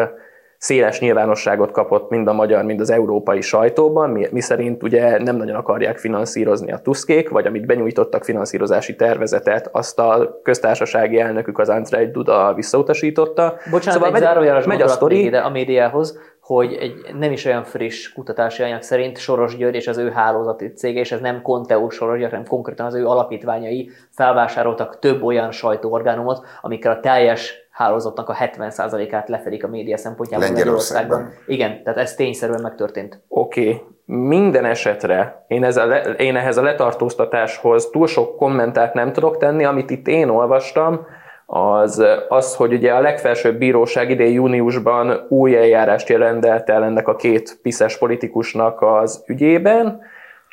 széles 0.59 0.99
nyilvánosságot 0.99 1.71
kapott 1.71 2.09
mind 2.09 2.27
a 2.27 2.33
magyar, 2.33 2.63
mind 2.63 2.79
az 2.79 2.89
európai 2.89 3.41
sajtóban, 3.41 4.09
mi, 4.09 4.27
mi 4.31 4.41
szerint 4.41 4.83
ugye 4.83 5.23
nem 5.23 5.35
nagyon 5.35 5.55
akarják 5.55 5.97
finanszírozni 5.97 6.71
a 6.71 6.77
tuszkék, 6.77 7.29
vagy 7.29 7.45
amit 7.45 7.65
benyújtottak 7.65 8.23
finanszírozási 8.23 8.95
tervezetet, 8.95 9.69
azt 9.71 9.99
a 9.99 10.39
köztársasági 10.43 11.19
elnökük 11.19 11.59
az 11.59 11.69
Andrzej 11.69 12.11
Duda 12.11 12.53
visszautasította. 12.55 13.55
Bocsánat, 13.71 14.01
szóval 14.01 14.15
egy 14.15 14.21
zárójeles 14.21 14.65
megy 14.65 14.81
a 14.81 14.87
sztori. 14.87 15.23
Ide 15.23 15.39
a 15.39 15.49
médiához, 15.49 16.19
hogy 16.55 16.73
egy 16.73 16.93
nem 17.19 17.31
is 17.31 17.45
olyan 17.45 17.63
friss 17.63 18.13
kutatási 18.13 18.63
anyag 18.63 18.81
szerint 18.81 19.17
Soros 19.17 19.57
György 19.57 19.75
és 19.75 19.87
az 19.87 19.97
ő 19.97 20.09
hálózati 20.09 20.73
cége, 20.73 20.99
és 20.99 21.11
ez 21.11 21.19
nem 21.19 21.41
Conteo 21.41 21.89
Soros 21.89 22.17
György, 22.17 22.31
hanem 22.31 22.47
konkrétan 22.47 22.85
az 22.85 22.93
ő 22.93 23.07
alapítványai 23.07 23.89
felvásároltak 24.09 24.99
több 24.99 25.23
olyan 25.23 25.51
sajtóorgánumot, 25.51 26.45
amikkel 26.61 26.91
a 26.91 26.99
teljes 26.99 27.67
hálózatnak 27.71 28.29
a 28.29 28.35
70%-át 28.35 29.29
lefedik 29.29 29.63
a 29.63 29.67
média 29.67 29.97
szempontjából 29.97 30.47
Lengyelországban. 30.47 31.33
Igen, 31.47 31.83
tehát 31.83 31.99
ez 31.99 32.15
tényszerűen 32.15 32.61
megtörtént. 32.61 33.21
Oké, 33.27 33.69
okay. 33.69 33.81
minden 34.05 34.65
esetre 34.65 35.45
én, 35.47 35.63
ez 35.63 35.77
a 35.77 35.85
le, 35.85 36.01
én 36.01 36.35
ehhez 36.35 36.57
a 36.57 36.61
letartóztatáshoz 36.61 37.89
túl 37.89 38.07
sok 38.07 38.37
kommentát 38.37 38.93
nem 38.93 39.13
tudok 39.13 39.37
tenni, 39.37 39.65
amit 39.65 39.89
itt 39.89 40.07
én 40.07 40.29
olvastam, 40.29 41.05
az, 41.51 42.03
az, 42.27 42.55
hogy 42.55 42.73
ugye 42.73 42.91
a 42.91 42.99
legfelsőbb 42.99 43.57
bíróság 43.57 44.09
idén 44.09 44.31
júniusban 44.31 45.25
új 45.29 45.55
eljárást 45.55 46.09
jelentett 46.09 46.69
el 46.69 46.83
ennek 46.83 47.07
a 47.07 47.15
két 47.15 47.59
piszes 47.61 47.97
politikusnak 47.97 48.81
az 48.81 49.23
ügyében, 49.27 50.01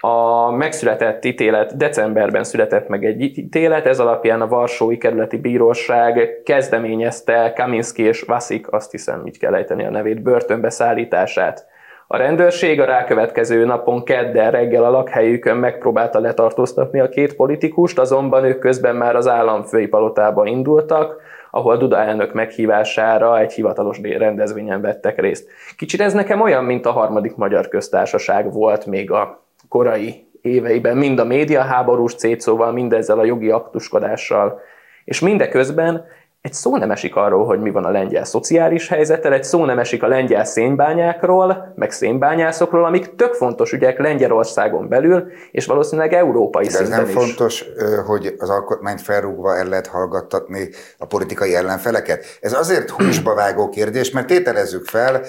a 0.00 0.50
megszületett 0.50 1.24
ítélet, 1.24 1.76
decemberben 1.76 2.44
született 2.44 2.88
meg 2.88 3.04
egy 3.04 3.20
ítélet, 3.20 3.86
ez 3.86 4.00
alapján 4.00 4.40
a 4.40 4.48
Varsói 4.48 4.98
Kerületi 4.98 5.36
Bíróság 5.36 6.42
kezdeményezte 6.44 7.52
Kaminski 7.56 8.02
és 8.02 8.22
Vasik, 8.22 8.72
azt 8.72 8.90
hiszem 8.90 9.26
így 9.26 9.38
kell 9.38 9.54
ejteni 9.54 9.84
a 9.84 9.90
nevét, 9.90 10.22
börtönbe 10.22 10.70
szállítását. 10.70 11.66
A 12.08 12.16
rendőrség 12.16 12.80
a 12.80 12.84
rákövetkező 12.84 13.64
napon 13.64 14.04
kedden 14.04 14.50
reggel 14.50 14.84
a 14.84 14.90
lakhelyükön 14.90 15.56
megpróbálta 15.56 16.18
letartóztatni 16.18 17.00
a 17.00 17.08
két 17.08 17.36
politikust, 17.36 17.98
azonban 17.98 18.44
ők 18.44 18.58
közben 18.58 18.96
már 18.96 19.16
az 19.16 19.28
államfői 19.28 19.86
palotába 19.86 20.46
indultak, 20.46 21.16
ahol 21.50 21.76
Duda 21.76 21.98
elnök 21.98 22.32
meghívására 22.32 23.38
egy 23.38 23.52
hivatalos 23.52 24.00
rendezvényen 24.00 24.80
vettek 24.80 25.20
részt. 25.20 25.48
Kicsit 25.76 26.00
ez 26.00 26.12
nekem 26.12 26.40
olyan, 26.40 26.64
mint 26.64 26.86
a 26.86 26.90
harmadik 26.90 27.36
magyar 27.36 27.68
köztársaság 27.68 28.52
volt 28.52 28.86
még 28.86 29.10
a 29.10 29.42
korai 29.68 30.26
éveiben, 30.42 30.96
mind 30.96 31.18
a 31.18 31.24
médiaháborús 31.24 32.14
cétszóval, 32.14 32.72
mind 32.72 32.92
ezzel 32.92 33.18
a 33.18 33.24
jogi 33.24 33.50
aktuskodással, 33.50 34.60
és 35.04 35.20
mindeközben 35.20 36.04
egy 36.46 36.52
szó 36.52 36.76
nem 36.76 36.90
esik 36.90 37.16
arról, 37.16 37.44
hogy 37.44 37.60
mi 37.60 37.70
van 37.70 37.84
a 37.84 37.90
lengyel 37.90 38.24
szociális 38.24 38.88
helyzettel, 38.88 39.32
egy 39.32 39.44
szó 39.44 39.64
nem 39.64 39.78
esik 39.78 40.02
a 40.02 40.06
lengyel 40.06 40.44
szénbányákról, 40.44 41.72
meg 41.74 41.90
szénbányászokról, 41.90 42.84
amik 42.84 43.14
tök 43.14 43.34
fontos 43.34 43.72
ügyek 43.72 43.98
Lengyelországon 43.98 44.88
belül, 44.88 45.26
és 45.50 45.66
valószínűleg 45.66 46.12
európai 46.12 46.64
De 46.64 46.70
szinten 46.70 46.98
nem 46.98 47.08
is. 47.08 47.14
fontos, 47.14 47.64
hogy 48.06 48.34
az 48.38 48.50
alkotmányt 48.50 49.00
felrúgva 49.00 49.56
el 49.56 49.68
lehet 49.68 49.86
hallgattatni 49.86 50.68
a 50.98 51.06
politikai 51.06 51.54
ellenfeleket? 51.54 52.24
Ez 52.40 52.52
azért 52.52 52.90
húsba 52.90 53.34
vágó 53.34 53.68
kérdés, 53.68 54.10
mert 54.10 54.26
tételezzük 54.26 54.84
fel, 54.84 55.22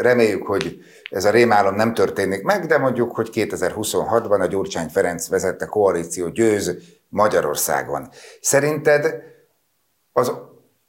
reméljük, 0.00 0.46
hogy 0.46 0.78
ez 1.10 1.24
a 1.24 1.30
rémálom 1.30 1.74
nem 1.74 1.94
történik 1.94 2.42
meg, 2.42 2.66
de 2.66 2.78
mondjuk, 2.78 3.14
hogy 3.14 3.30
2026-ban 3.32 4.40
a 4.40 4.46
Gyurcsány 4.46 4.88
Ferenc 4.88 5.28
vezette 5.28 5.66
koalíció 5.66 6.28
győz 6.28 6.76
Magyarországon. 7.08 8.08
Szerinted 8.40 9.32
az 10.16 10.32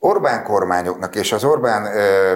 Orbán 0.06 0.44
kormányoknak 0.44 1.16
és 1.16 1.32
az 1.32 1.44
Orbán 1.44 1.88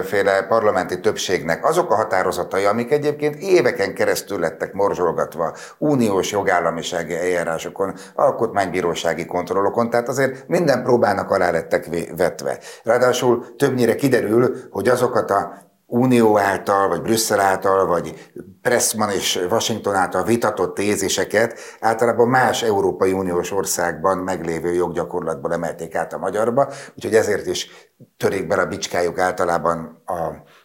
féle 0.02 0.42
parlamenti 0.42 1.00
többségnek 1.00 1.64
azok 1.64 1.90
a 1.90 1.94
határozatai, 1.94 2.64
amik 2.64 2.90
egyébként 2.90 3.36
éveken 3.36 3.94
keresztül 3.94 4.38
lettek 4.38 4.72
morzsolgatva 4.72 5.54
uniós 5.78 6.30
jogállamisági 6.30 7.16
eljárásokon, 7.16 7.94
alkotmánybírósági 8.14 9.26
kontrollokon, 9.26 9.90
tehát 9.90 10.08
azért 10.08 10.48
minden 10.48 10.82
próbának 10.82 11.30
alá 11.30 11.50
lettek 11.50 11.86
vetve. 12.16 12.58
Ráadásul 12.84 13.56
többnyire 13.56 13.94
kiderül, 13.94 14.56
hogy 14.70 14.88
azokat 14.88 15.30
a 15.30 15.69
Unió 15.92 16.38
által, 16.38 16.88
vagy 16.88 17.02
Brüsszel 17.02 17.40
által, 17.40 17.86
vagy 17.86 18.32
Pressman 18.62 19.10
és 19.10 19.46
Washington 19.50 19.94
által 19.94 20.24
vitatott 20.24 20.74
téziseket 20.74 21.58
általában 21.80 22.28
más 22.28 22.62
Európai 22.62 23.12
Uniós 23.12 23.52
országban 23.52 24.18
meglévő 24.18 24.72
joggyakorlatból 24.72 25.52
emelték 25.52 25.94
át 25.94 26.12
a 26.12 26.18
magyarba, 26.18 26.72
úgyhogy 26.94 27.14
ezért 27.14 27.46
is 27.46 27.70
törik 28.16 28.46
bele 28.46 28.62
a 28.62 28.66
bicskájuk 28.66 29.18
általában 29.18 30.02
a, 30.06 30.14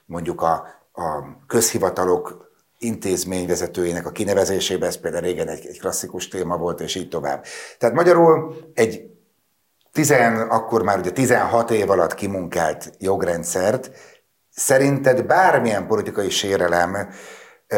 mondjuk 0.06 0.42
a, 0.42 0.68
a 0.92 1.24
közhivatalok 1.48 2.52
intézményvezetőjének 2.78 4.06
a 4.06 4.12
kinevezésébe, 4.12 4.86
ez 4.86 5.00
például 5.00 5.24
régen 5.24 5.48
egy, 5.48 5.66
egy 5.66 5.80
klasszikus 5.80 6.28
téma 6.28 6.58
volt, 6.58 6.82
és 6.82 6.96
így 6.96 7.10
tovább. 7.10 7.46
Tehát 7.78 7.96
magyarul 7.96 8.56
egy 8.74 9.10
tizen, 9.92 10.50
akkor 10.50 10.84
már 10.84 11.00
ugye 11.00 11.12
16 11.12 11.72
év 11.72 11.90
alatt 11.90 12.14
kimunkált 12.14 12.92
jogrendszert 13.00 13.92
Szerinted 14.56 15.26
bármilyen 15.26 15.88
politikai 15.88 16.30
sérelem 16.30 17.10
ö, 17.68 17.78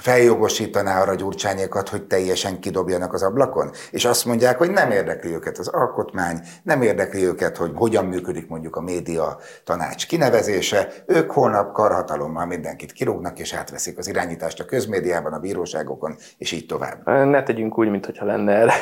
feljogosítaná 0.00 1.00
arra 1.00 1.14
gyurcsányékat, 1.14 1.88
hogy 1.88 2.02
teljesen 2.02 2.60
kidobjanak 2.60 3.12
az 3.12 3.22
ablakon? 3.22 3.70
És 3.90 4.04
azt 4.04 4.24
mondják, 4.24 4.58
hogy 4.58 4.70
nem 4.70 4.90
érdekli 4.90 5.34
őket 5.34 5.58
az 5.58 5.68
alkotmány, 5.68 6.40
nem 6.62 6.82
érdekli 6.82 7.24
őket, 7.24 7.56
hogy 7.56 7.70
hogyan 7.74 8.04
működik 8.04 8.48
mondjuk 8.48 8.76
a 8.76 8.80
média 8.80 9.38
tanács 9.64 10.06
kinevezése, 10.06 10.88
ők 11.06 11.30
holnap 11.30 11.72
karhatalommal 11.72 12.46
mindenkit 12.46 12.92
kirúgnak 12.92 13.38
és 13.38 13.54
átveszik 13.54 13.98
az 13.98 14.08
irányítást 14.08 14.60
a 14.60 14.64
közmédiában, 14.64 15.32
a 15.32 15.38
bíróságokon, 15.38 16.16
és 16.38 16.52
így 16.52 16.66
tovább. 16.66 17.06
Ne 17.06 17.42
tegyünk 17.42 17.78
úgy, 17.78 17.88
mintha 17.88 18.24
lenne 18.24 18.52
erre 18.52 18.72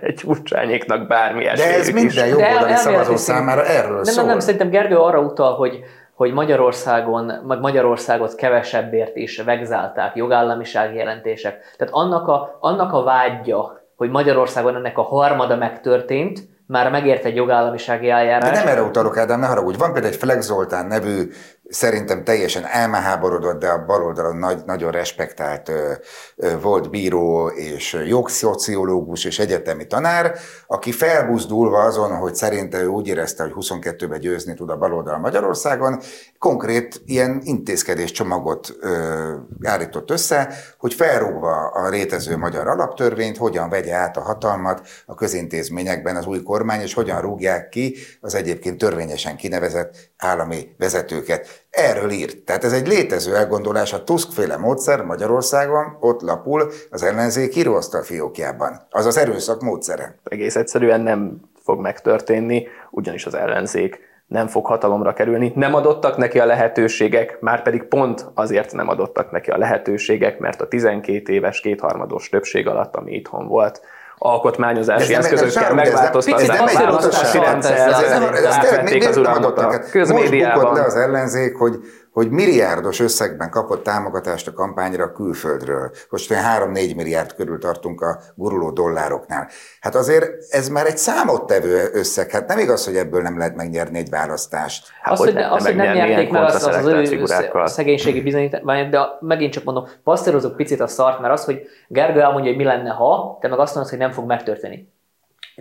egy 0.00 0.20
gyurcsányéknak 0.24 1.06
bármi 1.06 1.44
De 1.44 1.74
ez 1.74 1.88
minden 1.88 2.26
jobboldali 2.26 2.76
szavazó 2.76 3.16
számára 3.16 3.64
erről 3.64 3.94
nem, 3.94 4.04
szól. 4.04 4.14
Nem, 4.14 4.26
nem, 4.26 4.40
szerintem 4.40 4.70
Gergő 4.70 4.96
arra 4.96 5.20
utal, 5.20 5.54
hogy 5.54 5.84
hogy 6.18 6.32
Magyarországon, 6.32 7.32
meg 7.46 7.60
Magyarországot 7.60 8.34
kevesebbért 8.34 9.16
is 9.16 9.38
vegzálták 9.38 10.16
jogállamisági 10.16 10.96
jelentések. 10.96 11.74
Tehát 11.76 11.94
annak 11.94 12.28
a, 12.28 12.58
annak 12.60 12.92
a 12.92 13.02
vágyja, 13.02 13.82
hogy 13.96 14.10
Magyarországon 14.10 14.76
ennek 14.76 14.98
a 14.98 15.02
harmada 15.02 15.56
megtörtént, 15.56 16.40
már 16.66 16.90
megért 16.90 17.24
egy 17.24 17.36
jogállamisági 17.36 18.10
eljárás. 18.10 18.50
De 18.50 18.58
nem 18.58 18.68
erre 18.68 18.82
utalok, 18.82 19.16
Ádám, 19.16 19.40
ne 19.40 19.46
haragudj. 19.46 19.78
Van 19.78 19.92
például 19.92 20.12
egy 20.12 20.18
Flex 20.18 20.46
Zoltán 20.46 20.86
nevű 20.86 21.30
szerintem 21.68 22.24
teljesen 22.24 22.64
elmeháborodott, 22.66 23.60
de 23.60 23.68
a 23.68 23.84
baloldalon 23.84 24.36
nagy, 24.36 24.62
nagyon 24.66 24.90
respektált 24.90 25.68
ö, 25.68 25.92
ö, 26.36 26.60
volt 26.60 26.90
bíró 26.90 27.48
és 27.48 28.02
jogszociológus 28.06 29.24
és 29.24 29.38
egyetemi 29.38 29.86
tanár, 29.86 30.38
aki 30.66 30.92
felbuzdulva 30.92 31.82
azon, 31.82 32.16
hogy 32.16 32.34
szerinte 32.34 32.80
ő 32.80 32.86
úgy 32.86 33.06
érezte, 33.06 33.42
hogy 33.42 33.52
22-ben 33.54 34.20
győzni 34.20 34.54
tud 34.54 34.70
a 34.70 34.76
baloldal 34.76 35.18
Magyarországon, 35.18 36.00
konkrét 36.38 37.00
ilyen 37.04 37.40
intézkedés 37.44 38.10
csomagot 38.10 38.76
ö, 38.80 39.34
állított 39.62 40.10
össze, 40.10 40.54
hogy 40.78 40.94
felrúgva 40.94 41.68
a 41.68 41.88
rétező 41.88 42.36
magyar 42.36 42.68
alaptörvényt, 42.68 43.36
hogyan 43.36 43.68
vegye 43.68 43.94
át 43.94 44.16
a 44.16 44.20
hatalmat 44.20 44.88
a 45.06 45.14
közintézményekben 45.14 46.16
az 46.16 46.26
új 46.26 46.42
kormány, 46.42 46.80
és 46.80 46.94
hogyan 46.94 47.20
rúgják 47.20 47.68
ki 47.68 47.96
az 48.20 48.34
egyébként 48.34 48.78
törvényesen 48.78 49.36
kinevezett 49.36 49.94
állami 50.16 50.74
vezetőket. 50.78 51.57
Erről 51.70 52.10
írt. 52.10 52.38
Tehát 52.38 52.64
ez 52.64 52.72
egy 52.72 52.86
létező 52.86 53.36
elgondolás, 53.36 53.92
a 53.92 54.04
Tusk-féle 54.04 54.56
módszer 54.56 55.02
Magyarországon 55.02 55.96
ott 56.00 56.20
lapul 56.20 56.70
az 56.90 57.02
ellenzék 57.02 57.56
íróasztal 57.56 58.02
fiókjában. 58.02 58.86
Az 58.90 59.06
az 59.06 59.16
erőszak 59.16 59.62
módszere. 59.62 60.18
Egész 60.24 60.56
egyszerűen 60.56 61.00
nem 61.00 61.40
fog 61.62 61.80
megtörténni, 61.80 62.66
ugyanis 62.90 63.26
az 63.26 63.34
ellenzék 63.34 64.06
nem 64.26 64.46
fog 64.46 64.66
hatalomra 64.66 65.12
kerülni. 65.12 65.52
Nem 65.54 65.74
adottak 65.74 66.16
neki 66.16 66.38
a 66.38 66.46
lehetőségek, 66.46 67.40
már 67.40 67.62
pedig 67.62 67.82
pont 67.82 68.26
azért 68.34 68.72
nem 68.72 68.88
adottak 68.88 69.30
neki 69.30 69.50
a 69.50 69.58
lehetőségek, 69.58 70.38
mert 70.38 70.60
a 70.60 70.68
12 70.68 71.32
éves 71.32 71.60
kétharmados 71.60 72.28
többség 72.28 72.66
alatt, 72.66 72.96
ami 72.96 73.12
itthon 73.12 73.46
volt, 73.46 73.80
alkotmányozási 74.18 75.12
nem- 75.12 75.20
eszközökkel 75.20 75.62
nem- 75.62 75.74
nem- 75.74 75.84
megváltoztatták 75.84 76.42
ez 76.42 76.48
a 76.48 76.52
nem 76.52 76.68
egy 76.68 77.40
rendszert, 77.40 78.02
ez 78.02 78.10
nem- 78.10 78.34
Ez 78.34 78.44
az 78.44 78.56
miért 78.84 79.04
a 79.14 80.12
Most 80.12 80.52
bukott 80.54 80.76
le 80.76 80.84
az 80.84 80.94
ellenzék, 80.94 81.56
hogy 81.56 81.80
hogy 82.18 82.30
milliárdos 82.30 83.00
összegben 83.00 83.50
kapott 83.50 83.82
támogatást 83.82 84.48
a 84.48 84.52
kampányra 84.52 85.04
a 85.04 85.12
külföldről. 85.12 85.90
Most 86.10 86.30
olyan 86.30 86.44
3-4 86.74 86.96
milliárd 86.96 87.34
körül 87.34 87.58
tartunk 87.58 88.00
a 88.00 88.18
guruló 88.34 88.70
dollároknál. 88.70 89.48
Hát 89.80 89.94
azért 89.94 90.24
ez 90.50 90.68
már 90.68 90.86
egy 90.86 90.96
számottevő 90.98 91.90
összeg. 91.92 92.30
Hát 92.30 92.48
nem 92.48 92.58
igaz, 92.58 92.84
hogy 92.84 92.96
ebből 92.96 93.22
nem 93.22 93.38
lehet 93.38 93.56
megnyerni 93.56 93.98
egy 93.98 94.08
választást. 94.10 94.88
Hát, 95.02 95.12
azt, 95.12 95.24
hogy, 95.24 95.34
ne, 95.34 95.52
azt, 95.52 95.66
hogy 95.66 95.76
nem 95.76 95.86
megnyerni 95.86 96.10
nyerték 96.10 96.30
meg, 96.30 96.42
az, 96.42 96.54
az, 96.54 96.76
az 96.76 96.86
ő 96.86 97.24
szegénységi 97.64 98.20
bizonyítvány, 98.20 98.90
de 98.90 99.00
megint 99.20 99.52
csak 99.52 99.64
mondom, 99.64 99.86
passzírozok 100.04 100.56
picit 100.56 100.80
a 100.80 100.86
szart, 100.86 101.20
mert 101.20 101.32
az, 101.32 101.44
hogy 101.44 101.62
Gergő 101.88 102.20
elmondja, 102.20 102.50
hogy 102.50 102.58
mi 102.58 102.64
lenne, 102.64 102.90
ha, 102.90 103.38
te 103.40 103.48
meg 103.48 103.58
azt 103.58 103.74
mondod, 103.74 103.92
hogy 103.92 104.00
nem 104.00 104.12
fog 104.12 104.26
megtörténni. 104.26 104.92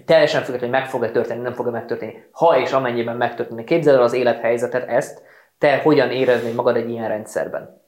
Teljesen 0.05 0.43
függetlenül, 0.43 0.75
hogy 0.75 0.81
meg 0.83 0.89
fog-e 0.89 1.11
történni, 1.11 1.41
nem 1.41 1.53
fog-e 1.53 1.69
megtörténni. 1.69 2.23
Ha 2.31 2.59
és 2.59 2.71
amennyiben 2.71 3.17
megtörténik. 3.17 3.65
Képzeld 3.65 3.97
el 3.97 4.03
az 4.03 4.13
élethelyzetet, 4.13 4.89
ezt, 4.89 5.21
te 5.57 5.77
hogyan 5.77 6.11
éreznéd 6.11 6.55
magad 6.55 6.75
egy 6.75 6.89
ilyen 6.89 7.07
rendszerben? 7.07 7.81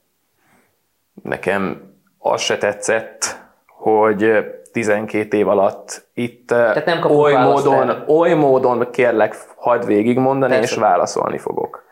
Nekem 1.22 1.92
az 2.18 2.40
se 2.40 2.58
tetszett, 2.58 3.38
hogy 3.66 4.44
12 4.72 5.36
év 5.36 5.48
alatt 5.48 6.08
itt 6.14 6.46
Tehát 6.46 6.84
nem 6.84 7.10
oly 7.10 7.32
módon, 7.32 7.90
erre. 7.90 8.04
oly 8.06 8.32
módon 8.34 8.90
kérlek 8.90 9.36
hadd 9.56 9.86
végigmondani, 9.86 10.52
Persze. 10.52 10.74
és 10.74 10.80
válaszolni 10.80 11.38
fogok. 11.38 11.84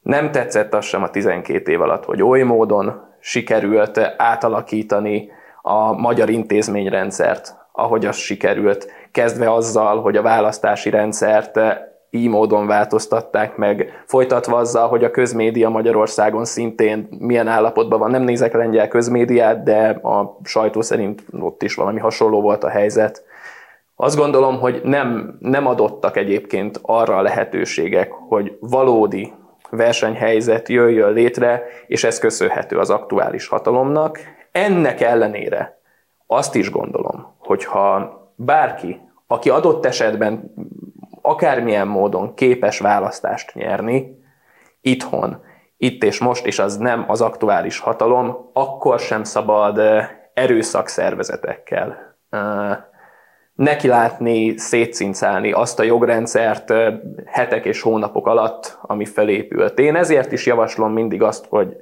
Nem 0.00 0.30
tetszett 0.30 0.74
az 0.74 0.84
sem 0.84 1.02
a 1.02 1.10
12 1.10 1.72
év 1.72 1.80
alatt, 1.80 2.04
hogy 2.04 2.22
oly 2.22 2.42
módon 2.42 3.06
sikerült 3.20 3.98
átalakítani 4.16 5.30
a 5.62 5.92
magyar 5.92 6.30
intézményrendszert, 6.30 7.54
ahogy 7.72 8.06
az 8.06 8.16
sikerült, 8.16 8.92
kezdve 9.12 9.52
azzal, 9.52 10.00
hogy 10.00 10.16
a 10.16 10.22
választási 10.22 10.90
rendszert 10.90 11.60
így 12.10 12.28
módon 12.28 12.66
változtatták 12.66 13.56
meg, 13.56 14.02
folytatva 14.06 14.56
azzal, 14.56 14.88
hogy 14.88 15.04
a 15.04 15.10
közmédia 15.10 15.68
Magyarországon 15.68 16.44
szintén 16.44 17.08
milyen 17.18 17.48
állapotban 17.48 17.98
van. 17.98 18.10
Nem 18.10 18.22
nézek 18.22 18.52
lengyel 18.52 18.88
közmédiát, 18.88 19.62
de 19.62 19.88
a 19.88 20.38
sajtó 20.44 20.80
szerint 20.80 21.22
ott 21.40 21.62
is 21.62 21.74
valami 21.74 22.00
hasonló 22.00 22.40
volt 22.40 22.64
a 22.64 22.68
helyzet. 22.68 23.24
Azt 23.96 24.16
gondolom, 24.16 24.58
hogy 24.58 24.80
nem, 24.84 25.36
nem 25.40 25.66
adottak 25.66 26.16
egyébként 26.16 26.80
arra 26.82 27.16
a 27.16 27.22
lehetőségek, 27.22 28.12
hogy 28.12 28.56
valódi 28.60 29.32
versenyhelyzet 29.70 30.68
jöjjön 30.68 31.12
létre, 31.12 31.62
és 31.86 32.04
ez 32.04 32.18
köszönhető 32.18 32.78
az 32.78 32.90
aktuális 32.90 33.48
hatalomnak. 33.48 34.18
Ennek 34.52 35.00
ellenére 35.00 35.80
azt 36.26 36.54
is 36.54 36.70
gondolom, 36.70 37.34
hogyha 37.38 38.16
bárki, 38.34 39.00
aki 39.26 39.50
adott 39.50 39.86
esetben 39.86 40.54
akármilyen 41.28 41.88
módon 41.88 42.34
képes 42.34 42.78
választást 42.78 43.54
nyerni, 43.54 44.18
itthon, 44.80 45.42
itt 45.76 46.04
és 46.04 46.18
most, 46.18 46.46
és 46.46 46.58
az 46.58 46.76
nem 46.76 47.04
az 47.08 47.20
aktuális 47.20 47.78
hatalom, 47.78 48.50
akkor 48.52 48.98
sem 49.00 49.24
szabad 49.24 49.80
erőszakszervezetekkel 50.34 52.16
neki 53.54 53.88
látni, 53.88 54.58
szétszincálni 54.58 55.52
azt 55.52 55.78
a 55.78 55.82
jogrendszert 55.82 56.72
hetek 57.26 57.64
és 57.64 57.82
hónapok 57.82 58.26
alatt, 58.26 58.78
ami 58.82 59.04
felépült. 59.04 59.78
Én 59.78 59.96
ezért 59.96 60.32
is 60.32 60.46
javaslom 60.46 60.92
mindig 60.92 61.22
azt, 61.22 61.46
hogy 61.48 61.76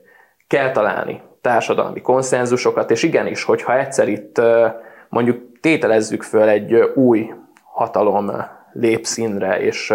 kell 0.46 0.70
találni 0.70 1.22
társadalmi 1.40 2.00
konszenzusokat, 2.00 2.90
és 2.90 3.02
igenis, 3.02 3.44
hogyha 3.44 3.78
egyszer 3.78 4.08
itt 4.08 4.40
mondjuk 5.08 5.60
tételezzük 5.60 6.22
föl 6.22 6.48
egy 6.48 6.74
új 6.94 7.32
hatalom 7.72 8.30
lépszínre, 8.78 9.60
és, 9.60 9.94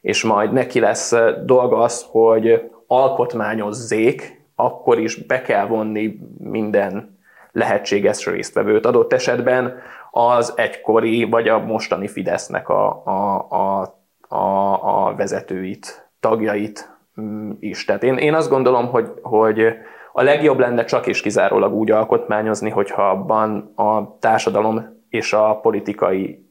és 0.00 0.24
majd 0.24 0.52
neki 0.52 0.80
lesz 0.80 1.14
dolga 1.44 1.78
az, 1.78 2.06
hogy 2.10 2.70
alkotmányozzék, 2.86 4.46
akkor 4.54 4.98
is 4.98 5.16
be 5.16 5.42
kell 5.42 5.66
vonni 5.66 6.18
minden 6.38 7.18
lehetséges 7.52 8.26
résztvevőt. 8.26 8.86
Adott 8.86 9.12
esetben 9.12 9.74
az 10.10 10.52
egykori, 10.56 11.24
vagy 11.24 11.48
a 11.48 11.58
mostani 11.58 12.08
Fidesznek 12.08 12.68
a, 12.68 13.02
a, 13.04 13.46
a, 13.48 13.96
a, 14.36 15.06
a 15.06 15.14
vezetőit, 15.14 16.08
tagjait 16.20 16.98
mm, 17.20 17.50
is. 17.60 17.84
Tehát 17.84 18.02
én, 18.02 18.16
én 18.16 18.34
azt 18.34 18.50
gondolom, 18.50 18.86
hogy, 18.86 19.12
hogy 19.22 19.74
a 20.12 20.22
legjobb 20.22 20.58
lenne 20.58 20.84
csak 20.84 21.06
és 21.06 21.20
kizárólag 21.20 21.72
úgy 21.72 21.90
alkotmányozni, 21.90 22.70
hogyha 22.70 23.10
abban 23.10 23.72
a 23.74 24.18
társadalom 24.18 25.04
és 25.08 25.32
a 25.32 25.58
politikai 25.62 26.47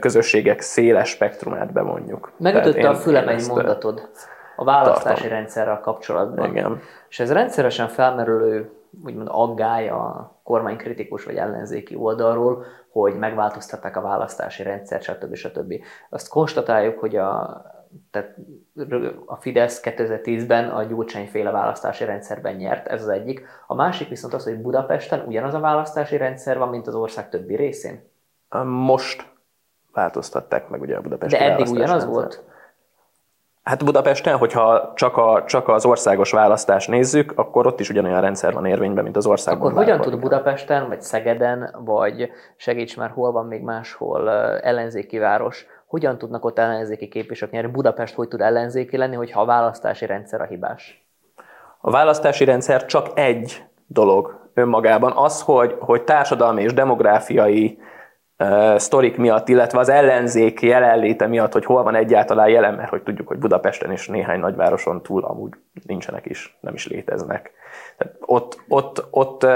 közösségek 0.00 0.60
széles 0.60 1.08
spektrumát 1.08 1.72
bevonjuk. 1.72 2.32
Megütötte 2.36 2.88
a 2.88 2.94
fülem 2.94 3.28
egy 3.28 3.46
mondatod 3.48 4.08
a 4.56 4.64
választási 4.64 5.20
tartom. 5.20 5.38
rendszerrel 5.38 5.80
kapcsolatban. 5.80 6.50
Igen. 6.50 6.80
És 7.08 7.20
ez 7.20 7.32
rendszeresen 7.32 7.88
felmerülő 7.88 8.70
úgymond 9.04 9.28
aggály 9.30 9.88
a 9.88 10.34
kormánykritikus 10.42 11.24
vagy 11.24 11.36
ellenzéki 11.36 11.96
oldalról, 11.96 12.64
hogy 12.90 13.18
megváltoztatták 13.18 13.96
a 13.96 14.00
választási 14.00 14.62
rendszer, 14.62 15.02
stb. 15.02 15.34
stb. 15.34 15.74
Azt 16.10 16.28
konstatáljuk, 16.28 16.98
hogy 16.98 17.16
a, 17.16 17.62
tehát 18.10 18.36
a 19.26 19.36
Fidesz 19.36 19.80
2010-ben 19.84 20.68
a 20.68 20.82
Gyurcsány-féle 20.82 21.50
választási 21.50 22.04
rendszerben 22.04 22.54
nyert, 22.54 22.86
ez 22.86 23.02
az 23.02 23.08
egyik. 23.08 23.46
A 23.66 23.74
másik 23.74 24.08
viszont 24.08 24.34
az, 24.34 24.44
hogy 24.44 24.60
Budapesten 24.60 25.26
ugyanaz 25.26 25.54
a 25.54 25.60
választási 25.60 26.16
rendszer 26.16 26.58
van, 26.58 26.68
mint 26.68 26.86
az 26.86 26.94
ország 26.94 27.28
többi 27.28 27.56
részén. 27.56 28.10
Most 28.64 29.35
változtatták 29.96 30.68
meg 30.68 30.80
ugye 30.80 30.96
a 30.96 31.00
budapesti 31.00 31.36
De 31.36 31.52
eddig 31.52 31.66
ugyanaz 31.66 31.88
rendszer. 31.88 32.08
volt? 32.08 32.44
Hát 33.62 33.84
Budapesten, 33.84 34.36
hogyha 34.36 34.92
csak, 34.94 35.16
a, 35.16 35.44
csak 35.46 35.68
az 35.68 35.84
országos 35.84 36.30
választást 36.30 36.88
nézzük, 36.88 37.32
akkor 37.36 37.66
ott 37.66 37.80
is 37.80 37.90
ugyanolyan 37.90 38.20
rendszer 38.20 38.52
van 38.52 38.66
érvényben, 38.66 39.04
mint 39.04 39.16
az 39.16 39.26
országban. 39.26 39.70
Akkor 39.70 39.82
hogyan 39.82 40.00
tud 40.00 40.20
Budapesten, 40.20 40.88
vagy 40.88 41.02
Szegeden, 41.02 41.74
vagy 41.84 42.30
segíts 42.56 42.96
már, 42.96 43.10
hol 43.10 43.32
van 43.32 43.46
még 43.46 43.62
máshol 43.62 44.30
ellenzéki 44.60 45.18
város, 45.18 45.66
hogyan 45.86 46.18
tudnak 46.18 46.44
ott 46.44 46.58
ellenzéki 46.58 47.08
képviselők 47.08 47.54
nyerni? 47.54 47.70
Budapest 47.70 48.14
hogy 48.14 48.28
tud 48.28 48.40
ellenzéki 48.40 48.96
lenni, 48.96 49.14
hogyha 49.14 49.40
a 49.40 49.44
választási 49.44 50.06
rendszer 50.06 50.40
a 50.40 50.44
hibás? 50.44 51.06
A 51.80 51.90
választási 51.90 52.44
rendszer 52.44 52.84
csak 52.84 53.08
egy 53.14 53.64
dolog 53.86 54.50
önmagában. 54.54 55.12
Az, 55.16 55.42
hogy, 55.42 55.76
hogy 55.80 56.02
társadalmi 56.02 56.62
és 56.62 56.72
demográfiai 56.72 57.78
sztorik 58.76 59.16
miatt, 59.16 59.48
illetve 59.48 59.78
az 59.78 59.88
ellenzék 59.88 60.62
jelenléte 60.62 61.26
miatt, 61.26 61.52
hogy 61.52 61.64
hol 61.64 61.82
van 61.82 61.94
egyáltalán 61.94 62.48
jelen, 62.48 62.74
mert 62.74 62.88
hogy 62.88 63.02
tudjuk, 63.02 63.28
hogy 63.28 63.38
Budapesten 63.38 63.90
és 63.90 64.08
néhány 64.08 64.40
nagyvároson 64.40 65.02
túl 65.02 65.24
amúgy 65.24 65.52
nincsenek 65.86 66.26
is, 66.26 66.56
nem 66.60 66.74
is 66.74 66.86
léteznek. 66.86 67.50
Tehát 67.96 68.14
ott, 68.20 68.60
ott, 68.68 69.06
ott 69.10 69.46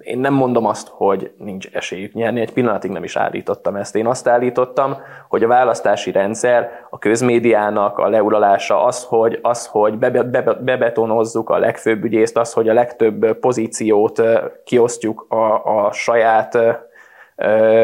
én 0.00 0.18
nem 0.18 0.34
mondom 0.34 0.66
azt, 0.66 0.88
hogy 0.88 1.32
nincs 1.38 1.68
esélyük 1.72 2.12
nyerni, 2.12 2.40
egy 2.40 2.52
pillanatig 2.52 2.90
nem 2.90 3.04
is 3.04 3.16
állítottam 3.16 3.76
ezt. 3.76 3.96
Én 3.96 4.06
azt 4.06 4.28
állítottam, 4.28 4.96
hogy 5.28 5.44
a 5.44 5.48
választási 5.48 6.12
rendszer, 6.12 6.70
a 6.90 6.98
közmédiának 6.98 7.98
a 7.98 8.08
leuralása 8.08 8.84
az, 8.84 9.04
hogy, 9.04 9.38
az, 9.42 9.66
hogy 9.66 9.98
be, 9.98 10.10
be, 10.10 10.42
bebetonozzuk 10.42 11.50
a 11.50 11.58
legfőbb 11.58 12.04
ügyészt, 12.04 12.36
az, 12.36 12.52
hogy 12.52 12.68
a 12.68 12.72
legtöbb 12.74 13.38
pozíciót 13.38 14.22
kiosztjuk 14.64 15.26
a, 15.28 15.64
a 15.86 15.92
saját 15.92 16.58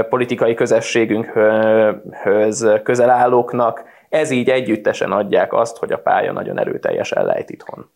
politikai 0.09 0.55
közösségünkhöz 0.55 2.69
közel 2.83 3.11
állóknak, 3.11 3.85
ez 4.09 4.31
így 4.31 4.51
együttesen 4.51 5.13
adják 5.13 5.53
azt, 5.53 5.77
hogy 5.77 5.93
a 5.93 5.99
pálya 5.99 6.33
nagyon 6.33 6.59
erőteljesen 6.59 7.25
lejt 7.25 7.51
itthon. 7.51 7.91